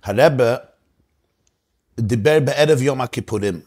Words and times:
הרבה 0.04 0.56
דיבר 2.00 2.38
בערב 2.46 2.82
יום 2.82 3.02
הכיפורים. 3.02 3.62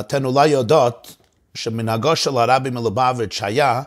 אתן 0.00 0.24
אולי 0.24 0.48
יודעות 0.48 1.16
שמנהגו 1.54 2.16
של 2.16 2.38
הרבי 2.38 2.70
מלובביץ' 2.70 3.42
היה 3.42 3.82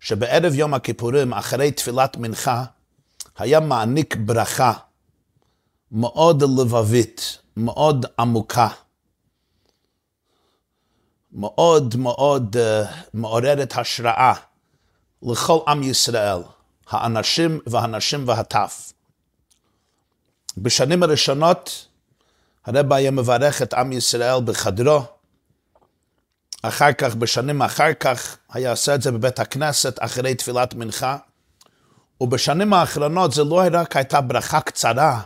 שבערב 0.00 0.54
יום 0.54 0.74
הכיפורים, 0.74 1.32
אחרי 1.32 1.72
תפילת 1.72 2.16
מנחה, 2.16 2.64
היה 3.38 3.60
מעניק 3.60 4.16
ברכה 4.16 4.72
מאוד 5.92 6.42
לבבית, 6.42 7.38
מאוד 7.56 8.06
עמוקה, 8.18 8.68
מאוד 11.32 11.96
מאוד 11.96 12.56
uh, 12.56 12.88
מעוררת 13.14 13.76
השראה 13.76 14.32
לכל 15.22 15.58
עם 15.68 15.82
ישראל, 15.82 16.38
האנשים 16.88 17.60
והנשים 17.66 18.28
והטף. 18.28 18.92
בשנים 20.58 21.02
הראשונות 21.02 21.86
הרב 22.66 22.92
היה 22.92 23.10
מברך 23.10 23.62
את 23.62 23.74
עם 23.74 23.92
ישראל 23.92 24.40
בחדרו, 24.44 25.02
אחר 26.62 26.92
כך, 26.92 27.14
בשנים 27.14 27.62
אחר 27.62 27.94
כך, 28.00 28.36
היה 28.52 28.70
עושה 28.70 28.94
את 28.94 29.02
זה 29.02 29.12
בבית 29.12 29.38
הכנסת 29.38 29.96
אחרי 30.00 30.34
תפילת 30.34 30.74
מנחה, 30.74 31.16
ובשנים 32.20 32.72
האחרונות 32.72 33.32
זה 33.32 33.44
לא 33.44 33.62
רק 33.72 33.96
הייתה 33.96 34.20
ברכה 34.20 34.60
קצרה 34.60 35.20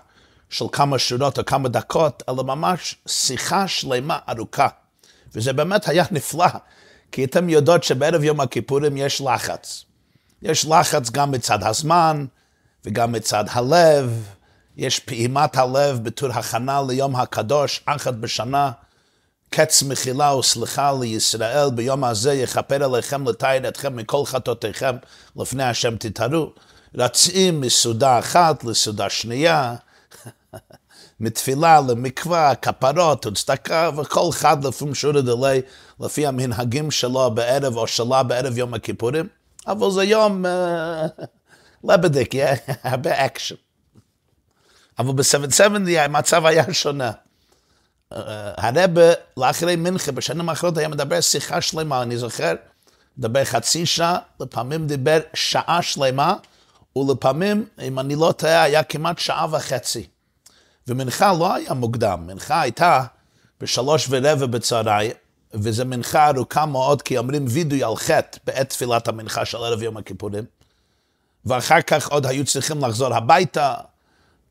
של 0.50 0.64
כמה 0.72 0.98
שורות 0.98 1.38
או 1.38 1.44
כמה 1.44 1.68
דקות, 1.68 2.22
אלא 2.28 2.44
ממש 2.44 2.96
שיחה 3.08 3.68
שלמה 3.68 4.18
ארוכה. 4.28 4.68
וזה 5.34 5.52
באמת 5.52 5.88
היה 5.88 6.04
נפלא, 6.10 6.46
כי 7.12 7.24
אתם 7.24 7.48
יודעות 7.48 7.84
שבערב 7.84 8.24
יום 8.24 8.40
הכיפורים 8.40 8.96
יש 8.96 9.20
לחץ. 9.20 9.84
יש 10.42 10.66
לחץ 10.66 11.10
גם 11.10 11.30
מצד 11.30 11.62
הזמן 11.62 12.26
וגם 12.84 13.12
מצד 13.12 13.44
הלב, 13.50 14.28
יש 14.76 14.98
פעימת 14.98 15.56
הלב 15.56 16.04
בתור 16.04 16.30
הכנה 16.32 16.82
ליום 16.88 17.16
הקדוש, 17.16 17.80
אחת 17.86 18.14
בשנה, 18.14 18.70
קץ 19.50 19.82
מחילה 19.82 20.34
וסליחה 20.36 20.92
לישראל, 21.00 21.70
ביום 21.74 22.04
הזה 22.04 22.34
יכפר 22.34 22.84
עליכם 22.84 23.28
לתאר 23.28 23.68
אתכם 23.68 23.96
מכל 23.96 24.22
חטאותיכם, 24.26 24.96
לפני 25.36 25.64
השם 25.64 25.96
תתארו. 25.96 26.52
רצים 26.94 27.60
מסעודה 27.60 28.18
אחת 28.18 28.64
לסעודה 28.64 29.10
שנייה, 29.10 29.74
מתפילה 31.20 31.80
למקווה, 31.80 32.54
כפרות 32.54 33.26
וצדקה, 33.26 33.90
וכל 33.96 34.28
אחד 34.30 34.64
לפי 34.64 34.84
משורי 34.84 35.22
דלי, 35.22 35.60
לפי 36.00 36.26
המנהגים 36.26 36.90
שלו 36.90 37.30
בערב 37.30 37.76
או 37.76 37.86
שלה 37.86 38.22
בערב 38.22 38.58
יום 38.58 38.74
הכיפורים, 38.74 39.28
אבל 39.66 39.90
זה 39.90 40.04
יום 40.04 40.44
לעבעדיק, 41.84 42.34
הרבה 42.84 43.26
אקשן. 43.26 43.54
אבל 44.98 45.12
ב-770 45.12 45.98
המצב 45.98 46.46
היה 46.46 46.74
שונה. 46.74 47.12
הרבי, 48.10 49.02
לאחרי 49.36 49.76
מנחה, 49.76 50.12
בשנים 50.12 50.48
האחרונות 50.48 50.78
היה 50.78 50.88
מדבר 50.88 51.20
שיחה 51.20 51.60
שלמה, 51.60 52.02
אני 52.02 52.16
זוכר, 52.16 52.54
מדבר 53.18 53.44
חצי 53.44 53.86
שעה, 53.86 54.18
לפעמים 54.40 54.86
דיבר 54.86 55.20
שעה 55.34 55.82
שלמה, 55.82 56.34
ולפעמים, 56.96 57.66
אם 57.82 57.98
אני 57.98 58.16
לא 58.16 58.34
טועה, 58.36 58.62
היה 58.62 58.82
כמעט 58.82 59.18
שעה 59.18 59.46
וחצי. 59.50 60.06
ומנחה 60.88 61.32
לא 61.32 61.54
היה 61.54 61.74
מוקדם, 61.74 62.26
מנחה 62.26 62.60
הייתה 62.60 63.04
בשלוש 63.60 64.06
ורבע 64.10 64.46
בצהריים, 64.46 65.12
וזו 65.54 65.84
מנחה 65.84 66.28
ארוכה 66.28 66.66
מאוד, 66.66 67.02
כי 67.02 67.18
אומרים 67.18 67.44
וידוי 67.48 67.84
על 67.84 67.96
חטא 67.96 68.38
בעת 68.44 68.68
תפילת 68.70 69.08
המנחה 69.08 69.44
של 69.44 69.58
ערב 69.58 69.82
יום 69.82 69.96
הכיפורים. 69.96 70.44
ואחר 71.44 71.80
כך 71.80 72.08
עוד 72.08 72.26
היו 72.26 72.44
צריכים 72.44 72.84
לחזור 72.84 73.14
הביתה, 73.14 73.74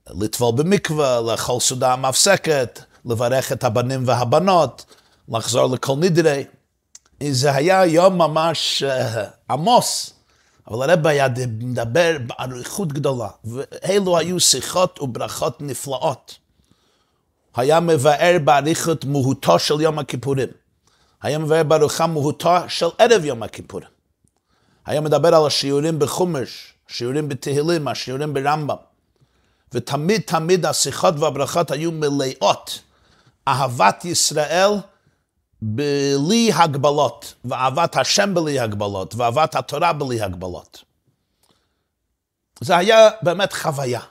לטבול 0.09 0.55
במקווה, 0.55 1.21
לאכול 1.21 1.59
סעודה 1.59 1.93
המפסקת, 1.93 2.79
לברך 3.05 3.51
את 3.51 3.63
הבנים 3.63 4.03
והבנות, 4.07 4.85
לחזור 5.29 5.75
לכל 5.75 5.95
נדרי. 5.99 6.43
זה 7.29 7.55
היה 7.55 7.85
יום 7.85 8.17
ממש 8.17 8.83
uh, 8.83 9.19
עמוס, 9.49 10.13
אבל 10.67 10.89
הרב 10.89 11.07
היה 11.07 11.27
מדבר 11.59 12.17
באריכות 12.27 12.93
גדולה, 12.93 13.29
ואלו 13.43 14.17
היו 14.17 14.39
שיחות 14.39 14.99
וברכות 15.01 15.61
נפלאות. 15.61 16.37
היה 17.55 17.79
מבאר 17.79 18.37
באריכות 18.43 19.05
מהותו 19.05 19.59
של 19.59 19.81
יום 19.81 19.99
הכיפורים. 19.99 20.49
היה 21.21 21.37
מבאר 21.37 21.63
בארוחה 21.63 22.07
מהותו 22.07 22.55
של 22.67 22.87
ערב 22.97 23.25
יום 23.25 23.43
הכיפורים. 23.43 23.89
היה 24.85 25.01
מדבר 25.01 25.35
על 25.35 25.45
השיעורים 25.45 25.99
בחומש, 25.99 26.73
השיעורים 26.89 27.29
בתהילים, 27.29 27.87
השיעורים 27.87 28.33
ברמב"ם. 28.33 28.75
ותמיד 29.73 30.21
תמיד 30.21 30.65
השיחות 30.65 31.13
והברכות 31.19 31.71
היו 31.71 31.91
מלאות 31.91 32.79
אהבת 33.47 34.05
ישראל 34.05 34.69
בלי 35.61 36.51
הגבלות, 36.53 37.33
ואהבת 37.45 37.95
השם 37.95 38.33
בלי 38.33 38.59
הגבלות, 38.59 39.15
ואהבת 39.15 39.55
התורה 39.55 39.93
בלי 39.93 40.21
הגבלות. 40.21 40.83
זה 42.61 42.77
היה 42.77 43.09
באמת 43.21 43.53
חוויה. 43.53 44.01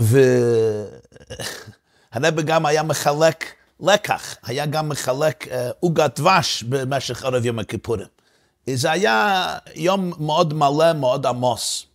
והרב 0.00 0.40
גם 2.44 2.66
היה 2.66 2.82
מחלק 2.82 3.44
לקח, 3.80 4.36
היה 4.42 4.66
גם 4.66 4.88
מחלק 4.88 5.48
אה, 5.48 5.70
עוגת 5.80 6.20
דבש 6.20 6.62
במשך 6.62 7.24
ערב 7.24 7.44
יום 7.44 7.58
הכיפורים. 7.58 8.06
זה 8.66 8.90
היה 8.90 9.46
יום 9.74 10.12
מאוד 10.18 10.54
מלא, 10.54 10.92
מאוד 10.92 11.26
עמוס. 11.26 11.86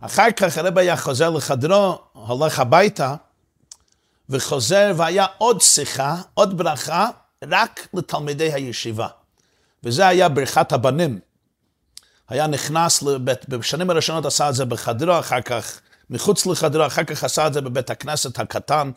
אחר 0.00 0.30
כך 0.36 0.58
הרב 0.58 0.78
היה 0.78 0.96
חוזר 0.96 1.30
לחדרו, 1.30 1.98
הולך 2.12 2.58
הביתה, 2.58 3.14
וחוזר 4.28 4.92
והיה 4.96 5.26
עוד 5.38 5.60
שיחה, 5.60 6.16
עוד 6.34 6.58
ברכה, 6.58 7.08
רק 7.44 7.88
לתלמידי 7.94 8.52
הישיבה. 8.52 9.08
וזה 9.84 10.06
היה 10.06 10.28
ברכת 10.28 10.72
הבנים. 10.72 11.18
היה 12.28 12.46
נכנס, 12.46 13.02
לבית, 13.02 13.48
בשנים 13.48 13.90
הראשונות 13.90 14.26
עשה 14.26 14.48
את 14.48 14.54
זה 14.54 14.64
בחדרו, 14.64 15.18
אחר 15.18 15.40
כך 15.40 15.80
מחוץ 16.10 16.46
לחדרו, 16.46 16.86
אחר 16.86 17.04
כך 17.04 17.24
עשה 17.24 17.46
את 17.46 17.54
זה 17.54 17.60
בבית 17.60 17.90
הכנסת 17.90 18.38
הקטן, 18.38 18.90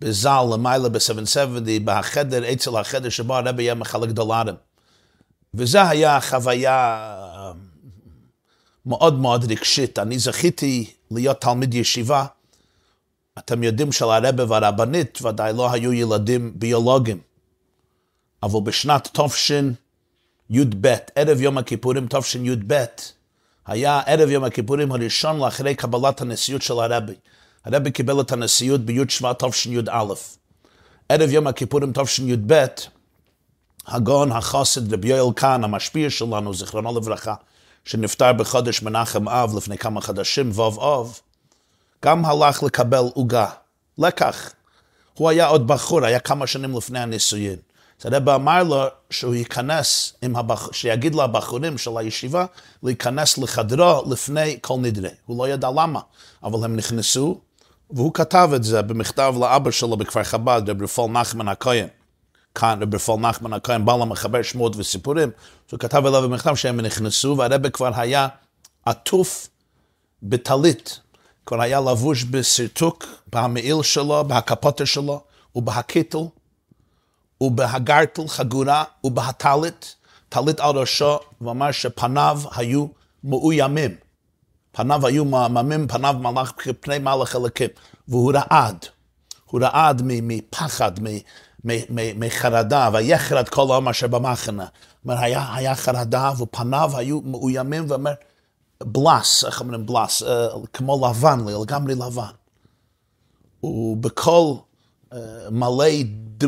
בז"ל, 0.00 0.42
למעלה 0.52 0.88
ב-770, 0.88 1.60
בחדר, 1.84 2.52
אצל 2.52 2.76
החדר 2.76 3.08
שבו 3.08 3.36
הרבי 3.36 3.62
היה 3.62 3.74
מחלק 3.74 4.08
דולרים. 4.08 4.54
וזה 5.54 5.88
היה 5.88 6.20
חוויה 6.20 7.06
מאוד 8.86 9.18
מאוד 9.18 9.50
רגשית. 9.50 9.98
אני 9.98 10.18
זכיתי 10.18 10.90
להיות 11.10 11.40
תלמיד 11.40 11.74
ישיבה. 11.74 12.26
אתם 13.38 13.62
יודעים 13.62 13.92
שלרבי 13.92 14.42
והרבנית 14.42 15.22
ודאי 15.22 15.52
לא 15.52 15.72
היו 15.72 15.92
ילדים 15.92 16.52
ביולוגיים. 16.54 17.20
אבל 18.42 18.60
בשנת 18.60 19.08
תשי"ב, 19.12 20.94
ערב 21.14 21.40
יום 21.40 21.58
הכיפורים 21.58 22.06
תשי"ב, 22.10 22.84
היה 23.66 24.00
ערב 24.06 24.30
יום 24.30 24.44
הכיפורים 24.44 24.92
הראשון 24.92 25.38
לאחרי 25.38 25.74
קבלת 25.74 26.20
הנשיאות 26.20 26.62
של 26.62 26.74
הרבי. 26.80 27.14
הרבי 27.64 27.90
קיבל 27.90 28.20
את 28.20 28.32
הנשיאות 28.32 28.80
בי' 28.80 29.08
שבט 29.08 29.44
תשי"א. 29.44 30.14
ערב 31.08 31.30
יום 31.30 31.46
הכיפורים 31.46 31.92
תשי"ב, 31.92 32.64
הגאון 33.86 34.32
החוסד 34.32 34.94
רבי 34.94 35.08
יואל 35.08 35.32
קאן, 35.32 35.64
המשפיע 35.64 36.10
שלנו, 36.10 36.54
זיכרונו 36.54 36.96
לברכה, 36.96 37.34
שנפטר 37.84 38.32
בחודש 38.32 38.82
מנחם 38.82 39.28
אב 39.28 39.56
לפני 39.56 39.78
כמה 39.78 40.00
חודשים, 40.00 40.50
ווב 40.50 40.78
אוב, 40.78 41.20
גם 42.04 42.24
הלך 42.24 42.62
לקבל 42.62 43.04
עוגה. 43.14 43.46
לקח. 43.98 44.50
הוא 45.14 45.28
היה 45.28 45.46
עוד 45.46 45.66
בחור, 45.66 46.04
היה 46.04 46.18
כמה 46.18 46.46
שנים 46.46 46.76
לפני 46.76 46.98
הנישואין. 46.98 47.56
אז 48.00 48.12
הרב 48.12 48.28
אמר 48.28 48.62
לו 48.62 48.84
שהוא 49.10 49.34
ייכנס, 49.34 50.12
הבח... 50.22 50.72
שיגיד 50.72 51.14
לבחורים 51.14 51.78
של 51.78 51.90
הישיבה, 51.98 52.46
להיכנס 52.82 53.38
לחדרו 53.38 54.02
לפני 54.10 54.58
כל 54.60 54.74
נדרי. 54.80 55.08
הוא 55.26 55.38
לא 55.38 55.48
ידע 55.48 55.70
למה, 55.70 56.00
אבל 56.42 56.64
הם 56.64 56.76
נכנסו, 56.76 57.40
והוא 57.90 58.14
כתב 58.14 58.50
את 58.56 58.64
זה 58.64 58.82
במכתב 58.82 59.34
לאבא 59.40 59.70
שלו 59.70 59.96
בכפר 59.96 60.24
חב"ד, 60.24 60.62
רב 60.70 60.82
רפול 60.82 61.10
נחמן 61.10 61.48
הכהן. 61.48 61.86
כאן 62.54 62.78
רב 62.82 62.94
רפול 62.94 63.20
נחמן 63.20 63.52
הכהן 63.52 63.84
בא 63.84 63.92
למחבר 63.92 64.42
שמות 64.42 64.76
וסיפורים, 64.76 65.30
הוא 65.70 65.78
כתב 65.78 66.06
אליו 66.06 66.22
במכתב 66.22 66.54
שהם 66.54 66.80
נכנסו, 66.80 67.36
והרבא 67.38 67.68
כבר 67.68 67.90
היה 67.94 68.28
עטוף 68.84 69.48
בטלית, 70.22 71.00
כבר 71.46 71.60
היה 71.60 71.80
לבוש 71.80 72.24
בסרטוק, 72.24 73.04
במעיל 73.32 73.82
שלו, 73.82 74.24
בהקפוטה 74.24 74.86
שלו, 74.86 75.20
ובהקיטל, 75.54 76.18
ובהגרטל 77.40 78.28
חגורה, 78.28 78.84
ובהטלית, 79.04 79.94
טלית 80.28 80.60
על 80.60 80.76
ראשו, 80.76 81.18
ואמר 81.40 81.72
שפניו 81.72 82.40
היו 82.56 82.86
מאוימים. 83.24 83.94
פניו 84.72 85.06
היו 85.06 85.24
מאממים, 85.24 85.88
פניו 85.88 86.16
מלאך 86.20 86.52
כפני 86.58 86.98
מלאך 86.98 87.36
אלוקים, 87.36 87.70
והוא 88.08 88.32
רעד. 88.34 88.86
הוא 89.44 89.60
רעד 89.60 90.02
מפחד, 90.04 90.92
מחרדה, 91.94 92.90
ויחרד 92.92 93.48
כל 93.48 93.66
העם 93.72 93.88
אשר 93.88 94.06
במחנה. 94.06 94.66
אומר, 95.04 95.18
היה, 95.18 95.54
היה 95.54 95.74
חרדה, 95.74 96.32
ופניו 96.38 96.90
היו 96.96 97.20
מאוימים, 97.20 97.84
ואומר, 97.88 98.12
בלס, 98.84 99.44
איך 99.44 99.60
אומרים 99.60 99.86
בלס? 99.86 100.22
אה, 100.22 100.48
כמו 100.72 101.08
לבן, 101.08 101.38
לגמרי 101.46 101.94
לבן. 101.94 102.32
ובקול 103.64 104.56
uh, 105.10 105.16
מלא 105.50 106.02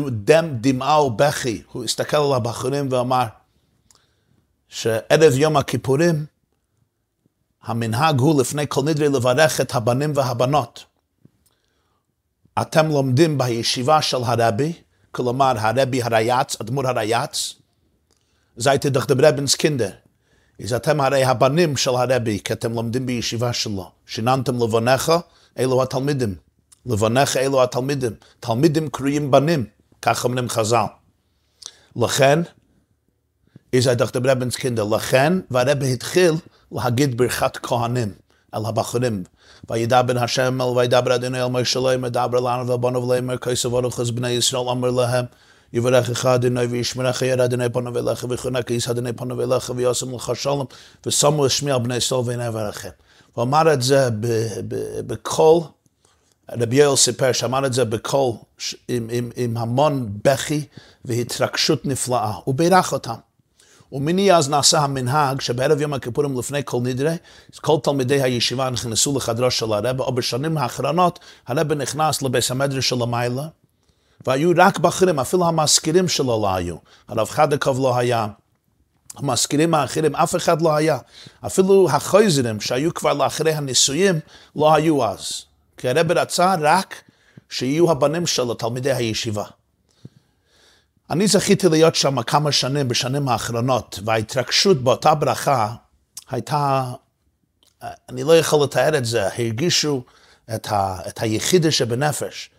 דם, 0.09 0.57
דמעה 0.61 1.03
ובכי, 1.03 1.61
הוא 1.71 1.83
הסתכל 1.83 2.17
על 2.17 2.33
הבחורים 2.33 2.87
ואמר, 2.91 3.25
שערב 4.67 5.33
יום 5.33 5.57
הכיפורים, 5.57 6.25
המנהג 7.63 8.19
הוא 8.19 8.41
לפני 8.41 8.65
כל 8.67 8.81
נדרי 8.81 9.09
לברך 9.09 9.61
את 9.61 9.75
הבנים 9.75 10.11
והבנות. 10.15 10.85
אתם 12.61 12.87
לומדים 12.87 13.37
בישיבה 13.37 14.01
של 14.01 14.23
הרבי, 14.23 14.73
כלומר 15.11 15.53
הרבי 15.57 16.03
הרייץ, 16.03 16.61
אדמו"ר 16.61 16.87
הרייץ, 16.87 17.53
זייטה 18.57 18.89
דך 18.89 19.05
דברבנס 19.07 19.55
קינדר. 19.55 19.91
אז 20.63 20.73
אתם 20.73 21.01
הרי 21.01 21.23
הבנים 21.23 21.77
של 21.77 21.89
הרבי, 21.95 22.39
כי 22.39 22.53
אתם 22.53 22.73
לומדים 22.73 23.05
בישיבה 23.05 23.53
שלו. 23.53 23.91
שיננתם 24.05 24.55
לבונך, 24.55 25.13
אלו 25.59 25.83
התלמידים. 25.83 26.35
לבונך 26.85 27.37
אלו 27.37 27.63
התלמידים. 27.63 28.11
תלמידים 28.39 28.89
קרויים 28.89 29.31
בנים, 29.31 29.65
כך 30.01 30.25
אומרים 30.25 30.49
חז"ל. 30.49 30.85
לכן, 31.95 32.39
איזה 33.73 33.95
דך 33.95 34.11
דברבנס 34.13 34.55
קינדר, 34.55 34.83
לכן, 34.83 35.33
והרבי 35.51 35.93
התחיל 35.93 36.33
להגיד 36.71 37.17
ברכת 37.17 37.57
כהנים 37.57 38.11
על 38.51 38.65
הבחורים. 38.65 39.23
וידבר 39.69 40.23
השם 40.23 40.61
אל 40.61 40.77
וידבר 40.77 41.15
אדוני 41.15 41.41
אל 41.41 41.47
משה 41.47 41.79
אלוהים 41.79 42.01
מדבר 42.01 42.39
לנו 42.39 42.67
ובנו 42.67 43.07
ולאמר 43.07 43.37
כסף 43.37 43.65
אורחס 43.65 44.09
בני 44.09 44.29
ישראל 44.29 44.69
אמר 44.69 44.91
להם 44.91 45.25
יברכך 45.73 46.25
אדוני 46.25 46.65
וישמרך 46.65 47.21
יד 47.21 47.39
אדוני 47.39 47.69
פנו 47.69 47.93
ואליך 47.93 48.25
ויחונק 48.29 48.71
איס 48.71 48.89
אדוני 48.89 49.13
פנו 49.13 49.37
ואליך 49.37 49.71
ויעשם 49.75 50.15
לך 50.15 50.31
שלום 50.35 50.65
ושמו 51.05 51.45
השמיע 51.45 51.75
על 51.75 51.81
בני 51.81 51.95
ישראל 51.95 52.21
ואינה 52.25 52.45
יברכם. 52.45 52.89
הוא 53.33 53.43
אמר 53.43 53.73
את 53.73 53.81
זה 53.81 54.09
בקול, 55.07 55.61
רבי 56.51 56.75
יואל 56.75 56.95
סיפר 56.95 57.31
שאמר 57.31 57.65
את 57.65 57.73
זה 57.73 57.85
בקול 57.85 58.31
עם, 58.87 59.07
עם, 59.11 59.29
עם 59.35 59.57
המון 59.57 60.09
בכי 60.23 60.65
והתרגשות 61.05 61.85
נפלאה. 61.85 62.33
הוא 62.43 62.55
בירך 62.55 62.93
אותם. 62.93 63.15
ומיני 63.91 64.33
אז 64.33 64.49
נעשה 64.49 64.79
המנהג 64.79 65.41
שבערב 65.41 65.81
יום 65.81 65.93
הכיפורים 65.93 66.39
לפני 66.39 66.61
כל 66.65 66.79
נדרי, 66.83 67.15
כל 67.61 67.77
תלמידי 67.83 68.21
הישיבה 68.21 68.69
נכנסו 68.69 69.17
לחדרו 69.17 69.51
של 69.51 69.73
הרב, 69.73 70.01
או 70.01 70.15
בשנים 70.15 70.57
האחרונות 70.57 71.19
הרב 71.47 71.73
נכנס 71.73 72.21
לבית 72.21 72.51
המדרש 72.51 72.89
של 72.89 73.01
המיילה, 73.01 73.47
והיו 74.25 74.51
רק 74.57 74.79
בחרים, 74.79 75.19
אפילו 75.19 75.47
המזכירים 75.47 76.07
שלו 76.07 76.41
לא 76.41 76.55
היו. 76.55 76.75
הרב 77.07 77.29
חדקוב 77.29 77.79
לא 77.79 77.97
היה, 77.97 78.27
המזכירים 79.15 79.73
האחרים, 79.73 80.15
אף 80.15 80.35
אחד 80.35 80.61
לא 80.61 80.75
היה. 80.75 80.97
אפילו 81.45 81.89
החויזרים 81.89 82.61
שהיו 82.61 82.93
כבר 82.93 83.13
לאחרי 83.13 83.53
הנישואים, 83.53 84.19
לא 84.55 84.75
היו 84.75 85.05
אז. 85.05 85.41
כי 85.77 85.89
הרב 85.89 86.11
רצה 86.11 86.55
רק 86.61 87.01
שיהיו 87.49 87.91
הבנים 87.91 88.27
שלו, 88.27 88.53
תלמידי 88.53 88.93
הישיבה. 88.93 89.43
אני 91.09 91.27
זכיתי 91.27 91.69
להיות 91.69 91.95
שם 91.95 92.21
כמה 92.21 92.51
שנים 92.51 92.87
בשנים 92.87 93.29
האחרונות, 93.29 93.99
וההתרגשות 94.05 94.83
באותה 94.83 95.15
ברכה 95.15 95.75
הייתה, 96.29 96.91
אני 98.09 98.23
לא 98.23 98.37
יכול 98.37 98.63
לתאר 98.63 98.97
את 98.97 99.05
זה, 99.05 99.27
הרגישו 99.27 100.03
את, 100.55 100.67
ה, 100.71 100.97
את 101.07 101.21
היחידה 101.21 101.71
שבנפש. 101.71 102.49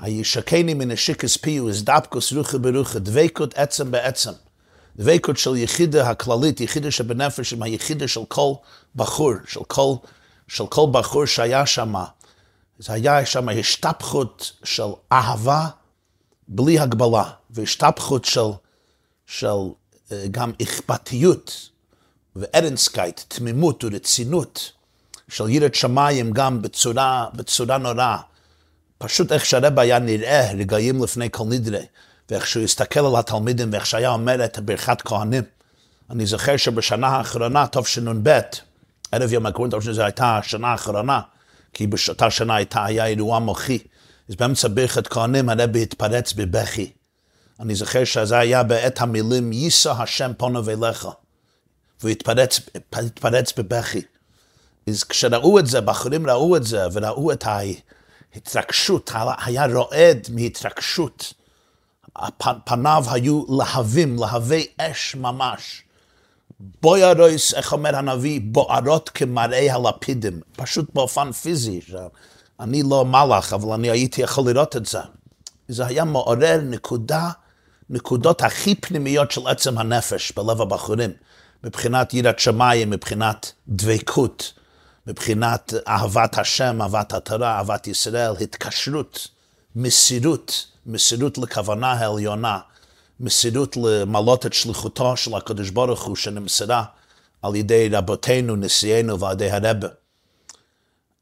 הישקני 0.00 0.74
מנשיקס 0.74 1.36
פיו, 1.36 1.68
הזדבקוס 1.68 2.32
רוחי 2.32 2.58
ברוחי, 2.58 2.98
דבקות 2.98 3.54
עצם 3.54 3.90
בעצם. 3.90 4.30
דבקות 4.96 5.38
של 5.38 5.56
יחידה 5.56 6.10
הכללית, 6.10 6.60
יחידה 6.60 6.90
שבנפש 6.90 7.52
עם 7.52 7.62
היחידה 7.62 8.08
של 8.08 8.24
כל 8.28 8.52
בחור, 8.96 9.32
של 9.46 9.64
כל, 9.64 9.94
של 10.48 10.66
כל 10.66 10.86
בחור 10.92 11.26
שהיה 11.26 11.66
שם. 11.66 11.94
זה 12.78 12.92
היה 12.92 13.26
שם 13.26 13.48
השתפכות 13.48 14.52
של 14.64 14.82
אהבה 15.12 15.68
בלי 16.48 16.78
הגבלה, 16.78 17.30
והשתפכות 17.50 18.24
של, 18.24 18.40
של 19.26 19.46
אה, 20.12 20.24
גם 20.30 20.52
אכפתיות 20.62 21.68
וארנסקייט, 22.36 23.20
תמימות 23.28 23.84
ורצינות, 23.84 24.72
של 25.28 25.48
יראת 25.48 25.74
שמיים 25.74 26.32
גם 26.32 26.62
בצורה, 26.62 27.26
בצורה 27.34 27.78
נוראה. 27.78 28.18
פשוט 29.04 29.32
איך 29.32 29.44
שהרבא 29.44 29.82
היה 29.82 29.98
נראה 29.98 30.52
רגעים 30.58 31.02
לפני 31.02 31.28
כל 31.30 31.44
נדרי, 31.44 31.86
ואיך 32.30 32.46
שהוא 32.46 32.64
הסתכל 32.64 33.00
על 33.00 33.16
התלמידים, 33.16 33.72
ואיך 33.72 33.86
שהיה 33.86 34.10
אומר 34.10 34.44
את 34.44 34.58
ברכת 34.58 35.02
כהנים. 35.02 35.42
אני 36.10 36.26
זוכר 36.26 36.56
שבשנה 36.56 37.06
האחרונה, 37.06 37.66
תשנ"ב, 37.66 38.40
ערב 39.12 39.32
יום 39.32 39.46
הכהן 39.46 39.70
תשנ"ב, 39.70 39.92
זו 39.92 40.02
הייתה 40.02 40.38
השנה 40.38 40.68
האחרונה, 40.68 41.20
כי 41.72 41.86
באותה 41.86 42.30
שנה 42.30 42.56
הייתה, 42.56 42.84
היה 42.84 43.06
אירוע 43.06 43.38
מוחי. 43.38 43.78
אז 44.28 44.36
באמצע 44.36 44.68
ברכת 44.68 45.06
כהנים 45.06 45.48
הרבי 45.48 45.82
התפרץ 45.82 46.32
בבכי. 46.32 46.92
אני 47.60 47.74
זוכר 47.74 48.04
שזה 48.04 48.38
היה 48.38 48.62
בעת 48.62 49.00
המילים 49.00 49.52
יישא 49.52 49.90
השם 49.90 50.32
פונו 50.36 50.64
ואליך. 50.64 51.08
והוא 52.00 52.10
התפרץ, 52.10 52.60
התפרץ 52.92 53.52
בבכי. 53.58 54.02
אז 54.88 55.04
כשראו 55.04 55.58
את 55.58 55.66
זה, 55.66 55.80
בחורים 55.80 56.30
ראו 56.30 56.56
את 56.56 56.64
זה, 56.64 56.86
וראו 56.92 57.32
את 57.32 57.44
ההתרגשות, 58.34 59.10
היה 59.44 59.66
רועד 59.66 60.28
מהתרגשות. 60.32 61.32
פניו 62.64 63.04
היו 63.10 63.44
להבים, 63.58 64.16
להבי 64.18 64.66
אש 64.78 65.14
ממש. 65.14 65.82
בוירויס, 66.82 67.54
איך 67.54 67.72
אומר 67.72 67.96
הנביא, 67.96 68.40
בוערות 68.44 69.08
כמראה 69.14 69.74
הלפידים, 69.74 70.40
פשוט 70.56 70.94
באופן 70.94 71.32
פיזי. 71.32 71.80
אני 72.60 72.82
לא 72.82 73.04
מלאך, 73.04 73.52
אבל 73.52 73.72
אני 73.72 73.90
הייתי 73.90 74.22
יכול 74.22 74.44
לראות 74.46 74.76
את 74.76 74.86
זה. 74.86 74.98
זה 75.68 75.86
היה 75.86 76.04
מעורר 76.04 76.60
נקודה, 76.62 77.30
נקודות 77.90 78.42
הכי 78.42 78.74
פנימיות 78.74 79.30
של 79.30 79.46
עצם 79.46 79.78
הנפש 79.78 80.32
בלב 80.36 80.60
הבחורים. 80.60 81.10
מבחינת 81.64 82.14
יראת 82.14 82.38
שמיים, 82.38 82.90
מבחינת 82.90 83.52
דבקות, 83.68 84.52
מבחינת 85.06 85.72
אהבת 85.88 86.38
השם, 86.38 86.82
אהבת 86.82 87.12
התורה, 87.12 87.56
אהבת 87.58 87.86
ישראל, 87.86 88.32
התקשרות, 88.40 89.28
מסירות, 89.76 90.66
מסירות 90.86 91.38
לכוונה 91.38 91.92
העליונה, 91.92 92.58
מסירות 93.20 93.76
למלות 93.76 94.46
את 94.46 94.52
שליחותו 94.52 95.16
של 95.16 95.34
הקדוש 95.34 95.70
ברוך 95.70 96.02
הוא 96.02 96.16
שנמסרה 96.16 96.84
על 97.42 97.54
ידי 97.54 97.88
רבותינו, 97.92 98.56
נשיאנו 98.56 99.20
ועל 99.20 99.32
ידי 99.32 99.50
הרבה. 99.50 99.88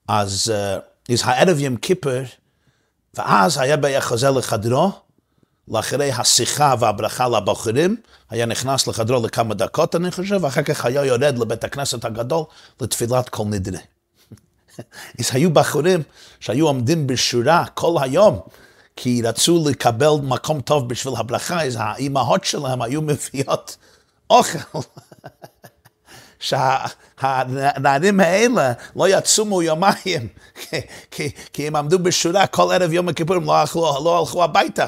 אז, 0.08 0.52
אז 1.12 1.22
הערב 1.24 1.58
יום 1.58 1.76
כיפר, 1.76 2.22
ואז 3.14 3.58
היה 3.58 3.76
היה 3.82 4.00
חוזר 4.00 4.30
לחדרו, 4.30 4.92
לאחרי 5.72 6.12
השיחה 6.12 6.74
והברכה 6.78 7.28
לבחורים, 7.28 7.96
היה 8.30 8.46
נכנס 8.46 8.86
לחדרו 8.86 9.26
לכמה 9.26 9.54
דקות, 9.54 9.94
אני 9.94 10.10
חושב, 10.10 10.38
ואחר 10.44 10.62
כך 10.62 10.84
היה 10.84 11.04
יורד 11.04 11.38
לבית 11.38 11.64
הכנסת 11.64 12.04
הגדול 12.04 12.44
לתפילת 12.80 13.28
כל 13.28 13.44
נדרי. 13.44 13.78
אז 15.20 15.30
היו 15.32 15.50
בחורים 15.50 16.02
שהיו 16.40 16.66
עומדים 16.66 17.06
בשורה 17.06 17.64
כל 17.74 17.96
היום, 18.00 18.40
כי 18.96 19.22
רצו 19.24 19.64
לקבל 19.70 20.12
מקום 20.22 20.60
טוב 20.60 20.88
בשביל 20.88 21.14
הברכה, 21.16 21.64
אז 21.64 21.76
האימהות 21.80 22.44
שלהם 22.44 22.82
היו 22.82 23.02
מביאות 23.02 23.76
אוכל. 24.30 24.58
שהנערים 26.42 28.20
האלה 28.20 28.72
לא 28.96 29.08
יצומו 29.08 29.62
יומיים, 29.62 30.28
כי, 30.70 30.76
כי, 31.10 31.30
כי 31.52 31.66
הם 31.66 31.76
עמדו 31.76 31.98
בשורה 31.98 32.46
כל 32.46 32.72
ערב 32.72 32.92
יום 32.92 33.08
הכיפורים, 33.08 33.44
לא, 33.44 33.64
לא 33.74 34.18
הלכו 34.18 34.44
הביתה. 34.44 34.86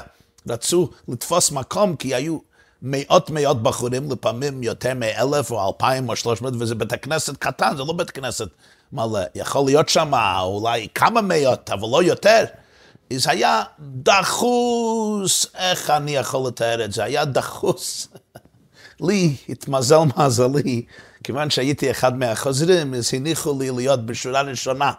רצו 0.48 0.90
לתפוס 1.08 1.50
מקום, 1.50 1.96
כי 1.96 2.14
היו 2.14 2.38
מאות 2.82 3.30
מאות 3.30 3.62
בחורים, 3.62 4.10
לפעמים 4.10 4.62
יותר 4.62 4.92
מאלף 4.94 5.50
או 5.50 5.68
אלפיים 5.68 6.08
או 6.08 6.16
שלוש 6.16 6.42
מאות, 6.42 6.54
וזה 6.58 6.74
בית 6.74 6.92
הכנסת 6.92 7.36
קטן, 7.36 7.76
זה 7.76 7.82
לא 7.82 7.92
בית 7.92 8.10
כנסת 8.10 8.48
מלא. 8.92 9.20
יכול 9.34 9.66
להיות 9.66 9.88
שם 9.88 10.12
אולי 10.40 10.88
כמה 10.94 11.20
מאות, 11.20 11.70
אבל 11.70 11.88
לא 11.90 12.02
יותר. 12.02 12.44
זה 13.12 13.30
היה 13.30 13.62
דחוס, 13.80 15.46
איך 15.54 15.90
אני 15.90 16.16
יכול 16.16 16.48
לתאר 16.48 16.84
את 16.84 16.92
זה? 16.92 17.04
היה 17.04 17.24
דחוס. 17.24 18.08
לי, 19.06 19.36
התמזל 19.48 19.98
מזלי, 20.16 20.82
כיוון 21.24 21.50
שהייתי 21.50 21.90
אחד 21.90 22.18
מהחוזרים, 22.18 22.94
אז 22.94 23.10
הניחו 23.14 23.58
לי 23.58 23.70
להיות 23.70 24.06
בשורה 24.06 24.42
ראשונה. 24.42 24.92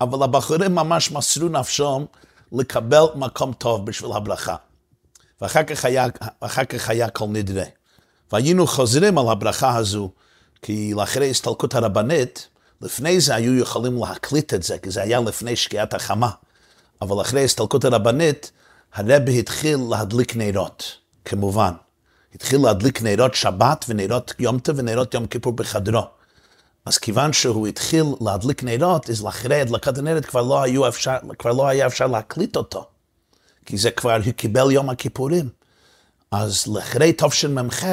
אבל 0.00 0.22
הבחורים 0.22 0.74
ממש 0.74 1.12
מסרו 1.12 1.48
נפשם 1.48 2.04
לקבל 2.52 3.04
מקום 3.14 3.52
טוב 3.52 3.86
בשביל 3.86 4.12
הברכה. 4.12 4.56
ואחר 5.40 5.62
כך 5.62 5.84
היה, 5.84 6.06
כך 6.68 6.90
היה 6.90 7.08
כל 7.08 7.26
נדרי. 7.28 7.64
והיינו 8.32 8.66
חוזרים 8.66 9.18
על 9.18 9.28
הברכה 9.28 9.76
הזו, 9.76 10.10
כי 10.62 10.94
לאחרי 10.96 11.30
הסתלקות 11.30 11.74
הרבנית, 11.74 12.48
לפני 12.80 13.20
זה 13.20 13.34
היו 13.34 13.58
יכולים 13.58 13.98
להקליט 14.02 14.54
את 14.54 14.62
זה, 14.62 14.78
כי 14.78 14.90
זה 14.90 15.02
היה 15.02 15.20
לפני 15.20 15.56
שקיעת 15.56 15.94
החמה. 15.94 16.30
אבל 17.02 17.20
אחרי 17.20 17.44
הסתלקות 17.44 17.84
הרבנית, 17.84 18.50
הרבי 18.94 19.38
התחיל 19.38 19.78
להדליק 19.90 20.36
נרות, 20.36 20.96
כמובן. 21.24 21.72
התחיל 22.34 22.60
להדליק 22.60 23.02
נרות 23.02 23.34
שבת 23.34 23.84
ונרות 23.88 24.34
יום 24.38 24.58
טוב 24.58 24.76
ונרות 24.78 25.14
יום 25.14 25.26
כיפור 25.26 25.52
בחדרו. 25.52 26.02
אז 26.84 26.98
כיוון 26.98 27.32
שהוא 27.32 27.66
התחיל 27.66 28.04
להדליק 28.20 28.64
נרות, 28.64 29.10
אז 29.10 29.24
לאחרי 29.24 29.60
הדלקת 29.60 29.98
הנרות 29.98 30.24
כבר 30.26 30.42
לא, 30.42 30.64
כבר 31.38 31.52
לא 31.52 31.68
היה 31.68 31.86
אפשר 31.86 32.06
להקליט 32.06 32.56
אותו. 32.56 32.86
כי 33.66 33.76
זה 33.76 33.90
כבר, 33.90 34.16
הוא 34.24 34.32
קיבל 34.32 34.70
יום 34.70 34.90
הכיפורים. 34.90 35.48
אז 36.30 36.66
לאחרי 36.66 37.12
תשמ"ח, 37.12 37.84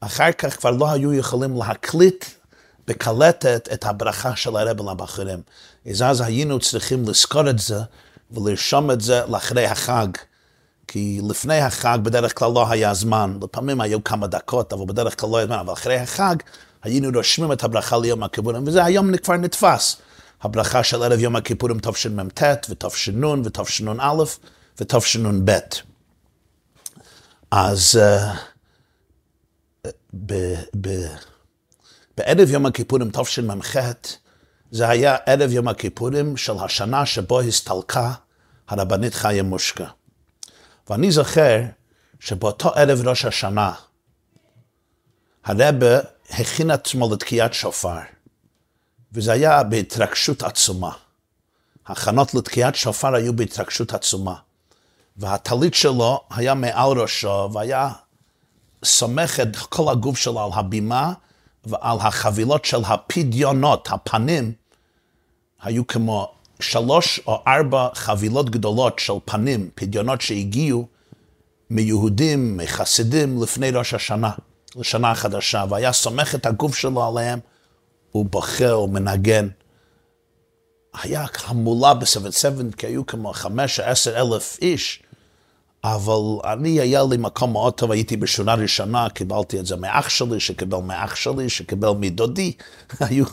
אחר 0.00 0.32
כך 0.32 0.56
כבר 0.56 0.70
לא 0.70 0.90
היו 0.90 1.14
יכולים 1.14 1.56
להקליט 1.56 2.24
בקלטת 2.86 3.68
את 3.72 3.84
הברכה 3.84 4.36
של 4.36 4.56
הרב 4.56 4.90
לבחורים. 4.90 5.40
אז 5.90 6.02
אז 6.02 6.20
היינו 6.20 6.60
צריכים 6.60 7.08
לזכור 7.08 7.50
את 7.50 7.58
זה 7.58 7.78
ולרשום 8.30 8.90
את 8.90 9.00
זה 9.00 9.22
לאחרי 9.28 9.66
החג. 9.66 10.08
כי 10.88 11.20
לפני 11.28 11.58
החג 11.58 11.98
בדרך 12.02 12.38
כלל 12.38 12.52
לא 12.52 12.70
היה 12.70 12.94
זמן, 12.94 13.38
לפעמים 13.42 13.80
היו 13.80 14.04
כמה 14.04 14.26
דקות, 14.26 14.72
אבל 14.72 14.84
בדרך 14.86 15.20
כלל 15.20 15.30
לא 15.30 15.36
היה 15.36 15.46
זמן, 15.46 15.58
אבל 15.58 15.72
אחרי 15.72 15.96
החג 15.96 16.36
היינו 16.82 17.08
רושמים 17.14 17.52
את 17.52 17.64
הברכה 17.64 17.98
ליום 17.98 18.22
הכיפורים, 18.22 18.66
וזה 18.66 18.84
היום 18.84 19.16
כבר 19.16 19.36
נתפס. 19.36 19.96
הברכה 20.42 20.84
של 20.84 21.02
ערב 21.02 21.18
יום 21.18 21.36
הכיפורים 21.36 21.78
תשמ"ט 21.80 22.42
ותש"ן 22.70 23.24
ותשנ"א 23.24 24.24
ותשנ"ב. 24.80 25.58
אז 27.50 28.00
uh, 28.00 29.90
ב, 30.14 30.54
ב, 30.80 30.88
בערב 32.16 32.50
יום 32.50 32.66
הכיפורים 32.66 33.10
תשמ"ח 33.10 33.76
זה 34.70 34.88
היה 34.88 35.16
ערב 35.26 35.52
יום 35.52 35.68
הכיפורים 35.68 36.36
של 36.36 36.52
השנה 36.64 37.06
שבו 37.06 37.40
הסתלקה 37.40 38.12
הרבנית 38.68 39.14
חיה 39.14 39.42
מושקה. 39.42 39.86
ואני 40.90 41.10
זוכר 41.10 41.60
שבאותו 42.20 42.74
ערב 42.74 43.08
ראש 43.08 43.24
השנה, 43.24 43.72
הרבה 45.44 46.00
הכין 46.30 46.70
עצמו 46.70 47.14
לתקיעת 47.14 47.54
שופר. 47.54 48.15
וזה 49.16 49.32
היה 49.32 49.62
בהתרגשות 49.62 50.42
עצומה. 50.42 50.90
הכנות 51.86 52.34
לתקיעת 52.34 52.74
שופר 52.74 53.14
היו 53.14 53.36
בהתרגשות 53.36 53.94
עצומה. 53.94 54.34
והטלית 55.16 55.74
שלו 55.74 56.20
היה 56.30 56.54
מעל 56.54 56.98
ראשו, 56.98 57.48
והיה 57.52 57.90
סומך 58.84 59.40
את 59.40 59.56
כל 59.56 59.92
הגוף 59.92 60.18
שלו 60.18 60.44
על 60.44 60.50
הבימה 60.54 61.12
ועל 61.64 61.98
החבילות 62.00 62.64
של 62.64 62.84
הפדיונות, 62.84 63.88
הפנים, 63.90 64.52
היו 65.62 65.86
כמו 65.86 66.32
שלוש 66.60 67.20
או 67.26 67.42
ארבע 67.46 67.88
חבילות 67.94 68.50
גדולות 68.50 68.98
של 68.98 69.12
פנים, 69.24 69.70
פדיונות 69.74 70.20
שהגיעו 70.20 70.86
מיהודים, 71.70 72.56
מחסידים, 72.56 73.42
לפני 73.42 73.70
ראש 73.70 73.94
השנה, 73.94 74.30
לשנה 74.76 75.10
החדשה, 75.10 75.64
והיה 75.68 75.92
סומך 75.92 76.34
את 76.34 76.46
הגוף 76.46 76.76
שלו 76.76 77.08
עליהם. 77.08 77.38
הוא 78.16 78.26
בוכה, 78.30 78.70
הוא 78.70 78.88
מנגן. 78.88 79.48
היה 81.02 81.24
המולה 81.44 81.94
ב-77, 81.94 82.76
כי 82.76 82.86
היו 82.86 83.06
כמו 83.06 83.32
חמש 83.32 83.80
או 83.80 83.84
עשר 83.84 84.20
אלף 84.20 84.58
איש, 84.62 85.02
אבל 85.84 86.50
אני, 86.52 86.80
היה 86.80 87.02
לי 87.10 87.16
מקום 87.16 87.52
מאוד 87.52 87.74
טוב, 87.74 87.90
הייתי 87.90 88.16
בשנה 88.16 88.54
ראשונה, 88.54 89.08
קיבלתי 89.10 89.60
את 89.60 89.66
זה 89.66 89.76
מאח 89.76 90.08
שלי, 90.08 90.40
שקיבל 90.40 90.78
מאח 90.78 91.16
שלי, 91.16 91.48
שקיבל 91.48 91.90
מדודי, 91.90 92.52
היו 93.00 93.24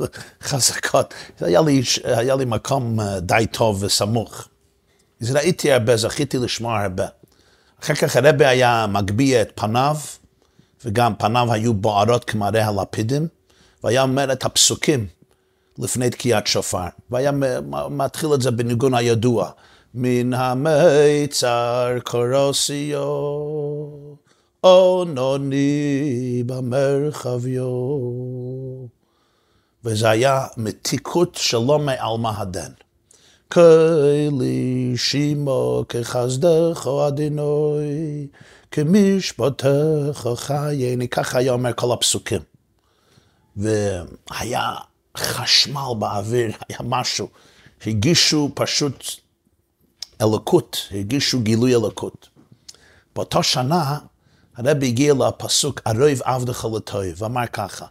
חזקות. 0.41 1.13
היה 1.39 1.61
לי, 1.61 1.81
היה 2.03 2.35
לי 2.35 2.45
מקום 2.45 2.99
אה, 2.99 3.19
די 3.19 3.45
טוב 3.51 3.83
וסמוך. 3.83 4.47
אז 5.21 5.31
ראיתי 5.31 5.71
הרבה, 5.71 5.97
זכיתי 5.97 6.37
לשמוע 6.37 6.81
הרבה. 6.81 7.05
אחר 7.83 7.93
כך 7.93 8.15
הרבי 8.15 8.45
היה 8.45 8.85
מגביה 8.89 9.41
את 9.41 9.51
פניו, 9.55 9.97
וגם 10.85 11.13
פניו 11.15 11.53
היו 11.53 11.73
בוערות 11.73 12.23
כמראה 12.25 12.67
הלפידים. 12.67 13.27
והיה 13.83 14.01
אומר 14.01 14.33
את 14.33 14.45
הפסוקים 14.45 15.07
לפני 15.77 16.09
תקיעת 16.09 16.47
שופר, 16.47 16.87
והיה 17.09 17.31
מתחיל 17.89 18.33
את 18.33 18.41
זה 18.41 18.51
בניגון 18.51 18.93
הידוע, 18.93 19.49
מן 19.93 20.33
המיצר 20.33 21.97
קורוסיו, 22.03 23.03
אונוני 24.63 26.43
במרחביו. 26.45 27.67
וזה 29.85 30.09
היה 30.09 30.45
מתיקות 30.57 31.35
שלא 31.35 31.79
מעלמא 31.79 32.31
הדן. 32.37 32.71
כלי 33.51 34.93
שימו 34.95 35.83
כחסדך 35.89 36.87
אדינוי, 37.07 38.27
כמשפטך 38.71 40.27
חייני, 40.35 41.07
ככה 41.07 41.39
היה 41.39 41.51
אומר 41.51 41.73
כל 41.73 41.93
הפסוקים. 41.93 42.52
והיה 43.57 44.75
חשמל 45.17 45.93
באוויר, 45.99 46.51
היה 46.69 46.77
משהו. 46.83 47.27
הגישו 47.85 48.49
פשוט 48.53 49.05
אלוקות, 50.21 50.87
הגישו 50.91 51.39
גילוי 51.39 51.75
אלוקות. 51.75 52.29
באותה 53.15 53.43
שנה 53.43 53.97
הרבי 54.55 54.87
הגיע 54.87 55.13
לפסוק 55.13 55.81
ערב 55.85 56.21
עבדך 56.23 56.65
לטוב, 56.75 57.03
ואמר 57.17 57.47
ככה, 57.47 57.85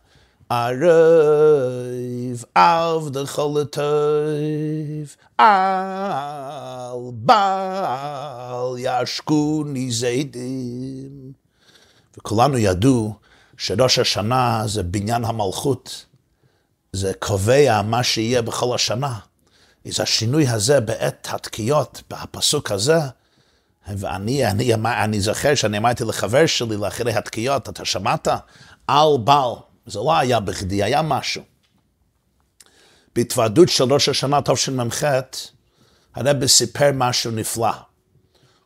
ערב 0.48 2.44
עבדך 2.54 3.42
לטוב, 3.54 5.16
על 5.38 6.98
בעל 7.12 8.74
ישכוני 8.78 9.90
זידים. 9.90 11.32
וכולנו 12.18 12.58
ידעו 12.58 13.14
שראש 13.62 13.98
השנה 13.98 14.62
זה 14.66 14.82
בניין 14.82 15.24
המלכות, 15.24 16.06
זה 16.92 17.12
קובע 17.18 17.82
מה 17.82 18.02
שיהיה 18.02 18.42
בכל 18.42 18.74
השנה. 18.74 19.18
אז 19.86 20.00
השינוי 20.00 20.48
הזה 20.48 20.80
בעת 20.80 21.28
התקיעות, 21.30 22.02
בפסוק 22.10 22.70
הזה, 22.70 22.98
ואני 23.88 24.46
אני, 24.46 24.74
אני, 24.74 25.04
אני 25.04 25.20
זוכר 25.20 25.54
שאני 25.54 25.78
אמרתי 25.78 26.04
לחבר 26.04 26.46
שלי 26.46 26.76
לאחרי 26.76 27.12
התקיעות, 27.12 27.68
אתה 27.68 27.84
שמעת? 27.84 28.28
על 28.86 29.08
בעל, 29.24 29.52
זה 29.86 29.98
לא 29.98 30.18
היה 30.18 30.40
בכדי, 30.40 30.82
היה 30.82 31.02
משהו. 31.02 31.42
בהתוועדות 33.14 33.68
של 33.68 33.92
ראש 33.92 34.08
השנה 34.08 34.42
תשמ"ח, 34.42 35.04
הרב 36.14 36.46
סיפר 36.46 36.90
משהו 36.94 37.30
נפלא. 37.30 37.72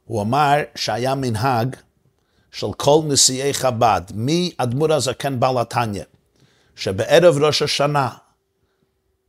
הוא 0.05 0.23
אמר 0.23 0.57
שהיה 0.75 1.15
מנהג 1.15 1.77
של 2.57 2.67
כל 2.77 3.01
נשיאי 3.05 3.55
חב"ד, 3.55 4.03
מאדמו"ר 4.15 4.93
הזקן 4.93 5.41
בעל 5.41 5.59
התניא, 5.59 6.05
שבערב 6.77 7.39
ראש 7.39 7.63
השנה, 7.63 8.09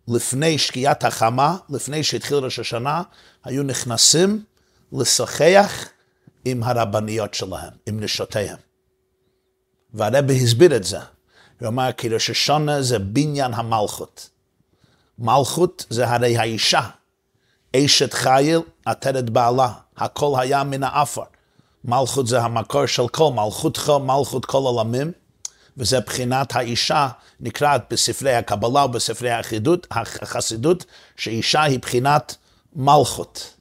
לפני 0.08 0.58
שקיעת 0.58 1.04
החמה, 1.04 1.58
לפני 1.70 2.04
שהתחיל 2.04 2.38
ראש 2.38 2.60
השנה, 2.60 3.02
היו 3.44 3.64
נכנסים 3.64 4.44
לשוחח 4.92 5.86
עם 6.46 6.64
הרבניות 6.64 7.34
שלהם, 7.34 7.74
עם 7.86 8.00
נשותיהם. 8.00 8.58
והרבי 9.94 10.44
הסביר 10.44 10.76
את 10.76 10.84
זה. 10.84 11.00
הוא 11.60 11.68
אמר 11.68 11.92
כי 11.92 12.10
ראש 12.10 12.30
השנה 12.30 12.82
זה 12.82 13.00
בניין 13.00 13.54
המלכות. 13.54 14.30
מלכות 15.20 15.86
זה 15.90 16.08
הרי 16.10 16.38
האישה. 16.38 16.90
אשת 17.76 18.14
חיל 18.14 18.60
עטרת 18.86 19.30
בעלה, 19.30 19.74
הכל 19.98 20.36
היה 20.40 20.64
מן 20.64 20.84
האפר. 20.84 21.37
מלכות 21.88 22.28
זה 22.28 22.42
המקור 22.42 22.86
של 22.86 23.08
כל, 23.08 23.32
מלכותך, 23.34 23.92
מלכות 24.02 24.46
כל 24.46 24.58
עולמים, 24.58 25.12
וזה 25.78 26.00
בחינת 26.00 26.56
האישה, 26.56 27.08
נקראת 27.40 27.82
בספרי 27.90 28.36
הקבלה 28.36 28.86
ובספרי 28.86 29.32
החידות, 29.32 29.88
החסידות, 29.92 30.86
שאישה 31.18 31.64
היא 31.64 31.80
בחינת 31.80 32.36
מלכות. 32.76 33.54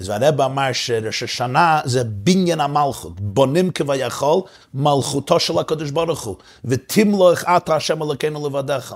אז 0.00 0.08
הרב 0.08 0.40
אמר 0.40 0.72
שראש 0.72 1.22
השנה 1.22 1.80
זה 1.84 2.04
בניין 2.04 2.60
המלכות, 2.60 3.20
בונים 3.20 3.70
כביכול 3.70 4.42
מלכותו 4.74 5.40
של 5.40 5.58
הקדוש 5.58 5.90
ברוך 5.90 6.22
הוא, 6.22 6.36
ותמלוך 6.64 7.44
אתה 7.44 7.76
השם 7.76 8.02
אלוקינו 8.02 8.46
לבדיך. 8.46 8.94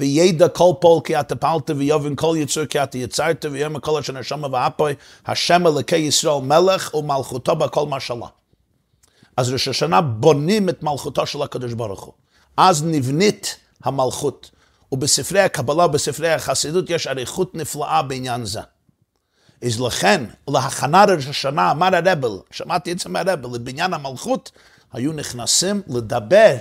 וידע 0.00 0.48
כל 0.48 0.72
פול 0.80 1.00
כי 1.04 1.20
אתה 1.20 1.36
פעלת 1.36 1.70
ויובן 1.76 2.14
כל 2.14 2.34
יצור 2.38 2.64
כי 2.64 2.82
אתה 2.82 2.98
יצרת 2.98 3.44
ויאמר 3.50 3.80
כל 3.80 3.98
אשר 3.98 4.12
נשמה 4.12 4.48
ואפוי 4.52 4.94
השם 5.26 5.66
אלוקי 5.66 5.96
ישראל 5.96 6.42
מלך 6.42 6.94
ומלכותו 6.94 7.56
בכל 7.56 7.86
משלה. 7.86 8.26
אז 9.36 9.52
ראש 9.52 9.68
השנה 9.68 10.00
בונים 10.00 10.68
את 10.68 10.82
מלכותו 10.82 11.26
של 11.26 11.42
הקדוש 11.42 11.72
ברוך 11.72 12.02
הוא. 12.02 12.14
אז 12.56 12.84
נבנית 12.84 13.56
המלכות. 13.84 14.50
ובספרי 14.92 15.40
הקבלה 15.40 15.86
ובספרי 15.86 16.32
החסידות 16.32 16.90
יש 16.90 17.06
אריכות 17.06 17.54
נפלאה 17.54 18.02
בעניין 18.02 18.44
זה. 18.44 18.60
אז 19.64 19.80
לכן, 19.80 20.24
להכנה 20.48 21.04
ראש 21.04 21.26
השנה, 21.26 21.70
אמר 21.70 21.96
הרבל, 21.96 22.38
שמעתי 22.50 22.92
את 22.92 22.98
זה 22.98 23.08
מהרבל, 23.08 23.50
לבניין 23.54 23.94
המלכות, 23.94 24.52
היו 24.92 25.12
נכנסים 25.12 25.82
לדבר 25.88 26.56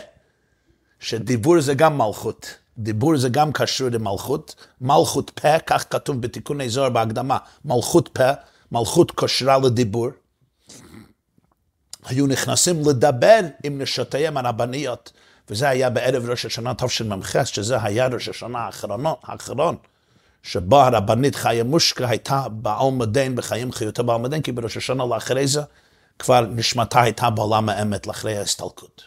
שדיבור 0.99 1.61
זה 1.61 1.73
גם 1.73 1.97
מלכות. 1.97 2.55
דיבור 2.79 3.17
זה 3.17 3.29
גם 3.29 3.51
קשור 3.51 3.89
למלכות. 3.89 4.55
מלכות 4.81 5.29
פה, 5.29 5.59
כך 5.59 5.85
כתוב 5.89 6.21
בתיקוני 6.21 6.69
זוהר 6.69 6.89
בהקדמה, 6.89 7.37
מלכות 7.65 8.09
פה, 8.13 8.31
מלכות 8.71 9.11
קושרה 9.11 9.57
לדיבור. 9.57 10.07
היו 12.05 12.27
נכנסים 12.27 12.89
לדבר 12.89 13.39
עם 13.63 13.81
נשותיהם 13.81 14.37
הרבניות, 14.37 15.11
וזה 15.49 15.69
היה 15.69 15.89
בערב 15.89 16.29
ראש 16.29 16.45
השנה 16.45 16.73
תשמ"ח, 16.73 17.43
שזה 17.43 17.83
היה 17.83 18.07
ראש 18.07 18.29
השנה 18.29 18.69
האחרון, 19.23 19.75
שבו 20.43 20.81
הרבנית 20.81 21.35
חיה 21.35 21.63
מושקה 21.63 22.09
הייתה 22.09 22.47
בעלמא 22.49 23.05
דין 23.05 23.35
בחיים 23.35 23.71
חיותה 23.71 24.03
בעלמא 24.03 24.27
דין, 24.27 24.41
כי 24.41 24.51
בראש 24.51 24.77
השנה 24.77 25.05
לאחרי 25.05 25.47
זה 25.47 25.61
כבר 26.19 26.41
נשמתה 26.41 27.01
הייתה 27.01 27.29
בעולם 27.29 27.69
האמת 27.69 28.07
לאחרי 28.07 28.37
ההסתלקות. 28.37 29.01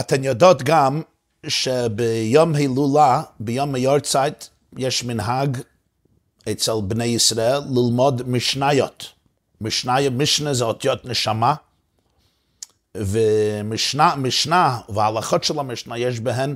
אתן 0.00 0.24
יודעות 0.24 0.62
גם 0.62 1.02
שביום 1.48 2.54
הילולה, 2.54 3.22
ביום 3.40 3.74
היורצייט, 3.74 4.44
יש 4.76 5.04
מנהג 5.04 5.58
אצל 6.52 6.72
בני 6.82 7.04
ישראל 7.04 7.60
ללמוד 7.70 8.28
משניות. 8.28 9.12
משניה, 9.60 10.10
משנה 10.10 10.54
זה 10.54 10.64
אותיות 10.64 11.04
נשמה, 11.04 11.54
ומשנה 12.96 14.14
משנה 14.16 14.78
וההלכות 14.88 15.44
של 15.44 15.58
המשנה 15.58 15.98
יש 15.98 16.20
בהן 16.20 16.54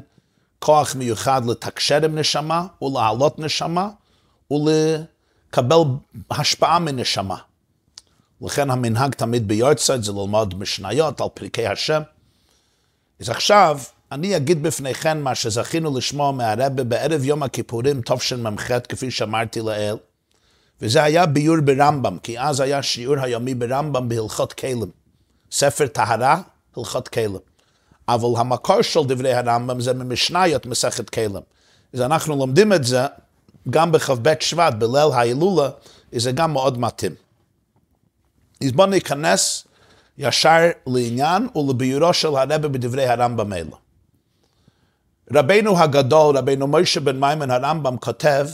כוח 0.58 0.94
מיוחד 0.94 1.42
לתקשר 1.46 2.04
עם 2.04 2.18
נשמה 2.18 2.66
ולהעלות 2.82 3.38
נשמה 3.38 3.88
ולקבל 4.50 5.78
השפעה 6.30 6.78
מנשמה. 6.78 7.36
לכן 8.40 8.70
המנהג 8.70 9.14
תמיד 9.14 9.48
ביורצייט 9.48 10.02
זה 10.02 10.12
ללמוד 10.12 10.58
משניות 10.58 11.20
על 11.20 11.28
פרקי 11.34 11.66
השם. 11.66 12.02
אז 13.20 13.28
עכשיו 13.28 13.80
אני 14.12 14.36
אגיד 14.36 14.62
בפניכם 14.62 15.20
מה 15.20 15.34
שזכינו 15.34 15.98
לשמוע 15.98 16.32
מהרבה 16.32 16.84
בערב 16.84 17.24
יום 17.24 17.42
הכיפורים 17.42 18.00
תשמ"ח, 18.02 18.78
כפי 18.78 19.10
שאמרתי 19.10 19.60
לעיל, 19.60 19.96
וזה 20.80 21.02
היה 21.02 21.26
ביור 21.26 21.56
ברמב"ם, 21.60 22.18
כי 22.22 22.40
אז 22.40 22.60
היה 22.60 22.82
שיעור 22.82 23.16
היומי 23.18 23.54
ברמב"ם 23.54 24.08
בהלכות 24.08 24.52
כלים. 24.52 24.90
ספר 25.52 25.86
טהרה, 25.86 26.40
הלכות 26.76 27.08
כלים. 27.08 27.38
אבל 28.08 28.28
המקור 28.36 28.82
של 28.82 29.00
דברי 29.08 29.34
הרמב"ם 29.34 29.80
זה 29.80 29.94
ממשניות 29.94 30.66
מסכת 30.66 31.10
כלים. 31.10 31.42
אז 31.94 32.00
אנחנו 32.00 32.36
לומדים 32.36 32.72
את 32.72 32.84
זה 32.84 33.06
גם 33.70 33.92
בכ"ב 33.92 34.34
שבט, 34.40 34.74
בליל 34.74 35.12
ההילולה, 35.12 35.68
זה 36.12 36.32
גם 36.32 36.52
מאוד 36.52 36.78
מתאים. 36.78 37.14
אז 38.64 38.72
בואו 38.72 38.86
ניכנס 38.86 39.64
ישר 40.18 40.70
לעניין 40.86 41.48
ולביורו 41.56 42.14
של 42.14 42.28
הרבה 42.28 42.68
בדברי 42.68 43.06
הרמב"ם 43.06 43.52
האלה. 43.52 43.76
רבנו 45.32 45.78
הגדול, 45.78 46.36
רבנו 46.36 46.66
מוישה 46.66 47.00
בן 47.00 47.20
מימון 47.20 47.50
הרמב"ם 47.50 47.96
כותב 47.96 48.48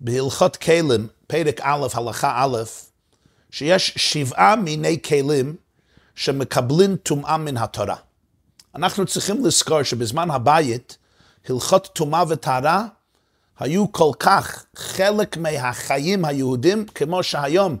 בהלכות 0.00 0.56
כלים, 0.56 1.08
פרק 1.26 1.60
א', 1.60 1.86
הלכה 1.94 2.44
א', 2.44 2.62
שיש 3.50 3.94
שבעה 3.96 4.56
מיני 4.56 5.02
כלים 5.02 5.56
שמקבלים 6.14 6.96
טומאה 6.96 7.36
מן 7.36 7.56
התורה. 7.56 7.96
אנחנו 8.74 9.06
צריכים 9.06 9.44
לזכור 9.44 9.82
שבזמן 9.82 10.30
הבית, 10.30 10.96
הלכות 11.48 11.88
טומאה 11.92 12.24
וטהרה 12.28 12.86
היו 13.58 13.92
כל 13.92 14.10
כך 14.18 14.64
חלק 14.76 15.36
מהחיים 15.36 16.24
היהודים, 16.24 16.86
כמו 16.86 17.22
שהיום 17.22 17.76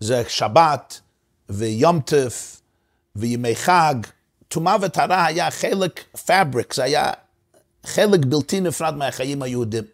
זה 0.00 0.22
שבת 0.28 1.00
ויום 1.48 2.00
טף 2.00 2.60
וימי 3.16 3.56
חג. 3.56 3.94
טומאה 4.48 4.76
וטהרה 4.80 5.26
היה 5.26 5.50
חלק 5.50 6.04
פאבריק, 6.26 6.74
זה 6.74 6.84
היה 6.84 7.12
חלק 7.86 8.20
בלתי 8.24 8.60
נפרד 8.60 8.96
מהחיים 8.96 9.42
היהודים. 9.42 9.84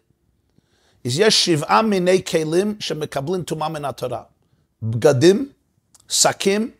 אז 1.05 1.19
יש 1.19 1.45
שבעה 1.45 1.81
מיני 1.81 2.23
כלים 2.25 2.75
שמקבלים 2.79 3.43
טומאה 3.43 3.69
מן 3.69 3.85
התורה. 3.85 4.21
בגדים, 4.83 5.49
שקים, 6.09 6.71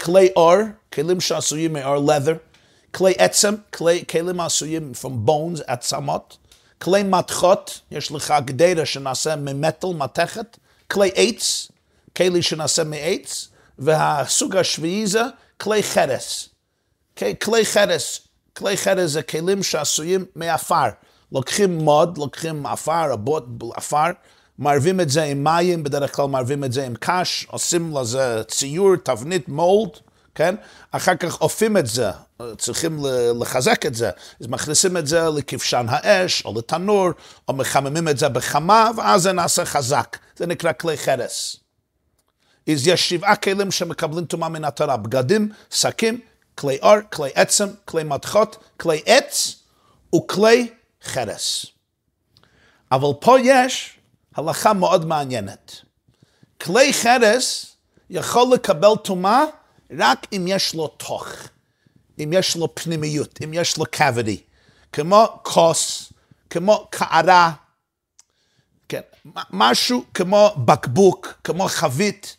כלי 0.00 0.28
אור, 0.36 0.56
כלים 0.92 1.20
שעשויים 1.20 1.72
מאור 1.72 2.10
leather, 2.10 2.34
כלי 2.94 3.14
עצם, 3.18 3.54
כלי, 3.74 4.04
כלים 4.10 4.40
עשויים 4.40 4.92
from 5.02 5.28
bones, 5.28 5.60
עצמות, 5.66 6.36
כלי 6.78 7.02
מתכות, 7.02 7.80
יש 7.90 8.12
לך 8.12 8.34
גדרה 8.44 8.86
שנעשה 8.86 9.36
ממטל, 9.36 9.86
מתכת, 9.86 10.56
כלי 10.90 11.10
עץ, 11.14 11.68
כלי 12.16 12.42
שנעשה 12.42 12.84
מעץ, 12.84 13.48
והסוג 13.78 14.56
השביעי 14.56 15.06
זה 15.06 15.22
כלי 15.60 15.82
חרס. 15.82 16.48
כלי 17.42 17.64
חרס, 17.64 18.20
כלי 18.56 18.76
חרס 18.76 19.10
זה 19.10 19.22
כלים 19.22 19.62
שעשויים 19.62 20.24
מעפר. 20.36 20.88
לוקחים 21.32 21.78
מוד, 21.78 22.18
לוקחים 22.18 22.66
עפר, 22.66 23.12
הבוט 23.12 23.44
עפר, 23.74 24.10
מערבים 24.58 25.00
את 25.00 25.10
זה 25.10 25.22
עם 25.22 25.44
מים, 25.44 25.82
בדרך 25.82 26.16
כלל 26.16 26.26
מערבים 26.26 26.64
את 26.64 26.72
זה 26.72 26.86
עם 26.86 26.94
קש, 27.00 27.46
עושים 27.50 27.96
לזה 27.96 28.42
ציור, 28.48 28.96
תבנית, 28.96 29.48
מולד, 29.48 29.90
כן? 30.34 30.54
אחר 30.90 31.16
כך 31.16 31.40
אופים 31.40 31.76
את 31.76 31.86
זה, 31.86 32.10
צריכים 32.58 32.98
לחזק 33.40 33.86
את 33.86 33.94
זה, 33.94 34.10
אז 34.40 34.46
מכניסים 34.46 34.96
את 34.96 35.06
זה 35.06 35.28
לכבשן 35.28 35.86
האש, 35.88 36.44
או 36.44 36.58
לתנור, 36.58 37.08
או 37.48 37.54
מחממים 37.54 38.08
את 38.08 38.18
זה 38.18 38.28
בחמה, 38.28 38.90
ואז 38.96 39.22
זה 39.22 39.32
נעשה 39.32 39.64
חזק. 39.64 40.16
זה 40.36 40.46
נקרא 40.46 40.72
כלי 40.72 40.96
חרס. 40.96 41.56
אז 42.68 42.86
יש 42.86 43.08
שבעה 43.08 43.36
כלים 43.36 43.70
שמקבלים 43.70 44.24
טומאה 44.24 44.48
מן 44.48 44.64
התורה, 44.64 44.96
בגדים, 44.96 45.48
שקים, 45.70 46.20
כלי 46.54 46.78
אור, 46.82 46.96
כלי 47.12 47.30
עצם, 47.34 47.68
כלי 47.84 48.04
מתכות, 48.04 48.64
כלי 48.76 49.02
עץ 49.06 49.62
וכלי 50.14 50.70
חרס. 51.02 51.66
אבל 52.92 53.08
פה 53.20 53.40
יש 53.40 53.98
הלכה 54.34 54.72
מאוד 54.72 55.04
מעניינת. 55.04 55.80
כלי 56.60 56.92
חרס 56.92 57.76
יכול 58.10 58.54
לקבל 58.54 58.96
טומאה 59.04 59.44
רק 59.98 60.26
אם 60.32 60.44
יש 60.48 60.74
לו 60.74 60.88
תוך, 60.88 61.28
אם 62.18 62.30
יש 62.32 62.56
לו 62.56 62.74
פנימיות, 62.74 63.38
אם 63.44 63.54
יש 63.54 63.78
לו 63.78 63.84
cavity, 63.96 64.40
כמו 64.92 65.38
כוס, 65.42 66.12
כמו 66.50 66.86
קערה, 66.90 67.52
כן, 68.88 69.00
משהו 69.50 70.04
כמו 70.14 70.54
בקבוק, 70.64 71.34
כמו 71.44 71.68
חבית. 71.68 72.36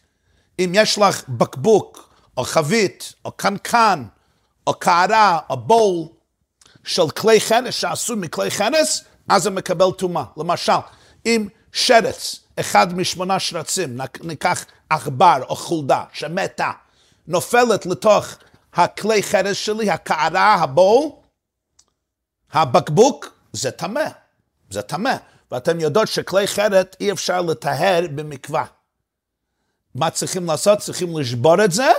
אם 0.59 0.71
יש 0.75 0.97
לך 0.97 1.29
בקבוק, 1.29 2.02
או 2.37 2.43
חבית, 2.43 3.13
או 3.25 3.31
קנקן, 3.31 4.03
או 4.67 4.73
קערה, 4.73 5.39
או 5.49 5.57
בול, 5.57 6.07
של 6.83 7.09
כלי 7.09 7.41
חרס 7.41 7.73
שעשו 7.73 8.15
מכלי 8.15 8.51
חרס, 8.51 9.03
אז 9.29 9.43
זה 9.43 9.49
מקבל 9.49 9.91
טומאה. 9.91 10.23
למשל, 10.37 10.73
אם 11.25 11.47
שרץ, 11.71 12.39
אחד 12.59 12.93
משמונה 12.93 13.39
שרצים, 13.39 13.97
ניקח 14.21 14.65
עכבר 14.89 15.43
או 15.49 15.55
חולדה 15.55 16.03
שמתה, 16.13 16.71
נופלת 17.27 17.85
לתוך 17.85 18.25
הכלי 18.73 19.23
חרס 19.23 19.57
שלי, 19.57 19.89
הקערה, 19.89 20.53
הבול, 20.53 21.09
הבקבוק, 22.51 23.33
זה 23.53 23.71
טמא. 23.71 24.05
זה 24.69 24.81
טמא. 24.81 25.15
ואתם 25.51 25.79
יודעות 25.79 26.07
שכלי 26.07 26.47
חרת 26.47 26.95
אי 26.99 27.11
אפשר 27.11 27.41
לטהר 27.41 28.05
במקווה. 28.15 28.65
מה 29.95 30.09
צריכים 30.09 30.45
לעשות? 30.45 30.79
צריכים 30.79 31.17
לשבור 31.17 31.63
את 31.63 31.71
זה, 31.71 31.91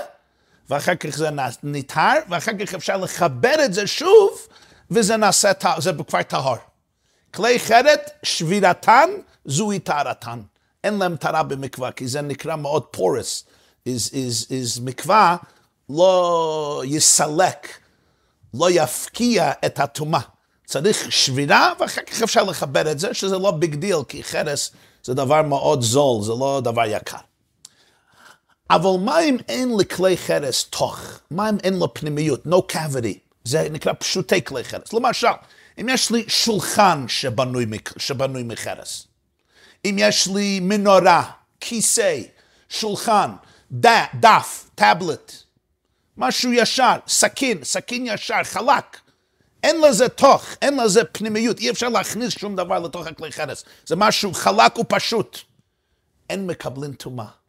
ואחר 0.70 0.94
כך 0.94 1.16
זה 1.16 1.28
נטהר, 1.62 2.18
ואחר 2.28 2.52
כך 2.58 2.74
אפשר 2.74 2.96
לחבר 2.96 3.54
את 3.64 3.74
זה 3.74 3.86
שוב, 3.86 4.38
וזה 4.90 5.16
נעשה, 5.16 5.52
זה 5.78 5.92
כבר 6.08 6.22
טהור. 6.22 6.56
כלי 7.34 7.58
חרס, 7.58 8.10
שבירתן, 8.22 9.10
זוהי 9.44 9.78
טהרתן. 9.78 10.40
אין 10.84 10.98
להם 10.98 11.16
טהרה 11.16 11.42
במקווה, 11.42 11.92
כי 11.92 12.08
זה 12.08 12.22
נקרא 12.22 12.56
מאוד 12.56 12.82
porous. 12.82 13.44
is, 13.88 14.10
is, 14.10 14.48
is 14.48 14.82
מקווה 14.82 15.36
לא 15.88 16.82
יסלק, 16.86 17.68
לא 18.54 18.70
יפקיע 18.70 19.52
את 19.66 19.80
הטומאה. 19.80 20.20
צריך 20.66 21.12
שבירה, 21.12 21.72
ואחר 21.80 22.02
כך 22.02 22.22
אפשר 22.22 22.42
לחבר 22.42 22.90
את 22.90 22.98
זה, 22.98 23.14
שזה 23.14 23.38
לא 23.38 23.50
big 23.50 23.74
deal, 23.74 23.96
כי 24.08 24.22
חרס 24.22 24.70
זה 25.02 25.14
דבר 25.14 25.42
מאוד 25.42 25.82
זול, 25.82 26.22
זה 26.22 26.32
לא 26.32 26.60
דבר 26.64 26.84
יקר. 26.86 27.16
אבל 28.70 28.90
מה 29.00 29.20
אם 29.20 29.36
אין 29.48 29.76
לכלי 29.78 30.16
חרס 30.16 30.64
תוך? 30.64 31.00
מה 31.30 31.48
אם 31.48 31.56
אין 31.64 31.74
לו 31.78 31.94
פנימיות, 31.94 32.46
no 32.46 32.72
cavity? 32.72 33.18
זה 33.44 33.68
נקרא 33.70 33.92
פשוטי 33.98 34.44
כלי 34.44 34.64
חרס. 34.64 34.92
למשל, 34.92 35.26
אם 35.80 35.88
יש 35.88 36.10
לי 36.10 36.24
שולחן 36.28 37.04
שבנוי, 37.08 37.66
שבנוי 37.96 38.42
מחרס, 38.42 39.06
אם 39.84 39.96
יש 39.98 40.28
לי 40.34 40.60
מנורה, 40.60 41.30
כיסא, 41.60 42.20
שולחן, 42.68 43.30
דף, 44.20 44.70
טאבלט, 44.74 45.32
משהו 46.16 46.52
ישר, 46.52 46.96
סכין, 47.08 47.64
סכין 47.64 48.06
ישר, 48.06 48.44
חלק, 48.44 49.00
אין 49.62 49.80
לזה 49.80 50.08
תוך, 50.08 50.46
אין 50.62 50.80
לזה 50.80 51.04
פנימיות, 51.04 51.58
אי 51.58 51.70
אפשר 51.70 51.88
להכניס 51.88 52.38
שום 52.38 52.56
דבר 52.56 52.78
לתוך 52.78 53.06
הכלי 53.06 53.32
חרס. 53.32 53.64
זה 53.86 53.96
משהו 53.96 54.34
חלק 54.34 54.78
ופשוט. 54.78 55.38
אין 56.30 56.46
מקבלים 56.46 56.92
טומאה. 56.92 57.43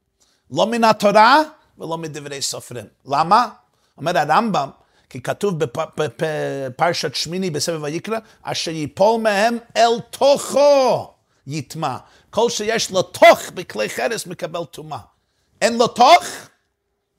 לא 0.52 0.68
מן 0.68 0.84
התורה 0.84 1.42
ולא 1.78 1.98
מדברי 1.98 2.42
סופרים. 2.42 2.86
למה? 3.06 3.50
אומר 3.98 4.18
הרמב"ם, 4.18 4.70
כי 5.10 5.22
כתוב 5.22 5.56
בפרשת 5.98 7.16
שמיני 7.16 7.50
בסבב 7.50 7.84
ויקרא, 7.84 8.18
אשר 8.42 8.72
ייפול 8.72 9.22
מהם 9.22 9.58
אל 9.78 10.00
תוכו 10.10 11.14
יטמע. 11.48 11.98
כל 12.30 12.50
שיש 12.50 12.92
לו 12.92 13.02
תוך 13.02 13.40
בכלי 13.54 13.90
חרס 13.90 14.28
מקבל 14.28 14.66
טומאה. 14.66 15.00
אין 15.62 15.78
לו 15.78 15.88
תוך, 15.88 16.24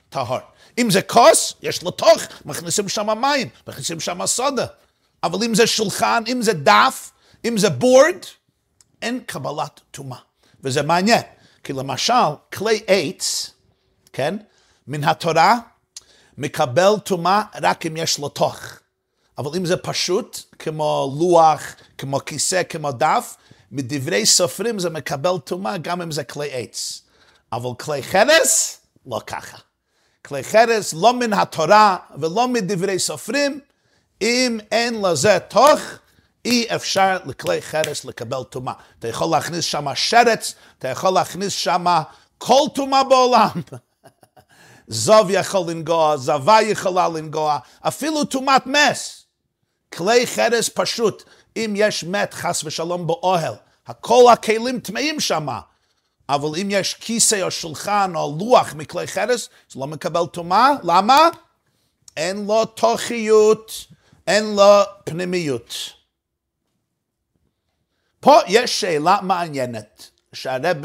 טהור. 0.09 0.39
אם 0.79 0.91
זה 0.91 1.03
כוס, 1.03 1.55
יש 1.63 1.83
לו 1.83 1.91
תוך, 1.91 2.23
מכניסים 2.45 2.89
שם 2.89 3.21
מים, 3.21 3.49
מכניסים 3.69 4.01
שם 4.01 4.27
סודה. 4.27 4.67
אבל 5.23 5.45
אם 5.45 5.55
זה 5.55 5.67
שולחן, 5.67 6.23
אם 6.27 6.43
זה 6.43 6.53
דף, 6.53 7.13
אם 7.45 7.59
זה 7.59 7.71
בורד, 7.71 8.25
אין 9.03 9.21
קבלת 9.27 9.81
טומאה. 9.91 10.19
וזה 10.61 10.83
מעניין, 10.83 11.23
כי 11.67 11.73
למשל, 11.73 12.33
כלי 12.53 12.81
עץ, 12.87 13.51
כן, 14.13 14.37
מן 14.87 15.05
התורה, 15.05 15.59
מקבל 16.39 16.93
טומאה 17.05 17.43
רק 17.63 17.87
אם 17.87 17.97
יש 17.97 18.19
לו 18.19 18.29
תוך. 18.29 18.61
אבל 19.39 19.51
אם 19.57 19.67
זה 19.67 19.77
פשוט, 19.77 20.41
כמו 20.59 21.17
לוח, 21.19 21.63
כמו 21.99 22.19
כיסא, 22.27 22.63
כמו 22.69 22.93
דף, 22.93 23.37
מדברי 23.73 24.27
סופרים 24.27 24.79
זה 24.79 24.91
מקבל 24.91 25.39
טומאה 25.45 25.79
גם 25.79 26.03
אם 26.03 26.11
זה 26.11 26.25
כלי 26.25 26.49
עץ. 26.53 27.03
אבל 27.53 27.71
כלי 27.79 28.03
חרס, 28.03 28.81
לא 29.07 29.21
ככה. 29.27 29.59
כלי 30.27 30.45
חרס 30.45 30.95
לא 30.95 31.13
מן 31.13 31.33
התורה 31.33 31.97
ולא 32.19 32.49
מדברי 32.49 32.99
סופרים, 32.99 33.61
אם 34.23 34.59
אין 34.71 35.03
לזה 35.03 35.39
תוך, 35.49 35.81
אי 36.47 36.67
אפשר 36.75 37.19
לכלי 37.25 37.63
חרס 37.63 38.05
לקבל 38.05 38.45
טומאה. 38.45 38.75
אתה 38.99 39.09
יכול 39.09 39.29
להכניס 39.31 39.65
שם 39.65 39.87
שרץ, 39.95 40.55
אתה 40.79 40.89
יכול 40.89 41.11
להכניס 41.11 41.53
שם 41.53 41.85
כל 42.39 42.63
טומאה 42.75 43.05
בעולם. 43.05 43.51
זוב 44.89 45.31
יכול 45.31 45.71
לנגוע, 45.71 46.17
זבה 46.17 46.63
יכולה 46.63 47.09
לנגוע, 47.09 47.59
אפילו 47.81 48.25
טומאת 48.25 48.67
מס. 48.67 49.25
כלי 49.95 50.27
חרס 50.27 50.71
פשוט, 50.75 51.23
אם 51.57 51.73
יש 51.77 52.05
מת 52.05 52.35
חס 52.35 52.65
ושלום 52.65 53.07
באוהל, 53.07 53.55
כל 54.01 54.33
הכלים 54.33 54.81
טמאים 54.81 55.21
שם. 55.21 55.47
אבל 56.29 56.61
אם 56.61 56.69
יש 56.71 56.95
כיסא 56.95 57.43
או 57.43 57.51
שולחן 57.51 58.13
או 58.15 58.37
לוח 58.39 58.75
מכלי 58.75 59.07
חרס, 59.07 59.49
זה 59.73 59.81
לא 59.81 59.87
מקבל 59.87 60.27
טומאה. 60.27 60.71
למה? 60.83 61.29
אין 62.17 62.47
לו 62.47 62.65
תוכיות. 62.65 63.73
אין 64.27 64.55
לו 64.57 64.83
פנימיות. 65.05 65.96
פה 68.21 68.39
יש 68.47 68.81
שאלה 68.81 69.19
מעניינת, 69.23 70.11
שהרב 70.33 70.77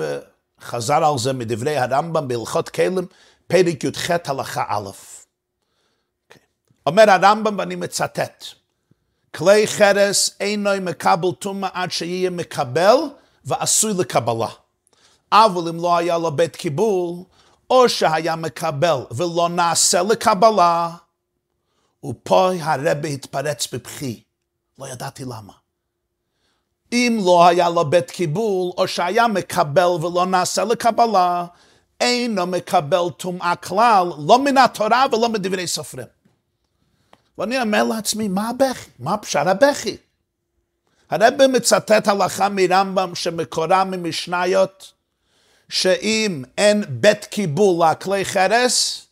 חזר 0.61 1.05
על 1.05 1.17
זה 1.17 1.33
מדברי 1.33 1.77
הרמב"ם 1.77 2.27
בהלכות 2.27 2.69
כלים, 2.69 3.07
פרק 3.47 3.83
י"ח 3.83 4.09
הלכה 4.25 4.63
א'. 4.67 4.89
Okay. 4.89 6.37
אומר 6.85 7.09
הרמב"ם, 7.09 7.59
ואני 7.59 7.75
מצטט, 7.75 8.45
כלי 9.35 9.67
חרס 9.67 10.35
אינו 10.39 10.69
מקבל 10.81 11.31
טומאה 11.39 11.69
עד 11.73 11.91
שיהיה 11.91 12.29
מקבל 12.29 12.95
ועשוי 13.45 13.93
לקבלה. 13.93 14.47
אבל 15.31 15.69
אם 15.69 15.77
לא 15.81 15.97
היה 15.97 16.17
לו 16.17 16.31
בית 16.31 16.55
קיבול, 16.55 17.23
או 17.69 17.89
שהיה 17.89 18.35
מקבל 18.35 18.97
ולא 19.11 19.49
נעשה 19.49 20.01
לקבלה, 20.01 20.95
ופה 22.05 22.49
הרבה 22.59 23.07
התפרץ 23.07 23.73
בבכי. 23.73 24.23
לא 24.79 24.87
ידעתי 24.87 25.23
למה. 25.25 25.60
אם 26.93 27.19
לא 27.25 27.47
היה 27.47 27.69
לו 27.69 27.85
בית 27.85 28.11
קיבול, 28.11 28.71
או 28.77 28.87
שהיה 28.87 29.27
מקבל 29.27 29.81
ולא 29.81 30.25
נעשה 30.25 30.63
לקבלה, 30.63 31.45
אינו 32.01 32.47
מקבל 32.47 33.09
טומאה 33.17 33.55
כלל, 33.55 34.07
לא 34.27 34.39
מן 34.39 34.57
התורה 34.57 35.05
ולא 35.11 35.29
מדברי 35.29 35.67
סופרים. 35.67 36.07
ואני 37.37 37.61
אומר 37.61 37.83
לעצמי, 37.83 38.27
מה 38.27 38.49
הבכי? 38.49 38.89
מה 38.99 39.17
פשר 39.17 39.49
הבכי? 39.49 39.97
הרב 41.09 41.47
מצטט 41.47 42.07
הלכה 42.07 42.49
מרמב"ם 42.49 43.15
שמקורה 43.15 43.83
ממשניות, 43.83 44.91
שאם 45.69 46.43
אין 46.57 46.83
בית 46.89 47.25
קיבול 47.25 47.85
לכלי 47.85 48.25
חרס, 48.25 49.07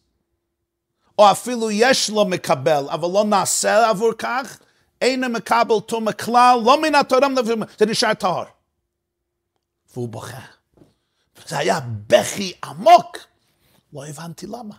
או 1.20 1.32
אפילו 1.32 1.72
יש 1.72 2.10
לו 2.10 2.26
מקבל, 2.26 2.86
אבל 2.90 3.10
לא 3.14 3.24
נעשה 3.26 3.90
עבור 3.90 4.12
כך, 4.18 4.58
אין 5.02 5.32
מקבל 5.32 5.80
תום 5.88 6.12
כלל, 6.12 6.60
לא 6.66 6.82
מן 6.82 6.96
התורה, 6.96 7.28
זה 7.78 7.86
נשאר 7.86 8.14
טהור. 8.14 8.44
והוא 9.94 10.10
בוכה. 10.10 10.42
זה 11.48 11.58
היה 11.58 11.80
בכי 12.08 12.54
עמוק. 12.64 13.18
לא 13.94 14.06
הבנתי 14.06 14.48
למה. 14.48 14.76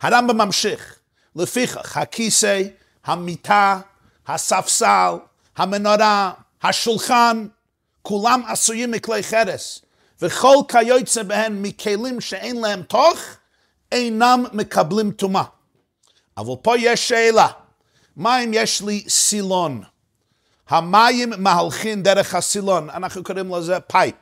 הרמב"ם 0.00 0.38
ממשיך. 0.38 0.98
לפיכך, 1.36 1.96
הכיסא, 1.96 2.62
המיטה, 3.04 3.80
הספסל, 4.26 5.14
המנורה, 5.56 6.32
השולחן, 6.62 7.46
כולם 8.02 8.42
עשויים 8.48 8.90
מכלי 8.90 9.22
חרס, 9.22 9.80
וכל 10.20 10.56
כיוצא 10.68 11.22
בהם 11.22 11.62
מכלים 11.62 12.20
שאין 12.20 12.60
להם 12.60 12.82
תוך, 12.82 13.18
אינם 13.92 14.44
מקבלים 14.52 15.10
טומאה. 15.12 15.44
אבל 16.36 16.52
פה 16.62 16.74
יש 16.78 17.08
שאלה, 17.08 17.48
מה 18.16 18.44
אם 18.44 18.50
יש 18.54 18.82
לי 18.82 19.04
סילון? 19.08 19.82
המים 20.68 21.32
מהלכים 21.38 22.02
דרך 22.02 22.34
הסילון, 22.34 22.90
אנחנו 22.90 23.24
קוראים 23.24 23.54
לזה 23.54 23.80
pipe, 23.80 24.14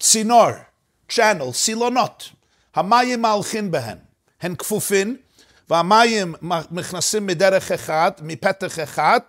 צינור, 0.00 0.50
channel, 1.08 1.52
סילונות. 1.52 2.28
המים 2.74 3.22
מהלכים 3.22 3.70
בהן, 3.70 3.98
הן 4.40 4.54
כפופים, 4.54 5.16
והמים 5.70 6.34
נכנסים 6.70 7.26
מדרך 7.26 7.72
אחד, 7.72 8.10
מפתח 8.22 8.78
אחד, 8.78 9.20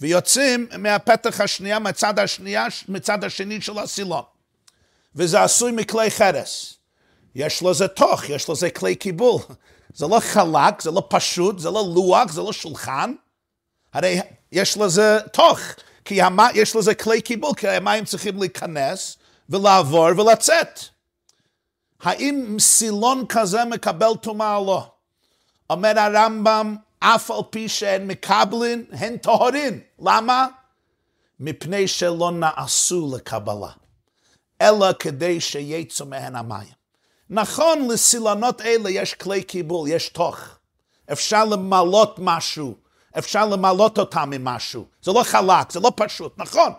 ויוצאים 0.00 0.66
מהפתח 0.78 1.40
השנייה, 1.40 1.78
מצד 1.78 2.18
השנייה, 2.18 2.66
מצד 2.88 3.24
השני 3.24 3.60
של 3.60 3.78
הסילון. 3.78 4.22
וזה 5.14 5.42
עשוי 5.42 5.72
מכלי 5.72 6.10
חרס. 6.10 6.74
יש 7.34 7.62
לזה 7.62 7.88
תוך, 7.88 8.30
יש 8.30 8.50
לזה 8.50 8.70
כלי 8.70 8.94
קיבול. 8.94 9.40
זה 9.94 10.06
לא 10.06 10.20
חלק, 10.20 10.82
זה 10.82 10.90
לא 10.90 11.06
פשוט, 11.10 11.58
זה 11.58 11.70
לא 11.70 11.92
לוח, 11.94 12.32
זה 12.32 12.40
לא 12.40 12.52
שולחן. 12.52 13.14
הרי 13.94 14.20
יש 14.52 14.76
לזה 14.76 15.18
תוך, 15.32 15.58
כי 16.04 16.22
המים, 16.22 16.50
יש 16.54 16.76
לזה 16.76 16.94
כלי 16.94 17.22
קיבול, 17.22 17.54
כי 17.56 17.68
המים 17.68 18.04
צריכים 18.04 18.38
להיכנס 18.38 19.16
ולעבור 19.48 20.06
ולצאת. 20.16 20.80
האם 22.00 22.56
סילון 22.58 23.26
כזה 23.28 23.64
מקבל 23.64 24.16
טומאה 24.22 24.56
או 24.56 24.66
לא? 24.66 24.90
אומר 25.70 25.98
הרמב"ם, 25.98 26.76
אף 26.98 27.30
על 27.30 27.40
פי 27.50 27.68
שהן 27.68 28.06
מקבלין, 28.06 28.84
הן 28.92 29.16
טהרין. 29.16 29.80
למה? 29.98 30.46
מפני 31.40 31.88
שלא 31.88 32.30
נעשו 32.30 33.14
לקבלה, 33.16 33.70
אלא 34.62 34.92
כדי 34.98 35.40
שיצאו 35.40 36.06
מהן 36.06 36.36
המים. 36.36 36.74
נכון, 37.30 37.88
לסילונות 37.88 38.60
אלה 38.60 38.90
יש 38.90 39.14
כלי 39.14 39.42
קיבול, 39.42 39.88
יש 39.88 40.08
תוך. 40.08 40.38
אפשר 41.12 41.44
למלות 41.44 42.14
משהו, 42.18 42.74
אפשר 43.18 43.46
למלות 43.46 43.98
אותם 43.98 44.32
עם 44.32 44.44
משהו. 44.44 44.84
זה 45.02 45.12
לא 45.12 45.22
חלק, 45.22 45.72
זה 45.72 45.80
לא 45.80 45.92
פשוט, 45.96 46.32
נכון. 46.36 46.72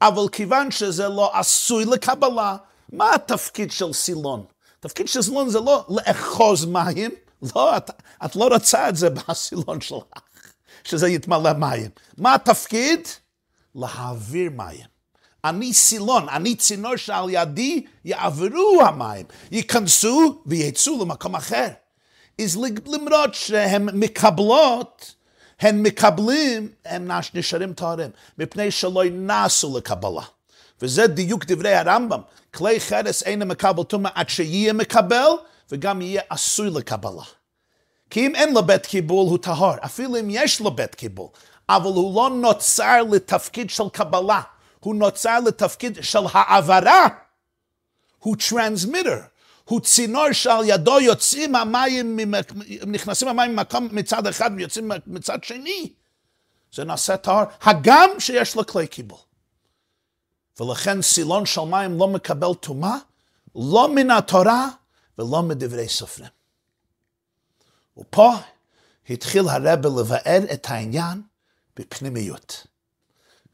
אבל 0.00 0.28
כיוון 0.32 0.70
שזה 0.70 1.08
לא 1.08 1.30
עשוי 1.38 1.84
לקבלה, 1.84 2.56
מה 2.92 3.14
התפקיד 3.14 3.72
של 3.72 3.92
סילון? 3.92 4.44
התפקיד 4.78 5.08
של 5.08 5.22
סילון 5.22 5.48
זה 5.48 5.60
לא 5.60 5.86
לאחוז 5.88 6.64
מים, 6.64 7.10
לא, 7.54 7.76
את, 7.76 7.90
את 8.24 8.36
לא 8.36 8.48
רוצה 8.48 8.88
את 8.88 8.96
זה 8.96 9.10
בסילון 9.28 9.80
שלך, 9.80 10.04
שזה 10.84 11.08
יתמלא 11.08 11.52
מים. 11.52 11.90
מה 12.18 12.34
התפקיד? 12.34 13.00
להעביר 13.74 14.50
מים. 14.50 14.94
אני 15.44 15.74
סילון, 15.74 16.28
אני 16.28 16.56
צינור 16.56 16.96
שעל 16.96 17.30
ידי 17.30 17.84
יעברו 18.04 18.82
המים, 18.86 19.26
ייכנסו 19.50 20.42
ויצאו 20.46 21.04
למקום 21.04 21.36
אחר. 21.36 21.68
אז 22.40 22.58
למרות 22.86 23.34
שהן 23.34 23.88
מקבלות, 23.92 25.14
הן 25.60 25.82
מקבלים, 25.82 26.68
הם 26.84 27.10
נשארים 27.34 27.72
טהורים, 27.72 28.10
מפני 28.38 28.70
שלא 28.70 29.02
נעשו 29.12 29.78
לקבלה. 29.78 30.22
וזה 30.82 31.06
דיוק 31.06 31.44
דברי 31.44 31.74
הרמב"ם. 31.74 32.20
כלי 32.54 32.80
חרס 32.80 33.22
אינו 33.22 33.46
מקבל 33.46 33.82
טומאה 33.82 34.10
עד 34.14 34.28
שיהיה 34.28 34.72
מקבל, 34.72 35.30
וגם 35.70 36.02
יהיה 36.02 36.22
עשוי 36.28 36.70
לקבלה. 36.70 37.22
כי 38.10 38.26
אם 38.26 38.34
אין 38.34 38.54
לו 38.54 38.62
בית 38.62 38.86
קיבול 38.86 39.26
הוא 39.28 39.38
טהור, 39.38 39.74
אפילו 39.84 40.20
אם 40.20 40.26
יש 40.30 40.60
לו 40.60 40.70
בית 40.70 40.94
קיבול, 40.94 41.28
אבל 41.68 41.86
הוא 41.86 42.14
לא 42.16 42.30
נוצר 42.30 43.02
לתפקיד 43.12 43.70
של 43.70 43.88
קבלה, 43.92 44.40
הוא 44.80 44.94
נוצר 44.94 45.40
לתפקיד 45.40 45.98
של 46.00 46.18
העברה. 46.32 47.06
הוא 48.18 48.36
transmitter, 48.48 49.18
הוא 49.64 49.80
צינור 49.80 50.32
שעל 50.32 50.64
ידו 50.64 51.00
יוצאים 51.00 51.54
המים, 51.54 52.20
נכנסים 52.86 53.28
המים 53.28 53.52
ממקום 53.52 53.88
מצד 53.92 54.26
אחד 54.26 54.50
ויוצאים 54.56 54.90
מצד 55.06 55.44
שני. 55.44 55.92
זה 56.72 56.84
נעשה 56.84 57.16
טהר, 57.16 57.44
הגם 57.62 58.10
שיש 58.18 58.56
לו 58.56 58.66
כלי 58.66 58.86
קיבול. 58.86 59.18
ולכן 60.60 61.02
סילון 61.02 61.46
של 61.46 61.60
מים 61.60 61.98
לא 61.98 62.08
מקבל 62.08 62.54
טומאה, 62.54 62.96
לא 63.54 63.94
מן 63.94 64.10
התורה 64.10 64.68
ולא 65.18 65.42
מדברי 65.42 65.88
סופרים. 65.88 66.30
ופה 67.96 68.32
התחיל 69.10 69.48
הרב 69.48 69.86
לבאר 69.86 70.40
את 70.52 70.66
העניין 70.70 71.22
בפנימיות. 71.76 72.66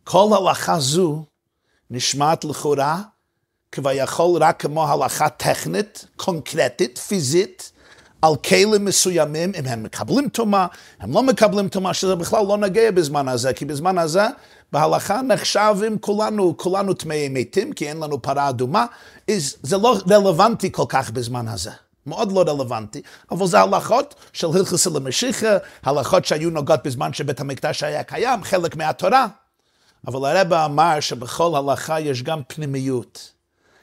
כל 0.05 0.29
הלכה 0.33 0.81
זו 0.81 1.25
נשמעת 1.91 2.45
לכאורה 2.45 3.03
כביכול 3.73 4.43
רק 4.43 4.63
כמו 4.63 4.89
הלכה 4.89 5.29
טכנית, 5.29 6.07
קונקרטית, 6.17 6.99
פיזית, 6.99 7.73
על 8.23 8.37
כלים 8.37 8.85
מסוימים, 8.85 9.53
אם 9.59 9.67
הם 9.67 9.83
מקבלים 9.83 10.29
טומאה, 10.29 10.67
הם 11.01 11.13
לא 11.13 11.23
מקבלים 11.23 11.69
טומאה, 11.69 11.95
שזה 11.95 12.15
בכלל 12.15 12.47
לא 12.47 12.57
נגיע 12.57 12.91
בזמן 12.91 13.29
הזה, 13.29 13.53
כי 13.53 13.65
בזמן 13.65 13.99
הזה 13.99 14.27
בהלכה 14.73 15.23
נחשבים 15.23 15.99
כולנו, 15.99 16.57
כולנו 16.57 16.95
טמאי 16.95 17.29
מתים, 17.29 17.73
כי 17.73 17.89
אין 17.89 17.97
לנו 17.97 18.23
פרה 18.23 18.49
אדומה, 18.49 18.87
זה 19.63 19.77
לא 19.77 19.97
רלוונטי 20.11 20.73
כל 20.73 20.85
כך 20.89 21.11
בזמן 21.11 21.49
הזה. 21.49 21.71
מאוד 22.07 22.33
לא 22.33 22.41
רלוונטי, 22.41 23.03
אבל 23.31 23.47
זה 23.47 23.61
הלכות 23.61 24.15
של 24.33 24.47
הלכס 24.55 24.87
למשיחה, 24.87 25.57
הלכות 25.83 26.25
שהיו 26.25 26.51
נוגעות 26.51 26.81
בזמן 26.85 27.13
שבית 27.13 27.41
המקדש 27.41 27.83
היה 27.83 28.03
קיים, 28.03 28.45
חלק 28.45 28.77
מהתורה. 28.77 29.27
אבל 30.07 30.31
הרב 30.31 30.53
אמר 30.53 31.01
שבכל 31.01 31.57
הלכה 31.57 32.01
יש 32.01 32.23
גם 32.23 32.41
פנימיות. 32.47 33.40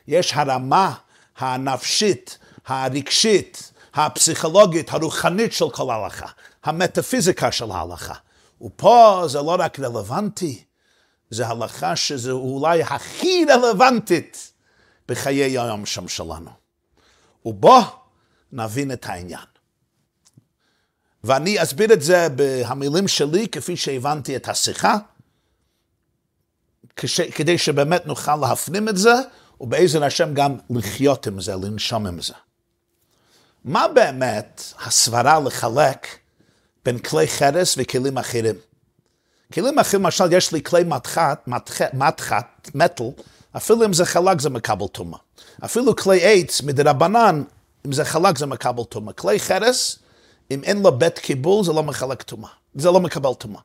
יש 0.08 0.34
הרמה 0.34 0.94
הנפשית, 1.38 2.38
הרגשית, 2.66 3.72
הפסיכולוגית, 3.94 4.94
הרוחנית 4.94 5.54
של 5.54 5.70
כל 5.70 5.90
ההלכה, 5.90 6.26
המטאפיזיקה 6.64 7.52
של 7.52 7.72
ההלכה. 7.72 8.14
ופה 8.62 9.24
זה 9.28 9.38
לא 9.38 9.56
רק 9.60 9.80
רלוונטי, 9.80 10.64
זה 11.30 11.48
הלכה 11.48 11.96
שזה 11.96 12.32
אולי 12.32 12.84
הכי 12.84 13.46
רלוונטית 13.50 14.52
בחיי 15.08 15.44
היום 15.44 15.86
שם 15.86 16.08
שלנו. 16.08 16.52
ובוא 17.46 17.82
נבין 18.52 18.92
את 18.92 19.06
העניין. 19.06 19.46
ואני 21.24 21.64
אסביר 21.64 21.94
את 21.94 22.02
זה 22.02 22.28
במילים 22.36 23.08
שלי, 23.08 23.48
כפי 23.48 23.78
שהבנתי 23.78 24.36
את 24.36 24.50
השיחה, 24.50 24.98
כדי 27.36 27.58
שבאמת 27.58 28.06
נוכל 28.06 28.36
להפנים 28.36 28.90
את 28.90 28.98
זה, 28.98 29.14
ובאיזה 29.62 30.06
השם 30.06 30.34
גם 30.34 30.58
לחיות 30.70 31.28
עם 31.28 31.42
זה, 31.42 31.56
לנשום 31.56 32.08
עם 32.08 32.22
זה. 32.22 32.34
מה 33.66 33.88
באמת 33.88 34.64
הסברה 34.86 35.40
לחלק 35.40 36.08
בין 36.86 37.00
כלי 37.00 37.28
חרס 37.28 37.76
וכלים 37.78 38.18
אחרים? 38.18 38.56
כלים 39.54 39.80
אחרים, 39.80 40.04
למשל, 40.04 40.34
יש 40.34 40.52
לי 40.52 40.64
כלי 40.64 40.84
מתחת, 40.84 41.48
מתחת, 41.48 41.94
מתחת, 41.94 42.70
מטל, 42.76 43.04
אפילו 43.58 43.86
אם 43.86 43.94
זה 43.94 44.06
חלק 44.06 44.42
זה 44.42 44.50
מקבל 44.50 44.88
טומאה. 44.88 45.20
אפילו 45.66 45.96
כלי 45.96 46.20
עץ 46.24 46.62
מדרבנן, 46.62 47.44
אם 47.86 47.92
זה 47.92 48.06
חלק 48.06 48.38
זה 48.38 48.46
מקבל 48.46 48.84
טומאה. 48.84 49.14
כלי 49.14 49.40
חרס, 49.40 50.00
אם 50.52 50.64
אין 50.64 50.82
לו 50.82 50.98
בית 50.98 51.20
קיבול, 51.20 51.64
זה 51.64 51.74
לא 51.74 51.84
מחלק 51.84 52.22
טומאה. 52.22 52.50
זה 52.76 52.92
לא 52.92 53.00
מקבל 53.00 53.34
טומאה. 53.34 53.62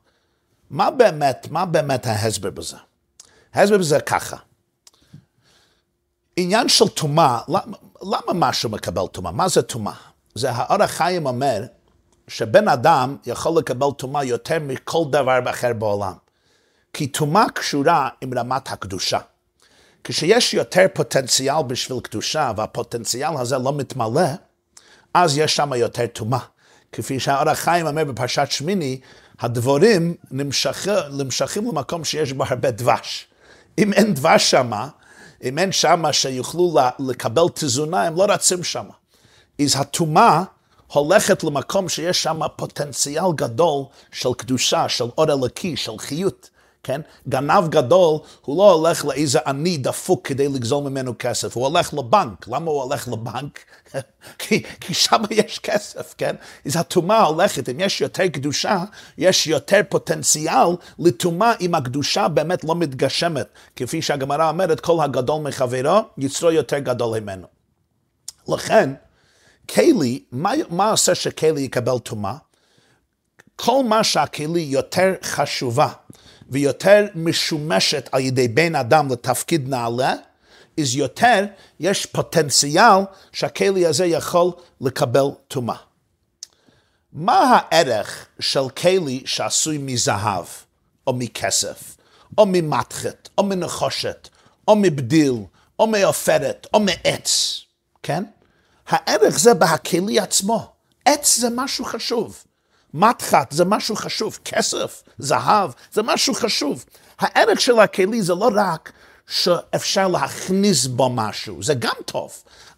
מה 0.71 0.91
באמת, 0.91 1.47
מה 1.51 1.67
באמת 1.67 2.07
ההסבר 2.07 2.51
בזה? 2.51 2.77
ההסבר 3.55 3.79
בזה 3.79 4.01
ככה. 4.01 4.37
עניין 6.37 6.69
של 6.69 6.89
טומאה, 6.89 7.39
למה, 7.49 7.77
למה 8.03 8.33
משהו 8.35 8.71
מקבל 8.71 9.07
טומאה? 9.07 9.33
מה 9.33 9.49
זה 9.49 9.63
טומאה? 9.63 9.93
זה 10.35 10.51
האור 10.51 10.83
החיים 10.83 11.27
אומר 11.27 11.63
שבן 12.29 12.69
אדם 12.69 13.17
יכול 13.27 13.59
לקבל 13.59 13.87
טומאה 13.97 14.25
יותר 14.25 14.59
מכל 14.61 15.05
דבר 15.11 15.39
אחר 15.51 15.73
בעולם. 15.73 16.13
כי 16.93 17.07
טומאה 17.07 17.45
קשורה 17.55 18.09
עם 18.21 18.39
רמת 18.39 18.73
הקדושה. 18.73 19.19
כשיש 20.05 20.55
יותר 20.55 20.87
פוטנציאל 20.95 21.63
בשביל 21.67 22.01
קדושה 22.01 22.53
והפוטנציאל 22.57 23.37
הזה 23.37 23.59
לא 23.59 23.73
מתמלא, 23.73 24.29
אז 25.15 25.39
יש 25.39 25.57
שם 25.57 25.73
יותר 25.73 26.07
טומאה. 26.07 26.39
כפי 26.93 27.21
שהאור 27.21 27.51
החיים 27.51 27.87
אומר 27.87 28.05
בפרשת 28.05 28.47
שמיני, 28.51 29.01
הדבורים 29.41 30.15
נמשכים, 30.31 30.93
נמשכים 31.13 31.67
למקום 31.67 32.05
שיש 32.05 32.33
בו 32.33 32.45
הרבה 32.49 32.71
דבש. 32.71 33.27
אם 33.79 33.93
אין 33.93 34.15
דבש 34.15 34.51
שמה, 34.51 34.89
אם 35.43 35.59
אין 35.59 35.73
שמה 35.73 36.13
שיוכלו 36.13 36.75
לקבל 36.99 37.49
תזונה, 37.55 38.03
הם 38.03 38.17
לא 38.17 38.25
רצים 38.29 38.65
שמה. 38.65 38.95
אז 39.61 39.77
הטומאה 39.77 40.43
הולכת 40.93 41.45
למקום 41.45 41.89
שיש 41.89 42.23
שם 42.23 42.41
פוטנציאל 42.57 43.33
גדול 43.35 43.85
של 44.13 44.29
קדושה, 44.37 44.89
של 44.89 45.05
אור 45.19 45.33
אלוקי, 45.33 45.77
של 45.77 45.99
חיות. 45.99 46.51
כן? 46.83 47.01
גנב 47.29 47.69
גדול, 47.69 48.19
הוא 48.41 48.59
לא 48.59 48.73
הולך 48.73 49.05
לאיזה 49.05 49.39
עני 49.47 49.77
דפוק 49.77 50.27
כדי 50.27 50.49
לגזול 50.49 50.85
ממנו 50.85 51.15
כסף, 51.19 51.57
הוא 51.57 51.67
הולך 51.67 51.95
לבנק. 51.95 52.49
למה 52.49 52.71
הוא 52.71 52.83
הולך 52.83 53.09
לבנק? 53.09 53.59
כי, 54.39 54.63
כי 54.81 54.95
שם 54.95 55.23
יש 55.31 55.59
כסף, 55.59 56.15
כן? 56.19 56.37
אז 56.67 56.77
הטומאה 56.77 57.23
הולכת, 57.23 57.69
אם 57.69 57.81
יש 57.81 58.01
יותר 58.01 58.27
קדושה, 58.29 58.85
יש 59.19 59.47
יותר 59.47 59.81
פוטנציאל 59.89 60.69
לטומאה 60.99 61.53
אם 61.61 61.75
הקדושה 61.75 62.29
באמת 62.29 62.65
לא 62.65 62.75
מתגשמת. 62.75 63.47
כפי 63.77 64.03
שהגמרא 64.03 64.49
אומרת, 64.49 64.81
כל 64.81 65.05
הגדול 65.05 65.41
מחברו, 65.43 66.01
יצרו 66.19 66.51
יותר 66.51 66.79
גדול 66.79 67.21
ממנו. 67.21 67.47
לכן, 68.49 68.91
כלי, 69.71 70.25
מה, 70.33 70.53
מה 70.71 70.91
עושה 70.91 71.15
שכלי 71.15 71.61
יקבל 71.61 71.99
טומאה? 71.99 72.35
כל 73.57 73.85
מה 73.85 74.05
שהכלי 74.05 74.61
יותר 74.61 75.15
חשובה 75.23 75.89
ויותר 76.53 77.07
משומשת 77.15 78.09
על 78.13 78.21
ידי 78.21 78.49
בן 78.49 78.75
אדם 78.75 79.13
לתפקיד 79.13 79.69
נעלה, 79.69 80.15
אז 80.81 80.97
יותר 80.97 81.45
יש 81.81 82.07
פוטנציאל 82.07 82.99
שהכלי 83.33 83.87
הזה 83.87 84.07
יכול 84.07 84.53
לקבל 84.81 85.27
טומאה. 85.49 85.77
מה 87.13 87.39
הערך 87.71 88.27
של 88.41 88.69
כלי 88.69 89.23
שעשוי 89.25 89.79
מזהב, 89.79 90.45
או 91.07 91.13
מכסף, 91.13 91.97
או 92.39 92.47
ממתחת, 92.47 93.29
או 93.39 93.45
מנחושת, 93.45 94.29
או 94.69 94.77
מבדיל, 94.77 95.35
או 95.79 95.87
מעופרת, 95.87 96.67
או 96.75 96.81
מעץ, 96.81 97.61
כן? 98.03 98.25
הערך 98.89 99.39
זה 99.39 99.55
בהכלי 99.55 100.21
עצמו. 100.21 100.73
עץ 101.05 101.39
זה 101.39 101.49
משהו 101.55 101.85
חשוב. 101.85 102.45
מתחת 102.95 103.53
זה 103.53 103.65
משהו 103.65 103.97
חשוב. 103.97 104.39
כסף, 104.45 105.03
זהב, 105.19 105.71
זה 105.93 106.03
משהו 106.03 106.35
חשוב. 106.35 106.85
הערך 107.19 107.61
של 107.61 107.79
הכלי 107.79 108.23
זה 108.23 108.35
לא 108.35 108.51
רק 108.55 108.93
שאפשר 109.27 110.09
להכניס 110.09 110.87
בו 110.87 111.11
משהו, 111.11 111.63
זה 111.63 111.75
גם 111.75 111.95
טוב. 112.05 112.33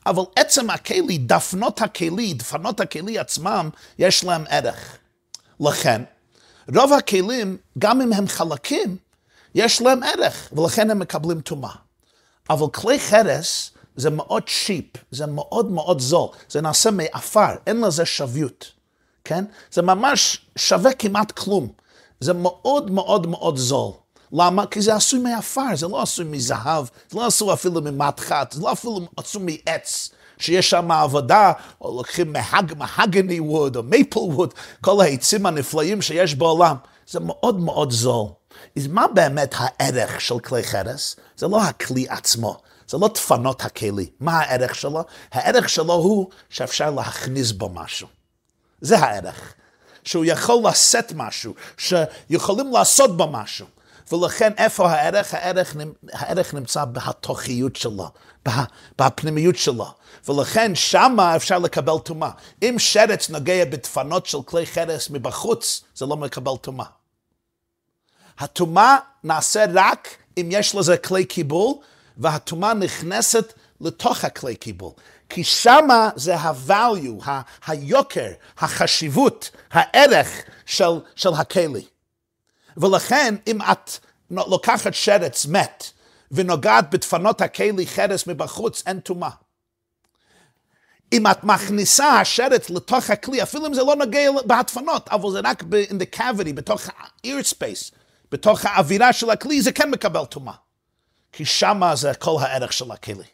אבל 0.07 0.22
עצם 0.37 0.70
הכלי, 0.70 1.18
דפנות 1.18 1.83
הכלי, 1.83 2.35
דפנות 2.35 2.81
הכלי 2.81 3.18
עצמם, 3.18 3.70
יש 3.98 4.24
להם 4.24 4.44
ערך. 4.48 4.98
לכן, 5.61 6.03
רוב 6.74 6.92
הכלים, 6.92 7.57
גם 7.79 8.00
אם 8.00 8.12
הם 8.12 8.29
חלקים, 8.29 8.96
יש 9.55 9.83
להם 9.83 10.03
ערך, 10.03 10.48
ולכן 10.53 10.90
הם 10.90 10.98
מקבלים 10.98 11.40
טומאה. 11.40 11.74
אבל 12.50 12.66
כלי 12.72 13.00
חרס 13.00 13.70
זה 13.96 14.11
מאוד 14.11 14.48
שיפ, 14.48 14.87
זה 15.11 15.27
מאוד 15.27 15.70
מאוד 15.70 16.00
זול, 16.00 16.29
זה 16.48 16.61
נעשה 16.61 16.90
מעפר, 16.90 17.55
אין 17.66 17.81
לזה 17.81 18.07
שוויות, 18.07 18.72
כן? 19.24 19.44
זה 19.72 19.82
ממש 19.82 20.46
שווה 20.56 20.92
כמעט 20.92 21.32
כלום. 21.32 21.68
זה 22.20 22.32
מאוד 22.32 22.90
מאוד 22.90 23.26
מאוד 23.26 23.56
זול. 23.56 23.92
למה? 24.32 24.66
כי 24.66 24.82
זה 24.82 24.94
עשוי 24.94 25.18
מעפר, 25.20 25.76
זה 25.76 25.88
לא 25.88 26.02
עשוי 26.02 26.24
מזהב, 26.24 26.87
זה 27.10 27.18
לא 27.18 27.26
עשוי 27.26 27.52
אפילו 27.52 27.80
ממתחת, 27.82 28.52
זה 28.52 28.60
לא 28.60 28.72
אפילו 28.72 29.00
עשוי 29.16 29.42
מעץ. 29.42 30.10
שיש 30.38 30.70
שם 30.70 30.90
עבודה, 30.90 31.52
או 31.80 31.96
לוקחים 31.96 32.32
מהג, 32.32 32.74
מהגני 32.78 33.40
ווד, 33.40 33.76
או 33.76 33.82
מייפל 33.82 34.18
ווד, 34.18 34.54
כל 34.80 35.00
העצים 35.00 35.46
הנפלאים 35.46 36.02
שיש 36.02 36.34
בעולם. 36.34 36.76
זה 37.06 37.20
מאוד 37.20 37.60
מאוד 37.60 37.90
זול. 37.90 38.26
אז 38.76 38.87
מה 38.87 39.06
באמת 39.14 39.54
הערך 39.58 40.20
של 40.20 40.38
כלי 40.38 40.62
חרס? 40.62 41.16
זה 41.37 41.48
לא 41.48 41.62
הכלי 41.62 42.06
עצמו, 42.08 42.56
זה 42.88 42.98
לא 42.98 43.08
דפנות 43.08 43.64
הכלי. 43.64 44.06
מה 44.20 44.40
הערך 44.40 44.74
שלו? 44.74 45.04
הערך 45.32 45.68
שלו 45.68 45.92
הוא 45.92 46.30
שאפשר 46.50 46.90
להכניס 46.90 47.52
בו 47.52 47.68
משהו. 47.68 48.08
זה 48.85 48.99
הערך. 48.99 49.55
שהוא 50.05 50.25
יכול 50.25 50.62
לשאת 50.68 51.12
משהו, 51.16 51.55
שיכולים 51.77 52.73
לעשות 52.73 53.16
בו 53.16 53.27
משהו. 53.31 53.66
ולכן 54.12 54.53
איפה 54.57 54.90
הערך? 54.90 55.35
הערך, 55.35 55.77
הערך 56.12 56.55
נמצא 56.55 56.85
בהתוכיות 56.85 57.77
שלו, 57.77 58.11
בפנימיות 58.99 59.57
שלו. 59.57 59.87
ולכן 60.29 60.75
שמה 60.75 61.37
אפשר 61.37 61.59
לקבל 61.59 61.99
טומאה. 61.99 62.31
אם 62.62 62.75
שרץ 62.79 63.31
נוגע 63.31 63.64
בדפנות 63.64 64.27
של 64.27 64.38
כלי 64.44 64.66
חרס 64.66 65.11
מבחוץ, 65.11 65.85
זה 65.94 66.07
לא 66.07 66.16
מקבל 66.16 66.57
טומאה. 66.61 66.87
הטומאה 68.38 68.97
נעשה 69.25 69.64
רק 69.75 70.09
אם 70.37 70.49
יש 70.53 70.75
לזה 70.75 70.97
כלי 70.97 71.25
קיבול, 71.25 71.75
והטומאה 72.18 72.75
נכנסת 72.75 73.53
לתוך 73.81 74.25
הכלי 74.25 74.57
קיבול. 74.57 74.92
כי 75.28 75.44
שמה 75.44 76.10
זה 76.16 76.37
ה-value, 76.37 77.30
היוקר, 77.66 78.28
החשיבות, 78.58 79.50
הערך 79.70 80.42
של, 80.66 81.00
של 81.16 81.34
הכלי. 81.34 81.84
ולכן 82.76 83.34
אם 83.46 83.62
את 83.62 83.90
לוקחת 84.30 84.94
שרץ 84.94 85.46
מת 85.46 85.84
ונוגעת 86.30 86.90
בדפנות 86.90 87.40
הכלי 87.40 87.87
חרס 87.87 88.26
מבחוץ, 88.26 88.82
אין 88.87 89.00
טומאה. 89.00 89.30
אם 91.12 91.26
את 91.26 91.44
מכניסה 91.44 92.06
השרץ 92.06 92.70
לתוך 92.70 93.10
הכלי, 93.10 93.42
אפילו 93.42 93.66
אם 93.66 93.74
זה 93.74 93.82
לא 93.82 93.96
נוגע 93.96 94.30
בהדפנות, 94.46 95.08
אבל 95.08 95.30
זה 95.30 95.40
רק 95.44 95.62
in 95.62 95.94
the 95.94 96.18
cavity, 96.18 96.52
בתוך 96.54 96.82
ה-ear 96.88 97.52
space, 97.54 97.94
בתוך 98.32 98.64
האווירה 98.64 99.12
של 99.12 99.30
הכלי, 99.30 99.62
זה 99.62 99.72
כן 99.72 99.90
מקבל 99.90 100.24
טומאה. 100.24 100.54
כי 101.32 101.44
שמה 101.44 101.96
זה 101.96 102.14
כל 102.14 102.37
הערך 102.40 102.72
של 102.72 102.92
הכלי. 102.92 103.34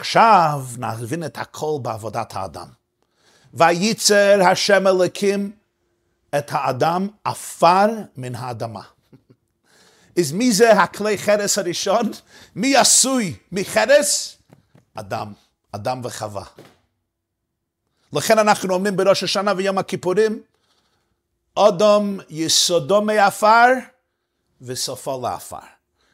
עכשיו 0.00 0.62
נבין 0.78 1.24
את 1.24 1.38
הכל 1.38 1.78
בעבודת 1.82 2.36
האדם. 2.36 2.66
וייצר 3.54 4.40
השם 4.50 4.86
אלוקים 4.86 5.52
את 6.38 6.50
האדם 6.52 7.08
עפר 7.24 7.86
מן 8.16 8.34
האדמה. 8.34 8.82
אז 10.18 10.32
מי 10.32 10.52
זה 10.52 10.72
הכלי 10.72 11.18
חרס 11.18 11.58
הראשון? 11.58 12.10
מי 12.54 12.76
עשוי 12.76 13.36
מחרס? 13.52 14.36
אדם, 14.94 15.32
אדם 15.72 16.00
וחווה. 16.04 16.44
לכן 18.12 18.38
אנחנו 18.38 18.74
אומרים 18.74 18.96
בראש 18.96 19.22
השנה 19.22 19.52
ויום 19.56 19.78
הכיפורים, 19.78 20.42
אדום 21.58 22.18
יסודו 22.28 23.02
מעפר 23.02 23.66
וסופו 24.60 25.20
לעפר. 25.22 25.56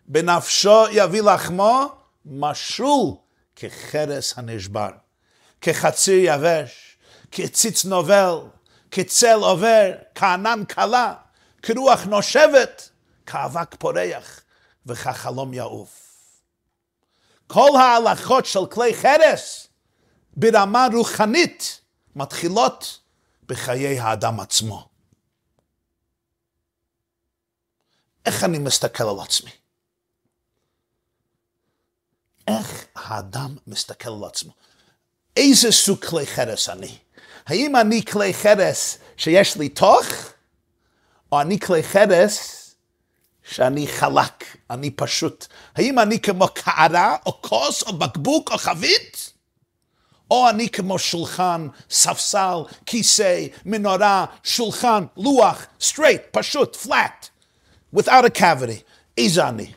בנפשו 0.07 0.85
יביא 0.90 1.22
לחמו 1.22 1.88
משול 2.25 3.26
כחרס 3.57 4.38
הנשבר, 4.38 4.90
כחציר 5.61 6.19
יבש, 6.23 6.99
כציץ 7.31 7.85
נובל, 7.85 8.38
כצל 8.90 9.38
עובר, 9.40 9.92
כענן 10.14 10.64
קלה, 10.69 11.14
כרוח 11.62 12.05
נושבת, 12.05 12.90
כאבק 13.27 13.75
פורח 13.79 14.40
וכחלום 14.87 15.55
יעוף. 15.55 16.07
כל 17.47 17.71
ההלכות 17.79 18.47
של 18.47 18.66
כלי 18.71 18.95
חרס 18.95 19.69
ברמה 20.37 20.87
רוחנית 20.92 21.81
מתחילות 22.16 23.01
בחיי 23.47 24.01
האדם 24.01 24.40
עצמו. 24.40 24.88
איך 28.27 28.45
אני 28.45 28.59
מסתכל 28.59 29.05
על 29.05 29.21
עצמי? 29.21 29.51
איך 32.49 32.85
האדם 32.95 33.57
מסתכל 33.67 34.09
על 34.09 34.25
עצמו? 34.25 34.53
איזה 35.37 35.73
סוג 35.73 36.05
כלי 36.05 36.27
חרס 36.27 36.69
אני? 36.69 36.99
האם 37.47 37.77
אני 37.77 38.05
כלי 38.05 38.35
חרס 38.35 38.99
שיש 39.17 39.57
לי 39.57 39.69
תוך, 39.69 40.07
או 41.33 41.41
אני 41.41 41.61
כלי 41.61 41.83
חרס 41.83 42.63
שאני 43.51 43.87
חלק, 43.87 44.45
אני 44.71 44.91
פשוט. 44.91 45.47
האם 45.77 45.99
אני 45.99 46.21
כמו 46.21 46.49
קערה, 46.55 47.17
או 47.27 47.43
כוס, 47.43 47.83
או 47.83 47.99
בקבוק, 47.99 48.53
או 48.53 48.59
חבית? 48.59 49.33
או 50.31 50.51
אני 50.51 50.69
כמו 50.69 50.99
שולחן, 50.99 51.69
ספסל, 51.91 52.57
כיסא, 52.87 53.47
מנורה, 53.65 54.25
שולחן, 54.43 55.05
לוח, 55.17 55.67
straight, 55.81 56.23
פשוט, 56.31 56.77
flat, 56.77 57.29
without 57.97 58.25
a 58.25 58.39
cavity. 58.39 58.81
איזה 59.19 59.49
אני? 59.49 59.73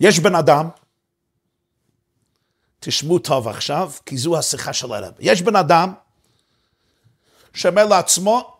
יש 0.00 0.18
בן 0.18 0.34
אדם, 0.34 0.68
תשמעו 2.80 3.18
טוב 3.18 3.48
עכשיו, 3.48 3.92
כי 4.06 4.16
זו 4.16 4.38
השיחה 4.38 4.72
של 4.72 4.92
הרב. 4.92 5.12
יש 5.18 5.42
בן 5.42 5.56
אדם 5.56 5.92
שאומר 7.54 7.84
לעצמו, 7.86 8.56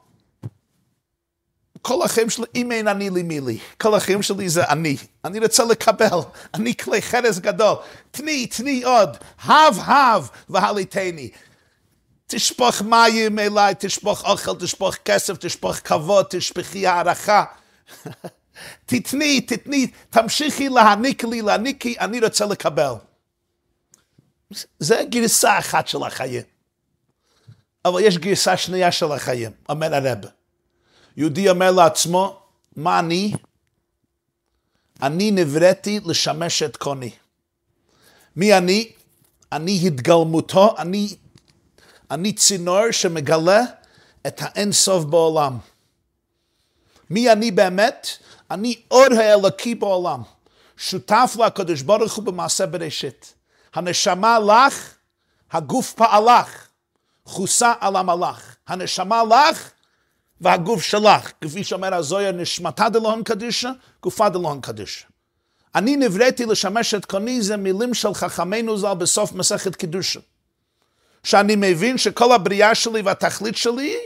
כל 1.83 2.03
החיים 2.03 2.31
שלי, 2.31 2.45
אם 2.55 2.73
אין 2.73 2.89
אני 2.89 3.11
לי 3.11 3.23
מי 3.23 3.41
לי, 3.41 3.59
כל 3.81 3.95
החיים 3.95 4.23
שלי 4.23 4.49
זה 4.49 4.65
אני. 4.65 4.97
אני 5.25 5.39
רוצה 5.39 5.65
לקבל, 5.65 6.19
אני 6.55 6.77
כלי 6.77 7.03
חרס 7.03 7.39
גדול. 7.39 7.77
תני, 8.11 8.47
תני 8.47 8.83
עוד, 8.83 9.17
הב 9.43 9.79
הב 9.79 10.29
והליטני. 10.49 11.31
תשפוך 12.27 12.83
מים 12.83 13.39
אליי, 13.39 13.75
תשפוך 13.79 14.25
אוכל, 14.25 14.55
תשפוך 14.55 14.95
כסף, 14.95 15.37
תשפוך 15.37 15.77
כבוד, 15.77 16.27
תשפכי 16.31 16.87
הערכה. 16.87 17.45
תתני, 18.87 19.41
תתני, 19.41 19.87
תמשיכי 20.11 20.69
להעניק 20.69 21.25
לי, 21.25 21.43
להעניק 21.43 21.85
לי, 21.85 21.95
אני 22.01 22.21
רוצה 22.21 22.47
לקבל. 22.47 22.93
זה 24.79 25.03
גרסה 25.11 25.59
אחת 25.59 25.89
של 25.89 26.03
החיים. 26.03 26.43
אבל 27.85 28.01
יש 28.01 28.19
גרסה 28.19 28.57
שנייה 28.57 28.93
של 28.93 29.13
החיים, 29.13 29.53
אומר 29.69 29.95
הרב. 29.95 30.19
יהודי 31.17 31.49
אומר 31.49 31.71
לעצמו, 31.71 32.43
מה 32.77 32.99
אני? 32.99 33.33
אני 35.03 35.31
נבראתי 35.31 36.01
לשמש 36.05 36.63
את 36.63 36.77
קוני. 36.77 37.11
מי 38.37 38.59
אני? 38.59 38.93
אני 39.53 39.81
התגלמותו, 39.87 40.75
אני, 40.79 41.17
אני 42.11 42.33
צינור 42.33 42.91
שמגלה 42.91 43.61
את 44.27 44.43
האין 44.43 44.73
סוף 44.73 45.05
בעולם. 45.05 45.59
מי 47.11 47.33
אני 47.33 47.51
באמת? 47.51 48.09
אני 48.51 48.81
אור 48.91 49.15
האלוקי 49.19 49.75
בעולם. 49.75 50.23
שותף 50.77 51.37
לקדוש 51.45 51.83
ברוך 51.83 52.15
הוא 52.15 52.25
במעשה 52.25 52.67
בראשית. 52.67 53.35
הנשמה 53.75 54.39
לך, 54.39 54.95
הגוף 55.53 55.93
פעלך, 55.93 56.69
חוסה 57.25 57.73
על 57.81 57.97
המלאך. 57.97 58.57
הנשמה 58.67 59.23
לך, 59.25 59.71
והגוף 60.41 60.83
שלך, 60.83 61.33
כפי 61.41 61.65
שאומר 61.65 61.95
הזויה, 61.95 62.33
נשמתה 62.33 62.89
דלון 62.89 63.23
קדישה, 63.23 63.71
גופה 64.03 64.29
דלון 64.29 64.61
קדישה. 64.61 65.07
אני 65.75 65.97
נבראתי 65.97 66.47
לשמש 66.47 66.95
את 66.95 67.05
קוני, 67.05 67.43
זה 67.43 67.57
מילים 67.57 67.95
של 67.95 68.15
חכמינו 68.15 68.79
ז"ל 68.79 68.95
בסוף 68.95 69.33
מסכת 69.33 69.77
קידושה. 69.77 70.21
שאני 71.25 71.57
מבין 71.57 71.99
שכל 71.99 72.33
הבריאה 72.33 72.75
שלי 72.75 73.03
והתכלית 73.03 73.57
שלי, 73.57 73.97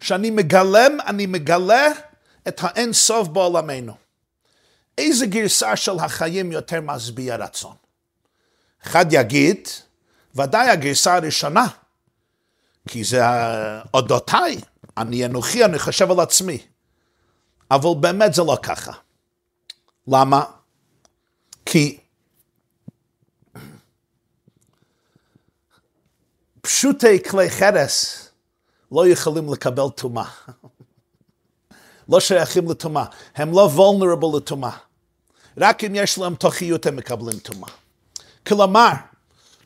שאני 0.00 0.30
מגלם, 0.30 0.98
אני 1.06 1.26
מגלה 1.26 1.86
את 2.48 2.60
האין 2.62 2.92
סוף 2.92 3.28
בעולמנו. 3.28 3.94
איזה 4.98 5.26
גרסה 5.26 5.76
של 5.76 5.98
החיים 5.98 6.52
יותר 6.52 6.80
משביע 6.80 7.36
רצון? 7.36 7.76
אחד 8.86 9.06
יגיד, 9.10 9.68
ודאי 10.34 10.68
הגרסה 10.68 11.14
הראשונה, 11.14 11.66
כי 12.88 13.04
זה 13.04 13.22
אודותיי, 13.94 14.60
אני 14.96 15.26
אנוכי, 15.26 15.64
אני 15.64 15.78
חושב 15.78 16.10
על 16.10 16.20
עצמי. 16.20 16.58
אבל 17.70 17.90
באמת 18.00 18.34
זה 18.34 18.42
לא 18.42 18.58
ככה. 18.62 18.92
למה? 20.08 20.44
כי 21.66 21.98
פשוטי 26.60 27.22
כלי 27.22 27.50
חרס 27.50 28.29
לא 28.92 29.06
יכולים 29.08 29.52
לקבל 29.52 29.88
טומאה. 29.94 30.28
לא 32.08 32.20
שייכים 32.20 32.70
לטומאה, 32.70 33.04
הם 33.34 33.52
לא 33.52 33.70
vulnerable 33.76 34.36
לטומאה. 34.36 34.76
רק 35.56 35.84
אם 35.84 35.94
יש 35.94 36.18
להם 36.18 36.34
תוכיות 36.34 36.86
הם 36.86 36.96
מקבלים 36.96 37.38
טומאה. 37.38 37.70
כלומר, 38.46 38.92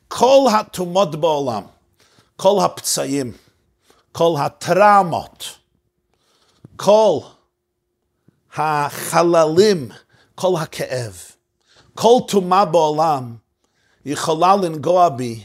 כל 0.09 0.47
הטומאות 0.53 1.17
בעולם, 1.21 1.63
כל 2.37 2.61
הפצעים, 2.65 3.33
כל 4.13 4.35
הטראומות, 4.39 5.45
כל 6.77 7.19
החללים, 8.57 9.89
כל 10.35 10.53
הכאב, 10.61 11.23
כל 11.95 12.19
טומאה 12.29 12.65
בעולם 12.65 13.37
יכולה 14.05 14.57
לנגוע 14.57 15.09
בי 15.09 15.45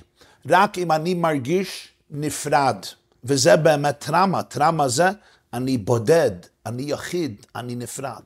רק 0.49 0.77
אם 0.77 0.91
אני 0.91 1.13
מרגיש 1.13 1.89
נפרד. 2.09 2.85
וזה 3.23 3.55
באמת 3.55 3.99
טראומה, 3.99 4.43
טראומה 4.43 4.87
זה 4.87 5.09
אני 5.53 5.77
בודד, 5.77 6.31
אני 6.65 6.83
יחיד, 6.83 7.45
אני 7.55 7.75
נפרד. 7.75 8.23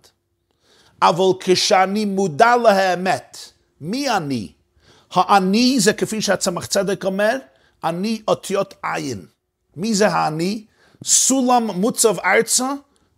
אבל 1.02 1.40
כשאני 1.40 2.06
מודע 2.06 2.56
לאמת, 2.56 3.38
מי 3.82 4.10
אני? 4.10 4.52
האני 5.12 5.80
זה 5.80 5.94
כפי 5.94 6.22
שהצמח 6.22 6.66
צדק 6.66 7.06
אומר, 7.06 7.38
אני 7.84 8.22
אותיות 8.28 8.74
עין. 8.84 9.26
מי 9.76 9.94
זה 9.94 10.08
האני? 10.08 10.66
סולם 11.04 11.64
מוצב 11.64 12.20
ארצה 12.20 12.74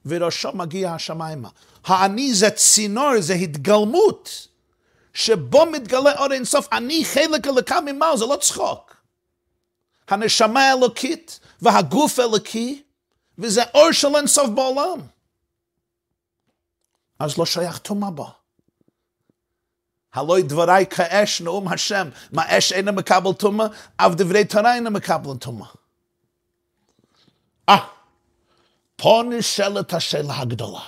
וראשו 0.06 0.50
מגיע 0.54 0.92
השמיימה. 0.92 1.50
האני 1.86 2.34
זה 2.34 2.50
צינור, 2.50 3.12
זה 3.20 3.34
התגלמות, 3.34 4.48
שבו 5.14 5.66
מתגלה 5.66 6.18
אור 6.18 6.32
אינסוף. 6.34 6.68
אני 6.72 7.06
חלק 7.06 7.48
אלוקה 7.48 7.82
ממעל, 7.82 8.18
זה 8.18 8.26
לא 8.26 8.36
צחוק. 8.42 8.96
הנשמה 10.10 10.70
האלוקית 10.70 11.40
והגוף 11.62 12.20
אלוקי, 12.20 12.84
וזה 13.38 13.64
אור 13.74 13.92
של 13.92 14.16
אינסוף 14.16 14.50
בעולם. 14.50 15.00
אז 17.20 17.38
לא 17.38 17.46
שייך 17.46 17.78
טומאה 17.78 18.10
בו. 18.10 18.28
הלא 20.14 20.42
דבריי 20.42 20.86
כאש 20.86 21.42
נאום 21.42 21.68
השם, 21.68 22.10
מה 22.32 22.58
אש 22.58 22.72
אינה 22.72 22.92
מקבל 22.92 23.34
טומאה, 23.34 23.68
אף 23.98 24.12
דברי 24.12 24.46
תורה 24.46 24.76
אינה 24.76 24.90
מקבל 24.90 25.38
טומאה. 25.40 25.68
אה, 27.70 27.86
פה 28.96 29.24
נשאלת 29.30 29.94
השאלה 29.94 30.40
הגדולה. 30.40 30.82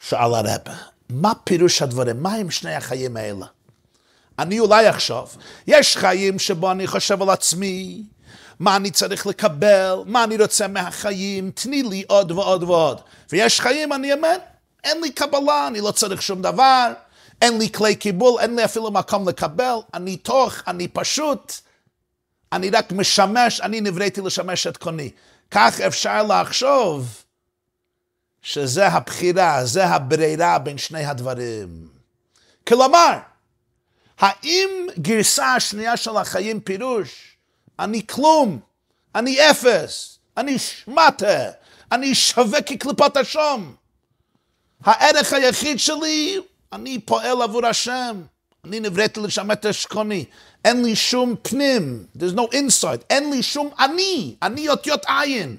שאל 0.00 0.34
הרבה, 0.34 0.74
מה 1.08 1.32
פירוש 1.44 1.82
הדברים? 1.82 2.22
מה 2.22 2.34
הם 2.34 2.50
שני 2.50 2.74
החיים 2.74 3.16
האלה? 3.16 3.46
אני 4.38 4.60
אולי 4.60 4.90
אחשוב, 4.90 5.36
יש 5.66 5.96
חיים 5.96 6.38
שבו 6.38 6.70
אני 6.70 6.86
חושב 6.86 7.22
על 7.22 7.30
עצמי, 7.30 8.02
מה 8.60 8.76
אני 8.76 8.90
צריך 8.90 9.26
לקבל, 9.26 9.94
מה 10.06 10.24
אני 10.24 10.36
רוצה 10.36 10.68
מהחיים, 10.68 11.50
תני 11.50 11.82
לי 11.82 12.04
עוד 12.08 12.30
ועוד 12.30 12.62
ועוד. 12.62 13.00
ויש 13.32 13.60
חיים, 13.60 13.92
אני 13.92 14.12
אומר, 14.12 14.36
אין 14.84 15.00
לי 15.00 15.10
קבלה, 15.10 15.66
אני 15.66 15.80
לא 15.80 15.90
צריך 15.90 16.22
שום 16.22 16.42
דבר, 16.42 16.92
אין 17.42 17.58
לי 17.58 17.72
כלי 17.72 17.96
קיבול, 17.96 18.40
אין 18.40 18.56
לי 18.56 18.64
אפילו 18.64 18.90
מקום 18.90 19.28
לקבל, 19.28 19.74
אני 19.94 20.16
תוך, 20.16 20.54
אני 20.66 20.88
פשוט, 20.88 21.52
אני 22.52 22.70
רק 22.70 22.92
משמש, 22.92 23.60
אני 23.60 23.80
נבראתי 23.80 24.20
לשמש 24.20 24.66
את 24.66 24.76
קוני. 24.76 25.10
כך 25.50 25.80
אפשר 25.80 26.22
לחשוב 26.22 27.22
שזה 28.42 28.88
הבחירה, 28.88 29.64
זה 29.64 29.86
הברירה 29.86 30.58
בין 30.58 30.78
שני 30.78 31.04
הדברים. 31.04 31.88
כלומר, 32.68 33.18
האם 34.18 34.68
גרסה 34.98 35.54
השנייה 35.54 35.96
של 35.96 36.16
החיים 36.16 36.60
פירוש, 36.60 37.35
אני 37.78 38.06
כלום, 38.06 38.58
אני 39.14 39.50
אפס, 39.50 40.18
אני 40.36 40.58
שמטה, 40.58 41.50
אני 41.92 42.14
שווה 42.14 42.62
כקליפת 42.62 43.16
השום. 43.16 43.74
הערך 44.84 45.32
היחיד 45.32 45.78
שלי, 45.78 46.40
אני 46.72 46.98
פועל 46.98 47.42
עבור 47.42 47.66
השם. 47.66 48.22
אני 48.64 48.80
נבראתי 48.80 49.20
לשם 49.20 49.50
את 49.50 49.66
אשכוני. 49.66 50.24
אין 50.64 50.84
לי 50.84 50.96
שום 50.96 51.34
פנים, 51.42 52.06
there's 52.18 52.36
no 52.36 52.52
inside, 52.52 53.04
אין 53.10 53.30
לי 53.30 53.42
שום 53.42 53.70
אני, 53.78 54.36
אני 54.42 54.68
אותיות 54.68 55.02
עין. 55.06 55.56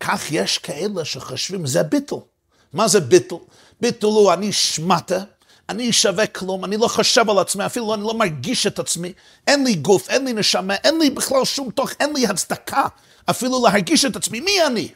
כך 0.00 0.32
יש 0.32 0.58
כאלה 0.58 1.04
שחושבים, 1.04 1.66
זה 1.66 1.82
ביטל. 1.82 2.16
מה 2.72 2.88
זה 2.88 3.00
ביטל? 3.00 3.36
ביטל 3.80 4.06
הוא 4.06 4.32
אני 4.32 4.52
שמטה, 4.52 5.24
אני 5.72 5.92
שווה 5.92 6.26
כלום, 6.26 6.64
אני 6.64 6.76
לא 6.76 6.88
חושב 6.88 7.30
על 7.30 7.38
עצמי, 7.38 7.66
אפילו 7.66 7.94
אני 7.94 8.02
לא 8.02 8.14
מרגיש 8.14 8.66
את 8.66 8.78
עצמי, 8.78 9.12
אין 9.46 9.64
לי 9.64 9.74
גוף, 9.74 10.08
אין 10.08 10.24
לי 10.24 10.32
נשמה, 10.32 10.74
אין 10.74 10.98
לי 10.98 11.10
בכלל 11.10 11.44
שום 11.44 11.70
תוך, 11.70 11.90
אין 12.00 12.12
לי 12.14 12.26
הצדקה 12.26 12.84
אפילו 13.30 13.64
להרגיש 13.64 14.04
את 14.04 14.16
עצמי, 14.16 14.40
מי 14.40 14.66
אני? 14.66 14.88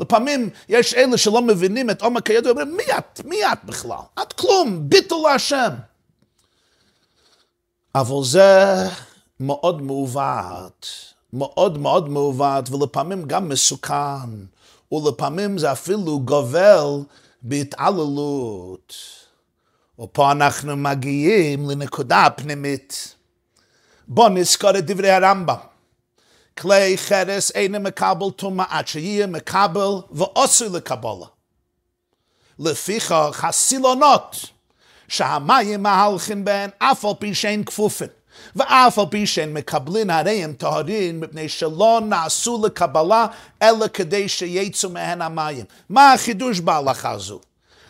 לפעמים 0.00 0.50
יש 0.68 0.94
אלה 0.94 1.18
שלא 1.18 1.42
מבינים 1.42 1.90
את 1.90 2.02
עומק 2.02 2.30
הידע, 2.30 2.50
אומרים, 2.50 2.76
מי 2.76 2.82
את? 2.98 3.20
מי 3.24 3.36
את 3.52 3.58
בכלל? 3.64 4.04
את 4.22 4.32
כלום, 4.32 4.88
ביטל 4.88 5.14
להשם. 5.24 5.70
אבל 7.94 8.24
זה 8.24 8.64
מאוד 9.40 9.82
מעוות, 9.82 10.86
מאוד 11.32 11.78
מאוד 11.78 12.08
מעוות, 12.08 12.70
ולפעמים 12.70 13.24
גם 13.26 13.48
מסוכן, 13.48 14.30
ולפעמים 14.92 15.58
זה 15.58 15.72
אפילו 15.72 16.20
גובל 16.20 16.86
בהתעללות. 17.42 18.94
ופה 19.98 20.32
אנחנו 20.32 20.76
מגיעים 20.76 21.70
לנקודה 21.70 22.26
פנימית. 22.36 23.14
בואו 24.08 24.28
נזכור 24.28 24.78
את 24.78 24.86
דברי 24.86 25.10
הרמב"ם. 25.10 25.54
כלי 26.58 26.98
חרס 26.98 27.50
אינו 27.50 27.80
מקבל 27.80 28.30
טומאה 28.36 28.66
עד 28.68 28.88
שיהיה 28.88 29.26
מקבל 29.26 29.94
ואוסר 30.10 30.68
לקבלה. 30.68 31.26
לפיכך 32.58 33.44
הסילונות 33.44 34.36
שהמים 35.08 35.82
מהלכים 35.82 36.44
בהן 36.44 36.70
אף 36.78 37.04
על 37.04 37.12
פי 37.18 37.34
שהן 37.34 37.64
כפופן. 37.64 38.06
ואף 38.56 38.98
על 38.98 39.06
פי 39.10 39.26
שהן 39.26 39.52
מקבלין 39.52 40.10
הרי 40.10 40.44
הם 40.44 40.52
טהרין 40.52 41.20
מפני 41.20 41.48
שלא 41.48 42.00
נעשו 42.08 42.62
לקבלה 42.66 43.26
אלא 43.62 43.88
כדי 43.88 44.28
שיצאו 44.28 44.90
מהן 44.90 45.22
המים. 45.22 45.64
מה 45.88 46.12
החידוש 46.12 46.60
בהלכה 46.60 47.10
הזו? 47.10 47.40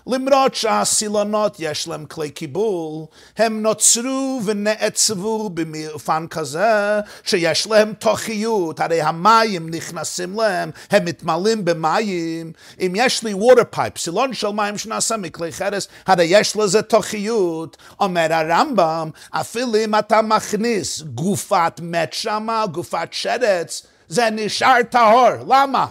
למרות 0.07 0.55
שהסילונות 0.55 1.57
יש 1.59 1.89
להם 1.89 2.07
כלי 2.07 2.31
קיבול, 2.31 3.07
הם 3.37 3.63
נוצרו 3.63 4.41
ונעצבו 4.45 5.51
במאופן 5.51 6.27
כזה 6.31 7.01
שיש 7.23 7.67
להם 7.67 7.93
תוכיות, 7.93 8.81
הרי 8.81 9.03
המים 9.03 9.71
נכנסים 9.71 10.41
להם, 10.41 10.71
הם 10.91 11.05
מתמלאים 11.05 11.65
במים. 11.65 12.53
אם 12.81 12.93
יש 12.97 13.23
לי 13.23 13.35
water 13.35 13.77
pipe, 13.77 13.99
סילון 13.99 14.35
של 14.35 14.49
מים 14.49 14.79
שנעשה 14.79 15.17
מכלי 15.17 15.53
חרס, 15.53 15.89
הרי 16.07 16.25
יש 16.25 16.57
לזה 16.57 16.83
תוכיות. 16.83 17.77
אומר 18.01 18.27
הרמב"ם, 18.31 19.11
אפילו 19.31 19.77
אם 19.77 19.95
אתה 19.95 20.23
מכניס 20.23 21.03
גופת 21.03 21.81
מת 21.83 22.13
שמה, 22.13 22.65
גופת 22.67 23.09
שרץ, 23.11 23.87
זה 24.09 24.29
נשאר 24.33 24.83
טהור. 24.91 25.31
למה? 25.49 25.87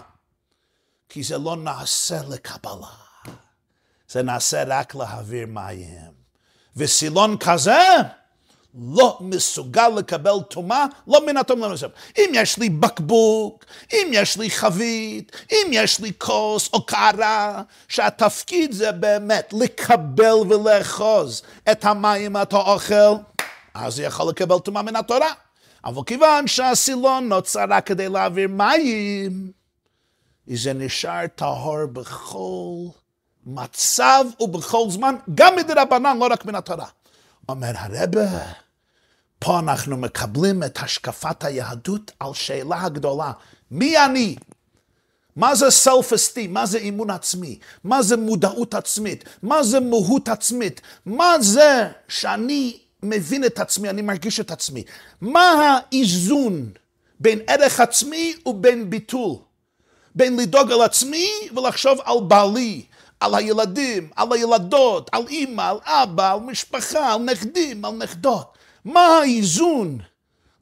כי 1.10 1.24
זה 1.24 1.38
לא 1.38 1.56
נעשה 1.56 2.18
לקבלה. 2.30 3.05
זה 4.16 4.24
נעשה 4.24 4.64
רק 4.68 4.96
להעביר 4.96 5.48
מים. 5.48 6.12
וסילון 6.76 7.38
כזה 7.38 7.80
לא 8.96 9.18
מסוגל 9.22 9.88
לקבל 9.88 10.40
טומאה, 10.50 10.86
לא 11.08 11.26
מן 11.26 11.38
הטומאה 11.38 11.70
למסוים. 11.70 11.92
אם 12.18 12.30
יש 12.34 12.58
לי 12.58 12.70
בקבוק, 12.70 13.66
אם 13.94 14.08
יש 14.12 14.38
לי 14.38 14.50
חבית, 14.50 15.32
אם 15.52 15.68
יש 15.72 16.00
לי 16.00 16.12
כוס 16.18 16.70
או 16.74 16.86
קערה, 16.86 17.62
שהתפקיד 17.88 18.72
זה 18.72 18.92
באמת 18.92 19.54
לקבל 19.54 20.36
ולאחוז 20.50 21.42
את 21.72 21.86
המים, 21.86 22.38
את 22.38 22.54
האוכל, 22.54 23.16
אז 23.74 24.00
הוא 24.00 24.08
יכול 24.08 24.30
לקבל 24.30 24.60
טומאה 24.60 24.82
מן 24.82 24.96
התורה. 24.96 25.32
אבל 25.86 26.02
כיוון 26.06 26.48
שהסילון 26.48 27.30
נוצר 27.30 27.66
רק 27.70 27.88
כדי 27.88 28.10
להעביר 28.10 28.48
מים, 28.48 29.52
זה 30.48 30.74
נשאר 30.74 31.28
טהור 31.36 31.86
בכל 31.86 33.05
מצב 33.46 34.26
ובכל 34.40 34.86
זמן, 34.90 35.16
גם 35.36 35.56
מדרבנן, 35.56 36.18
לא 36.18 36.28
רק 36.32 36.46
מן 36.46 36.56
התורה. 36.56 36.88
אומר 37.50 37.72
הרבה, 37.76 38.22
פה 39.40 39.60
אנחנו 39.60 39.98
מקבלים 39.98 40.64
את 40.64 40.80
השקפת 40.84 41.44
היהדות 41.44 42.12
על 42.20 42.34
שאלה 42.34 42.82
הגדולה, 42.82 43.32
מי 43.72 44.06
אני? 44.06 44.36
מה 45.36 45.56
זה 45.56 45.68
self-esteem? 45.68 46.48
מה 46.50 46.66
זה 46.66 46.78
אימון 46.78 47.10
עצמי? 47.10 47.60
מה 47.84 48.02
זה 48.02 48.18
מודעות 48.18 48.74
עצמית? 48.74 49.24
מה 49.44 49.64
זה 49.64 49.80
מהות 49.80 50.30
עצמית? 50.30 50.82
מה 51.06 51.36
זה 51.40 51.88
שאני 52.08 52.78
מבין 53.04 53.46
את 53.46 53.60
עצמי, 53.60 53.90
אני 53.90 54.02
מרגיש 54.02 54.40
את 54.40 54.52
עצמי? 54.52 54.84
מה 55.22 55.80
האיזון 55.92 56.72
בין 57.20 57.40
ערך 57.48 57.80
עצמי 57.80 58.34
ובין 58.46 58.90
ביטול? 58.90 59.36
בין 60.16 60.38
לדאוג 60.38 60.72
על 60.72 60.82
עצמי 60.82 61.30
ולחשוב 61.56 62.00
על 62.06 62.18
בעלי, 62.28 62.86
על 63.26 63.36
הילדים, 63.36 64.10
על 64.16 64.34
הילדות, 64.34 65.10
על 65.12 65.28
אימא, 65.28 65.62
על 65.62 65.78
אבא, 65.84 66.34
על 66.34 66.40
משפחה, 66.40 67.14
על 67.14 67.22
נכדים, 67.22 67.86
על 67.86 67.92
נכדות. 67.92 68.58
מה 68.86 69.00
האיזון 69.00 70.00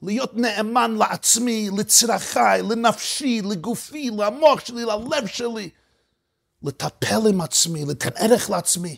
להיות 0.02 0.34
נאמן 0.34 0.96
לעצמי, 0.96 1.70
לצרכיי, 1.78 2.62
לנפשי, 2.62 3.42
לגופי, 3.42 4.10
למוח 4.10 4.60
שלי, 4.66 4.84
ללב 4.84 5.26
שלי. 5.26 5.70
לטפל 6.62 7.28
עם 7.28 7.40
עצמי, 7.40 7.84
לתת 7.84 8.16
ערך 8.16 8.50
לעצמי. 8.50 8.96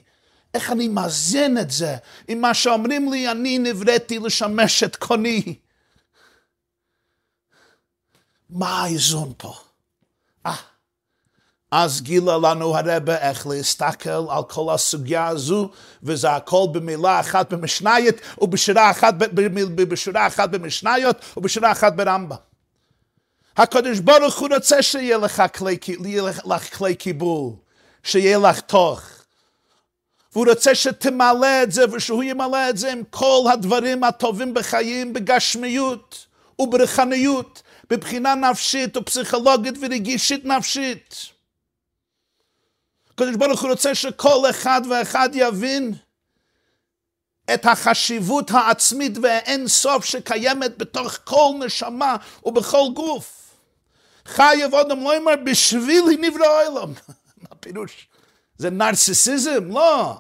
איך 0.55 0.73
אני 0.73 0.89
מאזן 0.89 1.59
את 1.59 1.71
זה 1.71 1.97
עם 2.29 2.41
מה 2.41 2.55
שאומרים 2.55 3.13
לי, 3.13 3.31
אני 3.31 3.59
נבראתי 3.59 4.19
לשמש 4.19 4.83
את 4.83 4.97
קוני. 4.97 5.55
מה 8.51 8.83
האיזון 8.83 9.33
פה? 9.37 9.66
אז 11.79 12.03
גילה 12.03 12.39
לנו 12.39 12.77
הרבה 12.77 13.17
איך 13.19 13.47
להסתכל 13.47 14.11
על 14.31 14.43
כל 14.49 14.75
הסוגיה 14.75 15.27
הזו, 15.27 15.71
וזה 16.03 16.31
הכל 16.31 16.67
במילה 16.73 17.21
אחת 17.21 17.53
במשנייית, 17.53 18.21
ובשורה 18.43 18.91
אחת, 18.91 19.15
בשורה 19.89 20.27
אחת 20.27 20.51
במשניות, 20.51 21.17
ובשורה 21.37 21.73
אחת 21.73 21.93
ברמב"ם. 21.93 22.37
הקדוש 23.57 23.99
ברוך 23.99 24.39
הוא 24.39 24.49
רוצה 24.55 24.83
שיהיה 24.83 25.19
לך 25.19 25.43
כלי, 25.59 25.79
לך 26.47 26.77
כלי 26.79 26.95
קיבול, 26.95 27.53
שיהיה 28.03 28.39
לך 28.39 28.61
תוך. 28.61 29.03
והוא 30.33 30.47
רוצה 30.49 30.75
שתמלא 30.75 31.63
את 31.63 31.73
זה, 31.73 31.85
ושהוא 31.93 32.23
ימלא 32.23 32.71
את 32.71 32.77
זה 32.77 32.93
עם 32.93 33.03
כל 33.11 33.45
הדברים 33.53 34.05
הטובים 34.05 34.55
בחיים, 34.55 35.13
בגשמיות 35.13 36.27
וברחניות, 36.59 37.63
בבחינה 37.91 38.35
נפשית 38.35 38.97
ופסיכולוגית 38.97 39.75
ורגישית 39.81 40.45
נפשית. 40.45 41.36
הקדוש 43.17 43.37
ברוך 43.37 43.63
הוא 43.63 43.71
רוצה 43.71 43.95
שכל 43.95 44.51
אחד 44.51 44.81
ואחד 44.91 45.29
יבין 45.33 45.95
את 47.55 47.67
החשיבות 47.67 48.51
העצמית 48.51 49.19
והאין 49.23 49.69
סוף 49.69 50.05
שקיימת 50.05 50.79
בתוך 50.79 51.19
כל 51.25 51.53
נשמה 51.67 52.17
ובכל 52.45 52.83
גוף. 52.95 53.51
חייב 54.27 54.75
אדם 54.75 55.01
לא 55.01 55.17
אומר 55.17 55.33
בשבילי 55.45 56.17
נברא 56.17 56.47
העולם. 56.47 56.93
מה 57.43 57.49
הפירוש? 57.51 58.09
זה 58.59 58.71
נרסיסיזם? 58.71 59.73
לא. 59.73 60.17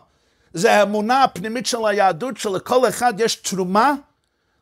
זה 0.55 0.72
האמונה 0.72 1.24
הפנימית 1.24 1.66
של 1.66 1.86
היהדות 1.86 2.36
שלכל 2.36 2.88
אחד 2.88 3.14
יש 3.18 3.34
תרומה 3.34 3.94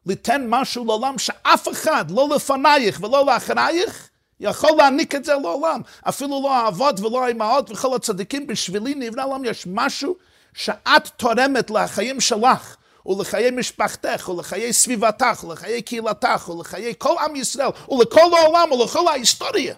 ליתן 0.07 0.47
משהו 0.49 0.85
לעולם 0.85 1.19
שאף 1.19 1.69
אחד, 1.69 2.11
לא 2.11 2.29
לפנייך 2.37 3.01
ולא 3.03 3.27
לאחרייך, 3.27 4.09
יכול 4.45 4.71
להעניק 4.79 5.15
את 5.15 5.25
זה 5.25 5.35
לעולם. 5.35 5.81
אפילו 6.09 6.41
לא 6.43 6.55
האבות 6.55 7.01
ולא 7.01 7.25
האימהות 7.25 7.71
וכל 7.71 7.97
הצדיקים, 7.97 8.47
בשבילי 8.47 8.95
נבנה 8.95 9.23
העולם 9.23 9.45
יש 9.45 9.67
משהו 9.67 10.17
שאת 10.55 11.09
תורמת 11.17 11.71
לחיים 11.71 12.21
שלך. 12.21 12.77
ולחיי 13.07 13.51
משפחתך, 13.51 14.29
ולחיי 14.29 14.73
סביבתך, 14.73 15.45
ולחיי 15.45 15.83
קהילתך, 15.83 16.49
ולחיי 16.49 16.95
כל 16.99 17.15
עם 17.25 17.37
ישראל, 17.37 17.69
ולכל 17.89 18.35
העולם, 18.39 18.73
ולכל 18.73 19.09
ההיסטוריה. 19.09 19.75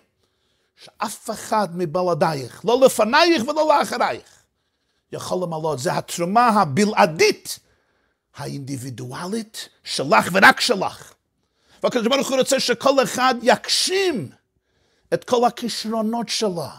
שאף 0.84 1.30
אחד 1.30 1.68
מבלעדייך, 1.74 2.64
לא 2.64 2.80
לפנייך 2.80 3.48
ולא 3.48 3.68
לאחרייך, 3.68 4.42
יכול 5.12 5.38
למלות. 5.42 5.78
זה 5.78 5.92
התרומה 5.92 6.48
הבלעדית, 6.48 7.58
האינדיבידואלית, 8.36 9.68
שלך 9.84 10.28
ורק 10.32 10.60
שלך. 10.60 11.12
והקדוש 11.82 12.06
ברוך 12.06 12.28
הוא 12.28 12.38
רוצה 12.38 12.60
שכל 12.60 13.02
אחד 13.02 13.34
יגשים 13.42 14.28
את 15.14 15.24
כל 15.24 15.46
הכישרונות 15.46 16.28
שלה, 16.28 16.70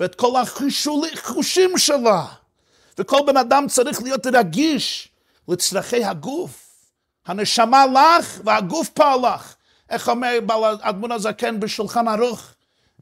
ואת 0.00 0.14
כל 0.14 0.40
החושים 0.40 1.78
שלה. 1.78 2.24
וכל 2.98 3.20
בן 3.26 3.36
אדם 3.36 3.66
צריך 3.68 4.02
להיות 4.02 4.26
רגיש 4.26 5.08
לצרכי 5.48 6.04
הגוף. 6.04 6.64
הנשמה 7.26 7.86
לך 7.86 8.40
והגוף 8.44 8.88
פעל 8.88 9.34
לך. 9.34 9.54
איך 9.90 10.08
אומר 10.08 10.38
בעל 10.46 10.76
אדמון 10.80 11.12
הזקן 11.12 11.60
בשולחן 11.60 12.08
ערוך? 12.08 12.40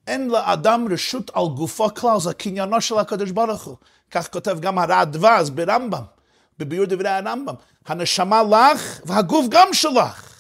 אין 0.07 0.29
לאדם 0.29 0.87
רשות 0.93 1.31
על 1.35 1.45
גופו 1.57 1.95
כלל, 1.95 2.21
זה 2.21 2.35
קניינו 2.35 2.81
של 2.81 2.99
הקדוש 2.99 3.31
ברוך 3.31 3.63
הוא. 3.63 3.77
כך 4.11 4.33
כותב 4.33 4.61
גם 4.61 4.79
הרעדב"ז 4.79 5.51
ברמב"ם, 5.51 6.03
בביור 6.59 6.87
דברי 6.87 7.09
הרמב"ם. 7.09 7.55
הנשמה 7.87 8.43
לך 8.43 9.01
והגוף 9.05 9.47
גם 9.49 9.69
שלך. 9.73 10.32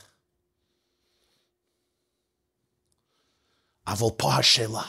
אבל 3.86 4.06
פה 4.16 4.34
השאלה, 4.34 4.82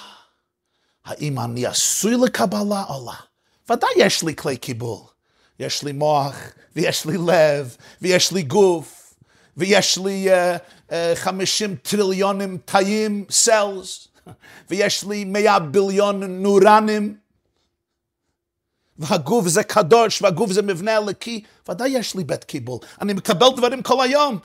האם 1.05 1.39
אני 1.39 1.65
עשוי 1.65 2.15
לקבלה 2.25 2.83
או 2.89 3.05
לא? 3.05 3.13
ודאי 3.69 3.89
יש 3.97 4.23
לי 4.23 4.35
כלי 4.35 4.57
קיבול. 4.57 4.99
יש 5.59 5.83
לי 5.83 5.91
מוח, 5.91 6.35
ויש 6.75 7.05
לי 7.05 7.17
לב, 7.17 7.75
ויש 8.01 8.31
לי 8.31 8.41
גוף, 8.41 9.15
ויש 9.57 9.97
לי 9.97 10.27
uh, 10.29 10.89
uh, 10.89 10.93
50 11.15 11.75
טריליונים 11.75 12.57
תאים, 12.65 13.25
סלס, 13.29 14.07
ויש 14.69 15.03
לי 15.03 15.25
100 15.25 15.59
ביליון 15.59 16.23
נורנים, 16.23 17.17
והגוף 18.97 19.47
זה 19.47 19.63
קדוש, 19.63 20.21
והגוף 20.21 20.51
זה 20.51 20.61
מבנה 20.61 20.97
אלוקי, 20.97 21.43
ודאי 21.69 21.89
יש 21.89 22.15
לי 22.15 22.23
בית 22.23 22.43
קיבול. 22.43 22.79
אני 23.01 23.13
מקבל 23.13 23.47
דברים 23.57 23.83
כל 23.83 24.03
היום, 24.03 24.39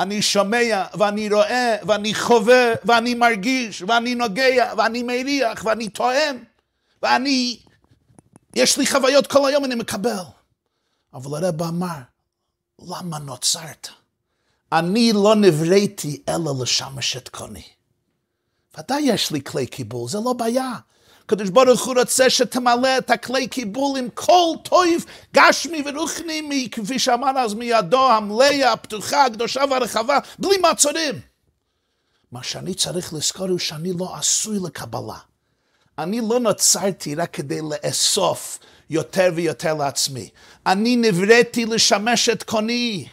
אני 0.00 0.22
שומע, 0.22 0.84
ואני 0.98 1.28
רואה, 1.28 1.76
ואני 1.86 2.14
חווה, 2.14 2.72
ואני 2.84 3.14
מרגיש, 3.14 3.82
ואני 3.82 4.14
נוגע, 4.14 4.72
ואני 4.78 5.02
מריח, 5.02 5.64
ואני 5.64 5.88
טועם, 5.88 6.44
ואני, 7.02 7.58
יש 8.54 8.78
לי 8.78 8.86
חוויות 8.86 9.26
כל 9.26 9.48
היום, 9.48 9.64
אני 9.64 9.74
מקבל. 9.74 10.22
אבל 11.14 11.44
הרב 11.44 11.62
אמר, 11.62 11.98
למה 12.78 13.18
נוצרת? 13.18 13.88
אני 14.72 15.12
לא 15.12 15.34
נבראתי 15.34 16.22
אלא 16.28 16.52
לשמש 16.62 17.16
את 17.16 17.28
קוני. 17.28 17.62
ודאי 18.78 19.02
יש 19.02 19.30
לי 19.30 19.44
כלי 19.44 19.66
קיבול, 19.66 20.08
זה 20.08 20.18
לא 20.24 20.32
בעיה. 20.32 20.72
הקדוש 21.26 21.50
ברוך 21.50 21.84
הוא 21.84 21.94
רוצה 21.98 22.30
שתמלא 22.30 22.98
את 22.98 23.10
הכלי 23.10 23.48
קיבול 23.48 23.98
עם 23.98 24.08
כל 24.14 24.52
טוב, 24.62 25.04
גשמי 25.34 25.82
ורוחני, 25.86 26.68
כפי 26.72 26.98
שאמר 26.98 27.38
אז 27.38 27.54
מידו 27.54 28.10
המלאה, 28.10 28.72
הפתוחה, 28.72 29.24
הקדושה 29.24 29.62
והרחבה, 29.70 30.18
בלי 30.38 30.58
מעצורים. 30.58 31.14
מה 32.32 32.42
שאני 32.42 32.74
צריך 32.74 33.14
לזכור 33.14 33.48
הוא 33.48 33.58
שאני 33.58 33.92
לא 33.98 34.14
עשוי 34.16 34.58
לקבלה. 34.64 35.18
אני 35.98 36.20
לא 36.28 36.40
נוצרתי 36.40 37.14
רק 37.14 37.34
כדי 37.34 37.60
לאסוף 37.60 38.58
יותר 38.90 39.30
ויותר 39.34 39.74
לעצמי. 39.74 40.28
אני 40.66 40.96
נבראתי 40.96 41.64
לשמש 41.64 42.28
את 42.28 42.42
קוני. 42.42 43.08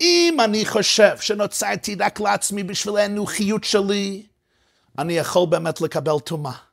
אם 0.00 0.36
אני 0.44 0.66
חושב 0.66 1.16
שנוצרתי 1.20 1.94
רק 1.94 2.20
לעצמי 2.20 2.62
בשביל 2.62 2.96
האנוכיות 2.96 3.64
שלי, 3.64 4.22
אני 4.98 5.12
יכול 5.12 5.46
באמת 5.46 5.80
לקבל 5.80 6.20
טומאה. 6.24 6.67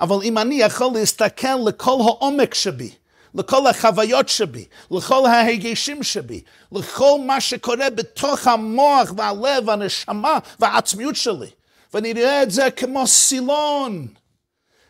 אבל 0.00 0.16
אם 0.22 0.38
אני 0.38 0.54
יכול 0.54 0.90
להסתכל 0.94 1.56
לכל 1.66 1.98
העומק 2.00 2.54
שבי, 2.54 2.90
לכל 3.34 3.66
החוויות 3.66 4.28
שבי, 4.28 4.64
לכל 4.90 5.26
ההרגשים 5.26 6.02
שבי, 6.02 6.40
לכל 6.72 7.20
מה 7.26 7.40
שקורה 7.40 7.90
בתוך 7.90 8.46
המוח 8.46 9.12
והלב 9.16 9.68
והנשמה 9.68 10.38
והעצמיות 10.60 11.16
שלי, 11.16 11.50
ואני 11.94 12.12
רואה 12.12 12.42
את 12.42 12.50
זה 12.50 12.70
כמו 12.70 13.06
סילון. 13.06 14.06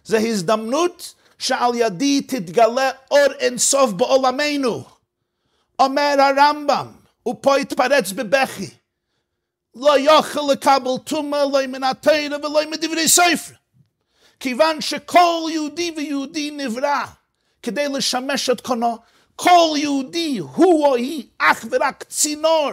זו 0.04 0.16
הזדמנות 0.16 1.14
שעל 1.38 1.74
ידי 1.74 2.20
תתגלה 2.20 2.90
אור 3.10 3.32
אינסוף 3.38 3.90
בעולמנו. 3.90 4.84
אומר 5.78 6.16
הרמב"ם, 6.18 6.86
ופה 7.28 7.56
התפרץ 7.56 8.12
בבכי, 8.12 8.70
לא 9.74 9.98
יוכל 9.98 10.40
לקבל 10.52 10.98
טומאה 11.04 11.44
לא 11.44 11.66
מן 11.66 11.84
התרא 11.84 12.36
ולא 12.42 12.70
מדברי 12.70 13.08
ספר. 13.08 13.54
כיוון 14.40 14.80
שכל 14.80 15.42
יהודי 15.52 15.92
ויהודי 15.96 16.50
נברא 16.50 17.04
כדי 17.62 17.88
לשמש 17.88 18.50
את 18.50 18.60
קונו, 18.60 18.98
כל 19.36 19.74
יהודי 19.76 20.38
הוא 20.38 20.86
או 20.86 20.94
היא 20.94 21.26
אך 21.38 21.64
ורק 21.70 22.02
צינור 22.02 22.70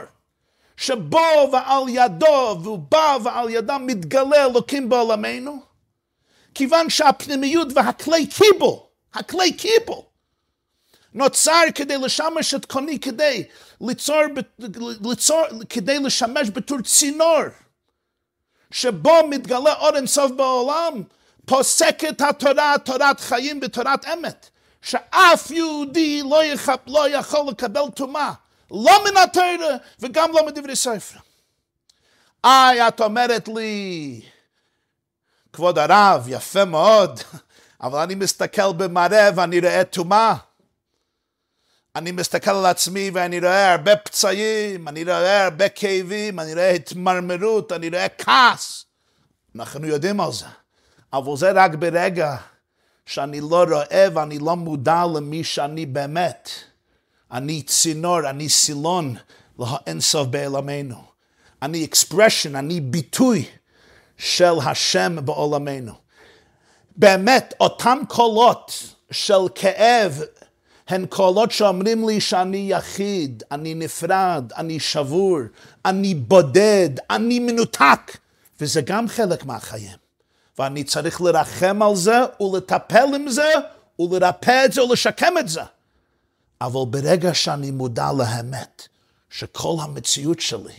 שבו 0.77 1.49
ועל 1.51 1.83
ידו 1.89 2.59
והוא 2.63 2.79
בא 2.79 3.17
ועל 3.23 3.49
ידם 3.49 3.83
מתגלה 3.87 4.45
אלוקים 4.45 4.89
בעולמנו, 4.89 5.59
כיוון 6.55 6.89
שהפנימיות 6.89 7.67
והכלי 7.75 8.27
קיבול, 8.27 8.79
הכלי 9.13 9.53
קיבול, 9.53 10.01
נוצר 11.13 11.61
כדי 11.75 11.97
לשמש 11.97 12.53
את 12.53 12.65
קוני, 12.65 12.99
כדי 12.99 13.43
ליצור, 13.81 14.21
ליצור, 15.03 15.43
כדי 15.69 15.99
לשמש 15.99 16.49
בתור 16.49 16.81
צינור, 16.81 17.43
שבו 18.71 19.27
מתגלה 19.29 19.73
אור 19.73 19.95
אינסוף 19.95 20.31
בעולם, 20.31 21.03
פוסקת 21.45 22.21
התורה, 22.21 22.75
תורת 22.83 23.19
חיים 23.19 23.59
ותורת 23.63 24.05
אמת, 24.05 24.49
שאף 24.81 25.51
יהודי 25.51 26.21
לא, 26.29 26.43
יחב, 26.43 26.77
לא 26.87 27.09
יכול 27.09 27.45
לקבל 27.49 27.89
טומאה, 27.95 28.31
לא 28.71 29.03
מן 29.05 29.17
התורה 29.17 29.77
וגם 29.99 30.31
לא 30.33 30.45
מדברי 30.45 30.75
ספר. 30.75 31.19
איי, 32.45 32.87
את 32.87 33.01
אומרת 33.01 33.47
לי, 33.47 34.21
כבוד 35.53 35.79
הרב, 35.79 36.25
יפה 36.27 36.65
מאוד, 36.65 37.19
אבל 37.81 37.99
אני 37.99 38.15
מסתכל 38.15 38.73
במראה 38.73 39.29
ואני 39.35 39.59
רואה 39.59 39.83
טומאה. 39.83 40.35
אני 41.95 42.11
מסתכל 42.11 42.51
על 42.51 42.65
עצמי 42.65 43.11
ואני 43.13 43.39
רואה 43.39 43.71
הרבה 43.71 43.95
פצעים, 43.95 44.87
אני 44.87 45.03
רואה 45.03 45.43
הרבה 45.43 45.69
כאבים, 45.69 46.39
אני 46.39 46.53
רואה 46.53 46.69
התמרמרות, 46.69 47.71
אני 47.71 47.89
רואה 47.89 48.09
כעס. 48.09 48.85
אנחנו 49.55 49.87
יודעים 49.87 50.21
על 50.21 50.31
זה. 50.31 50.45
אבל 51.15 51.37
זה 51.37 51.51
רק 51.51 51.75
ברגע 51.75 52.35
שאני 53.05 53.41
לא 53.41 53.63
רואה 53.63 54.07
ואני 54.13 54.39
לא 54.39 54.55
מודע 54.55 55.03
למי 55.15 55.43
שאני 55.43 55.85
באמת. 55.85 56.49
אני 57.31 57.61
צינור, 57.61 58.29
אני 58.29 58.49
סילון 58.49 59.15
לאינסוף 59.59 60.27
בעולמנו. 60.27 60.95
אני 61.61 61.85
אקספרשן, 61.85 62.55
אני 62.55 62.81
ביטוי 62.81 63.45
של 64.17 64.53
השם 64.65 65.15
בעולמנו. 65.25 65.93
באמת, 66.97 67.53
אותם 67.59 67.97
קולות 68.07 68.93
של 69.11 69.47
כאב 69.55 70.21
הן 70.87 71.05
קולות 71.05 71.51
שאומרים 71.51 72.07
לי 72.07 72.21
שאני 72.21 72.67
יחיד, 72.69 73.43
אני 73.51 73.73
נפרד, 73.73 74.51
אני 74.57 74.79
שבור, 74.79 75.39
אני 75.85 76.15
בודד, 76.15 76.89
אני 77.09 77.39
מנותק, 77.39 78.17
וזה 78.61 78.81
גם 78.81 79.07
חלק 79.07 79.45
מהחיים. 79.45 80.04
ואני 80.59 80.83
צריך 80.83 81.21
לרחם 81.21 81.81
על 81.81 81.95
זה 81.95 82.19
ולטפל 82.41 83.15
עם 83.15 83.29
זה 83.29 83.51
ולרפא 83.99 84.65
את 84.65 84.73
זה 84.73 84.83
ולשקם 84.83 85.33
את 85.39 85.49
זה. 85.49 85.61
אבל 86.61 86.81
ברגע 86.89 87.33
שאני 87.33 87.71
מודע 87.71 88.11
לאמת, 88.17 88.87
שכל 89.29 89.75
המציאות 89.81 90.39
שלי 90.39 90.73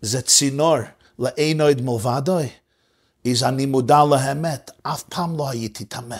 זה 0.00 0.22
צינור 0.22 0.76
לאין 1.18 1.60
עוד 1.60 1.80
מלבדוי, 1.80 2.48
אז 3.30 3.42
אני 3.42 3.66
מודע 3.66 4.04
לאמת, 4.10 4.70
אף 4.82 5.02
פעם 5.02 5.36
לא 5.36 5.48
הייתי 5.48 5.84
טמא, 5.84 6.16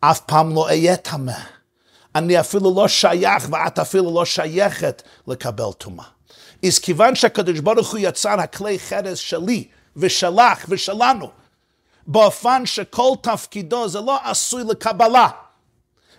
אף 0.00 0.20
פעם 0.20 0.54
לא 0.54 0.66
אהיה 0.66 0.96
טמא. 0.96 1.38
אני 2.14 2.40
אפילו 2.40 2.74
לא 2.76 2.88
שייך 2.88 3.48
ואת 3.50 3.78
אפילו 3.78 4.14
לא 4.14 4.24
שייכת 4.24 5.02
לקבל 5.26 5.72
טומאה. 5.78 6.04
אז 6.66 6.78
כיוון 6.78 7.14
שהקדוש 7.14 7.60
ברוך 7.60 7.90
הוא 7.90 7.98
יצר 8.02 8.40
הכלי 8.40 8.78
חרס 8.78 9.18
שלי 9.18 9.68
ושלך 9.96 10.64
ושלנו, 10.68 11.30
באופן 12.06 12.66
שכל 12.66 13.12
תפקידו 13.22 13.88
זה 13.88 14.00
לא 14.00 14.18
עשוי 14.24 14.64
לקבלה, 14.64 15.28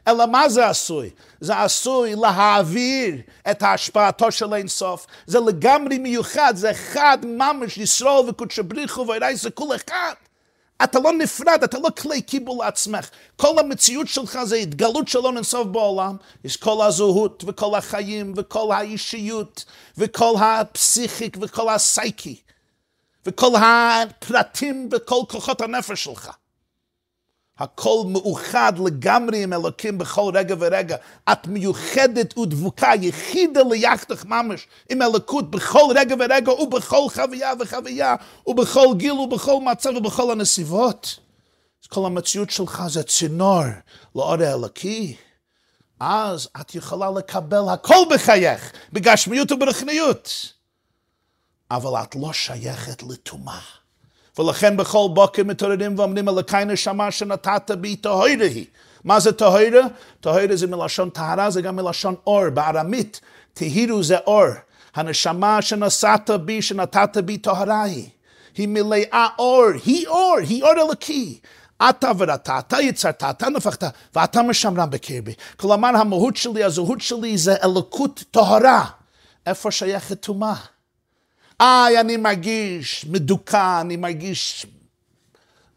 אלא 0.08 0.26
מה 0.26 0.50
זה 0.50 0.70
עשוי? 0.70 1.10
זה 1.40 1.62
עשוי 1.62 2.16
להעביר 2.16 3.16
את 3.52 3.64
השפעתו 3.64 4.32
של 4.32 4.54
אין 4.54 4.68
סוף. 4.68 5.08
זה 5.26 5.40
לגמרי 5.40 5.98
מיוחד, 5.98 6.54
זה 6.56 6.72
אחד 6.72 7.18
ממש, 7.24 7.78
ישרול 7.78 8.30
וקודשא 8.30 8.62
בריחו 8.62 9.08
ואיראי 9.08 9.36
זה 9.36 9.50
כול 9.52 9.76
אחד. 9.76 10.14
אתה 10.84 11.00
לא 11.00 11.14
נפרד, 11.14 11.64
אתה 11.64 11.78
לא 11.80 11.90
כלי 12.02 12.22
קיבול 12.22 12.66
לעצמך. 12.66 13.10
כל 13.36 13.60
המציאות 13.60 14.08
שלך 14.08 14.40
זה 14.44 14.56
התגלות 14.56 15.08
של 15.08 15.26
אין 15.26 15.44
סוף 15.44 15.68
בעולם. 15.68 16.16
יש 16.44 16.58
כל 16.58 16.86
הזהות 16.86 17.44
וכל 17.48 17.76
החיים 17.76 18.34
וכל 18.38 18.72
האישיות 18.72 19.66
וכל 19.98 20.34
הפסיכיק 20.40 21.38
וכל 21.42 21.70
הסייקי 21.70 22.36
וכל 23.26 23.52
הפרטים 23.56 24.90
וכל 24.92 25.22
כוחות 25.30 25.62
הנפש 25.62 26.04
שלך. 26.04 26.32
הכל 27.58 28.04
מאוחד 28.08 28.74
לגמרי 28.86 29.44
עם 29.44 29.54
אלוקים 29.54 29.98
בכל 29.98 30.32
רגע 30.34 30.56
ורגע. 30.60 30.98
את 31.32 31.48
מיוחדת 31.48 32.38
ודבוקה, 32.38 32.92
יחידה 33.02 33.62
ליחדך 33.72 34.26
ממש 34.26 34.68
עם 34.90 35.02
אלוקות 35.02 35.52
בכל 35.52 35.94
רגע 35.96 36.16
ורגע 36.20 36.52
ובכל 36.52 37.08
חוויה 37.14 37.54
וחוויה 37.60 38.16
ובכל 38.48 38.88
גיל 38.98 39.12
ובכל 39.12 39.60
מצב 39.62 39.90
ובכל 39.96 40.32
הנסיבות. 40.32 41.20
אז 41.84 41.88
כל 41.88 42.06
המציאות 42.06 42.50
שלך 42.50 42.84
זה 42.88 43.04
צינור 43.04 43.64
לאור 44.16 44.42
האלוקי. 44.42 45.16
אז 46.00 46.50
את 46.62 46.76
יכולה 46.76 47.12
לקבל 47.12 47.64
הכל 47.74 48.06
בחייך, 48.14 48.72
בגשמיות 48.94 49.52
וברחניות. 49.52 50.54
אבל 51.72 52.04
את 52.04 52.16
לא 52.16 52.34
שייכת 52.34 53.04
לטומאה. 53.04 53.60
ולכן 54.40 54.78
בכל 54.78 55.08
בוקר 55.14 55.44
מתעוררים 55.44 56.00
ואומרים 56.00 56.30
אלוקי 56.30 56.66
נשמה 56.66 57.12
שנתת 57.12 57.72
בי 57.72 57.96
טהרה 57.96 58.26
היא. 58.26 58.66
מה 59.04 59.20
זה 59.20 59.32
טהרה? 59.32 59.82
טהרה 60.22 60.56
זה 60.56 60.68
מלשון 60.68 61.10
טהרה, 61.10 61.50
זה 61.50 61.62
גם 61.62 61.76
מלשון 61.76 62.16
אור. 62.28 62.50
בארמית, 62.50 63.22
טהירו 63.54 64.04
זה 64.04 64.18
אור. 64.18 64.46
הנשמה 64.96 65.62
שנשאת 65.62 66.30
בי, 66.30 66.62
שנתת 66.62 67.18
בי 67.18 67.38
טהרה 67.38 67.84
היא. 67.84 68.10
היא 68.58 68.68
מלאה 68.68 69.28
אור, 69.40 69.66
היא 69.86 70.08
אור, 70.08 70.38
היא 70.48 70.64
אור 70.64 70.72
אלוקי. 70.72 71.40
אתה 71.90 72.12
ורתה, 72.18 72.60
אתה 72.60 72.82
יצרת, 72.82 73.24
אתה 73.30 73.50
נפחת, 73.50 73.84
ואתה 74.16 74.42
משמרם 74.42 74.90
בקרבי. 74.90 75.34
כלומר, 75.58 75.90
המהות 75.98 76.38
שלי, 76.38 76.64
הזהות 76.64 77.02
שלי 77.02 77.38
זה 77.38 77.56
אלוקות 77.64 78.24
טהרה. 78.32 78.86
איפה 79.46 79.72
שייכת 79.72 80.22
טומאה? 80.22 80.56
איי, 81.64 82.00
אני 82.00 82.18
מרגיש 82.18 83.06
מדוכא, 83.10 83.82
אני 83.82 83.96
מרגיש... 83.98 84.66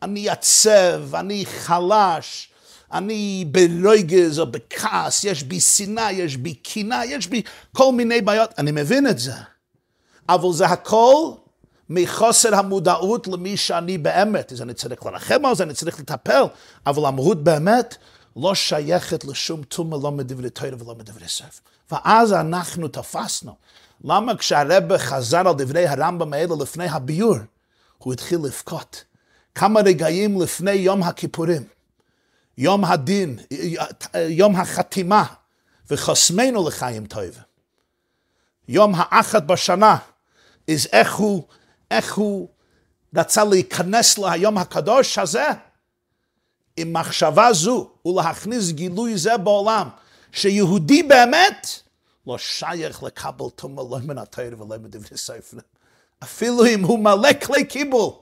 אני 0.02 0.28
עצב, 0.28 1.14
אני 1.14 1.46
חלש, 1.46 2.48
אני 2.92 3.44
ברויגז 3.50 4.38
או 4.38 4.46
בכעס, 4.46 5.24
יש 5.24 5.42
בי 5.42 5.60
שנאה, 5.60 6.12
יש 6.12 6.36
בי 6.36 6.54
קינה, 6.54 7.04
יש 7.04 7.26
בי 7.26 7.42
כל 7.72 7.92
מיני 7.92 8.20
בעיות. 8.20 8.50
אני 8.58 8.72
מבין 8.72 9.06
את 9.06 9.18
זה. 9.18 9.32
אבל 10.28 10.52
זה 10.52 10.66
הכל 10.66 11.32
מחוסר 11.90 12.54
המודעות 12.54 13.26
למי 13.26 13.56
שאני 13.56 13.98
באמת. 13.98 14.52
אז 14.52 14.62
אני 14.62 14.74
צריך 14.74 15.06
לרחם 15.06 15.44
על 15.44 15.54
זה, 15.54 15.62
אני 15.62 15.74
צריך 15.74 16.00
לטפל, 16.00 16.42
אבל 16.86 17.06
המהות 17.06 17.44
באמת 17.44 17.96
לא 18.36 18.54
שייכת 18.54 19.24
לשום 19.24 19.62
טומאה, 19.62 19.98
לא 20.02 20.12
מדברי 20.12 20.50
תוירה 20.50 20.76
ולא 20.82 20.94
מדברי 20.94 21.28
ספר. 21.28 21.60
ואז 21.90 22.32
אנחנו 22.32 22.88
תפסנו. 22.88 23.54
למה 24.04 24.36
כשהרבא 24.36 24.98
חזר 24.98 25.48
על 25.48 25.54
דברי 25.58 25.86
הרמב"ם 25.86 26.32
האלה 26.32 26.54
לפני 26.60 26.88
הביור, 26.88 27.36
הוא 27.98 28.12
התחיל 28.12 28.38
לבכות? 28.44 29.04
כמה 29.54 29.80
רגעים 29.80 30.42
לפני 30.42 30.72
יום 30.72 31.02
הכיפורים, 31.02 31.62
יום 32.58 32.84
הדין, 32.84 33.38
יום 34.14 34.56
החתימה, 34.56 35.24
וחוסמנו 35.90 36.68
לחיים 36.68 37.06
טובים. 37.06 37.30
יום 38.68 38.92
האחד 38.96 39.46
בשנה, 39.46 39.96
אז 40.70 40.88
איך 40.92 41.14
הוא, 41.14 41.42
איך 41.90 42.14
הוא 42.14 42.48
רצה 43.16 43.44
להיכנס 43.44 44.18
ליום 44.18 44.58
הקדוש 44.58 45.18
הזה? 45.18 45.46
עם 46.76 46.92
מחשבה 46.92 47.52
זו 47.52 47.90
ולהכניס 48.06 48.70
גילוי 48.70 49.18
זה 49.18 49.36
בעולם, 49.36 49.88
שיהודי 50.32 51.02
באמת 51.02 51.68
לא 52.26 52.38
שייך 52.38 53.02
לקבל 53.02 53.50
תומה 53.54 53.82
לא 53.82 53.98
מן 53.98 54.18
התאיר 54.18 54.62
ולא 54.62 54.78
מדברי 54.78 55.18
ספר. 55.18 55.56
אפילו 56.22 56.66
אם 56.66 56.84
הוא 56.84 56.98
מלא 56.98 57.32
כלי 57.46 57.64
קיבול, 57.64 58.12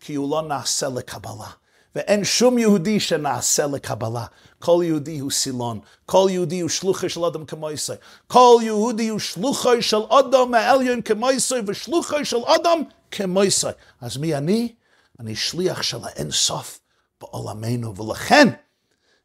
כי 0.00 0.14
הוא 0.14 0.30
לא 0.30 0.42
נעשה 0.42 0.88
לקבלה. 0.88 1.50
ואין 1.94 2.24
שום 2.24 2.58
יהודי 2.58 3.00
שנעשה 3.00 3.66
לקבלה. 3.66 4.26
כל 4.58 4.82
יהודי 4.84 5.18
הוא 5.18 5.30
סילון, 5.30 5.80
כל 6.06 6.26
יהודי 6.30 6.60
הוא 6.60 6.70
שלוחי 6.70 7.08
של 7.08 7.24
אדם 7.24 7.46
כמו 7.46 7.70
ישראל. 7.70 7.98
כל 8.26 8.56
יהודי 8.62 9.08
הוא 9.08 9.18
שלוחי 9.18 9.82
של 9.82 10.02
אדם 10.10 10.50
מהעליון 10.50 11.02
כמו 11.02 11.30
ישראל, 11.30 11.62
ושלוחי 11.66 12.24
של 12.24 12.44
אדם 12.46 12.78
כמו 13.10 13.44
ישראל. 13.44 13.74
אז 14.00 14.16
מי 14.16 14.34
אני? 14.34 14.74
אני 15.20 15.36
שליח 15.36 15.82
של 15.82 15.98
האין 16.04 16.30
סוף 16.30 16.80
בעולמנו, 17.20 17.96
ולכן, 17.96 18.48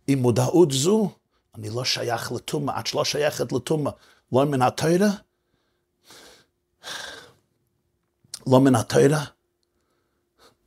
עם 0.08 0.20
מודעות 0.20 0.72
זו, 0.72 1.10
אני 1.56 1.70
לא 1.70 1.84
שייך 1.84 2.32
לטומאה, 2.32 2.80
את 2.80 2.88
שלא 2.88 3.06
שייכת 3.06 3.52
לטומאה. 3.52 3.92
לא 4.32 4.46
מן 4.46 4.62
התוירה, 4.62 5.10
לא 8.48 8.60
מן 8.60 8.76
התוירה 8.76 9.24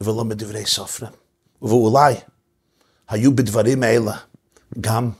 ולא 0.00 0.24
מדברי 0.24 0.66
סופרים. 0.66 1.12
ואולי 1.62 2.14
היו 3.08 3.36
בדברים 3.36 3.82
האלה 3.82 4.12
גם 4.80 5.10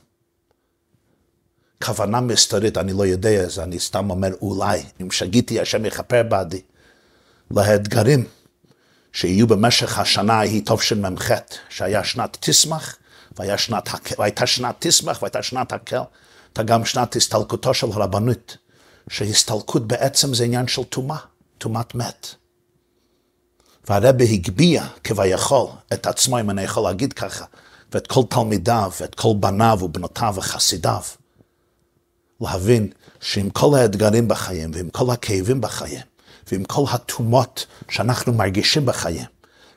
כוונה 1.83 2.21
מסתורית, 2.21 2.77
אני 2.77 2.93
לא 2.93 3.05
יודע, 3.05 3.29
אז 3.29 3.59
אני 3.59 3.79
סתם 3.79 4.09
אומר 4.09 4.29
אולי, 4.41 4.83
אם 5.01 5.11
שגיתי, 5.11 5.59
השם 5.59 5.85
יכפר 5.85 6.23
בעדי, 6.23 6.61
לאתגרים 7.51 8.27
שיהיו 9.13 9.47
במשך 9.47 9.99
השנה 9.99 10.33
ההיא 10.33 10.61
תשמ"ח, 10.65 11.31
שהיה 11.69 12.03
שנת 12.03 12.37
תשמח, 12.39 12.97
והייתה 14.17 14.47
שנת 14.47 14.75
תשמח 14.79 15.21
והייתה 15.21 15.43
שנת 15.43 15.73
הקל. 15.73 16.01
הייתה 16.53 16.63
גם 16.63 16.85
שנת 16.85 17.15
הסתלקותו 17.15 17.73
של 17.73 17.87
הרבנות, 17.91 18.57
שהסתלקות 19.09 19.87
בעצם 19.87 20.33
זה 20.33 20.43
עניין 20.43 20.67
של 20.67 20.83
טומאה, 20.83 21.17
טומאת 21.57 21.95
מת. 21.95 22.27
והרבה 23.89 24.23
הגביה 24.23 24.87
כביכול 25.03 25.67
את 25.93 26.07
עצמו, 26.07 26.39
אם 26.39 26.49
אני 26.49 26.61
יכול 26.61 26.83
להגיד 26.83 27.13
ככה, 27.13 27.45
ואת 27.91 28.07
כל 28.07 28.21
תלמידיו, 28.29 28.91
ואת 29.01 29.15
כל 29.15 29.33
בניו 29.39 29.77
ובנותיו 29.81 30.33
וחסידיו, 30.37 31.01
להבין 32.41 32.91
שעם 33.21 33.49
כל 33.49 33.75
האתגרים 33.75 34.27
בחיים, 34.27 34.71
ועם 34.73 34.89
כל 34.89 35.09
הכאבים 35.11 35.61
בחיים, 35.61 36.05
ועם 36.51 36.63
כל 36.63 36.83
הטומאות 36.91 37.65
שאנחנו 37.89 38.33
מרגישים 38.33 38.85
בחיים, 38.85 39.25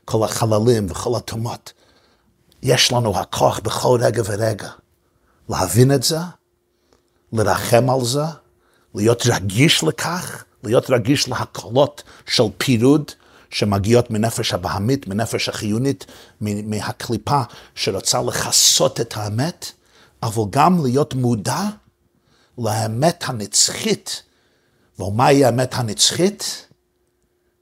כל 0.05 0.25
החללים 0.25 0.87
וכל 0.91 1.17
הטומאות, 1.17 1.73
יש 2.63 2.93
לנו 2.93 3.19
הכוח 3.19 3.61
בכל 3.61 3.99
רגע 4.03 4.23
ורגע 4.27 4.69
להבין 5.49 5.93
את 5.93 6.03
זה 6.03 6.19
לרחם 7.37 7.91
על 7.91 8.05
זה, 8.05 8.25
להיות 8.95 9.23
רגיש 9.27 9.85
לכך, 9.85 10.45
להיות 10.65 10.91
רגיש 10.91 11.29
להקלות 11.29 12.03
של 12.27 12.43
פירוד 12.59 13.11
שמגיעות 13.51 14.11
מנפש 14.11 14.53
הבהמית, 14.53 15.09
מנפש 15.09 15.49
החיונית, 15.49 16.07
מהקליפה 16.41 17.41
שרוצה 17.75 18.23
לכסות 18.23 19.01
את 19.01 19.17
האמת, 19.17 19.73
אבל 20.23 20.43
גם 20.51 20.85
להיות 20.85 21.15
מודע 21.15 21.61
לאמת 22.59 23.25
הנצחית. 23.27 24.23
ומהי 24.99 25.45
האמת 25.45 25.75
הנצחית? 25.75 26.67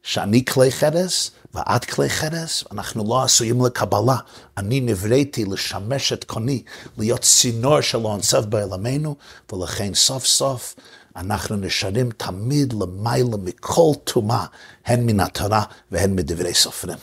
שאני 0.02 0.44
כלי 0.44 0.72
חרס 0.72 1.30
ואת 1.54 1.84
כלי 1.84 2.10
חרס, 2.10 2.64
אנחנו 2.72 3.04
לא 3.08 3.22
עשויים 3.22 3.66
לקבלה. 3.66 4.16
אני 4.56 4.80
נבראתי 4.80 5.44
לשמש 5.44 6.12
את 6.12 6.24
קוני, 6.24 6.62
להיות 6.98 7.20
צינור 7.20 7.80
שלו 7.80 8.08
עונסף 8.08 8.44
בעולמנו, 8.44 9.16
ולכן 9.52 9.94
סוף 9.94 10.26
סוף 10.26 10.74
אנחנו 11.16 11.56
נשארים 11.56 12.10
תמיד 12.10 12.72
למעלה 12.72 13.36
מכל 13.42 13.92
טומאה, 14.04 14.46
הן 14.86 15.06
מן 15.06 15.20
התורה 15.20 15.64
והן 15.90 16.16
מדברי 16.16 16.54
סופרים. 16.54 16.98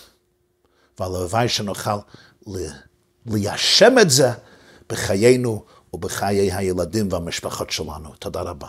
והלוואי 0.99 1.49
שנוכל 1.49 1.97
ליישם 3.26 3.99
את 4.02 4.10
זה 4.10 4.32
בחיינו 4.89 5.64
ובחיי 5.93 6.52
הילדים 6.52 7.08
והמשפחות 7.12 7.70
שלנו. 7.70 8.10
תודה 8.20 8.41
רבה. 8.41 8.68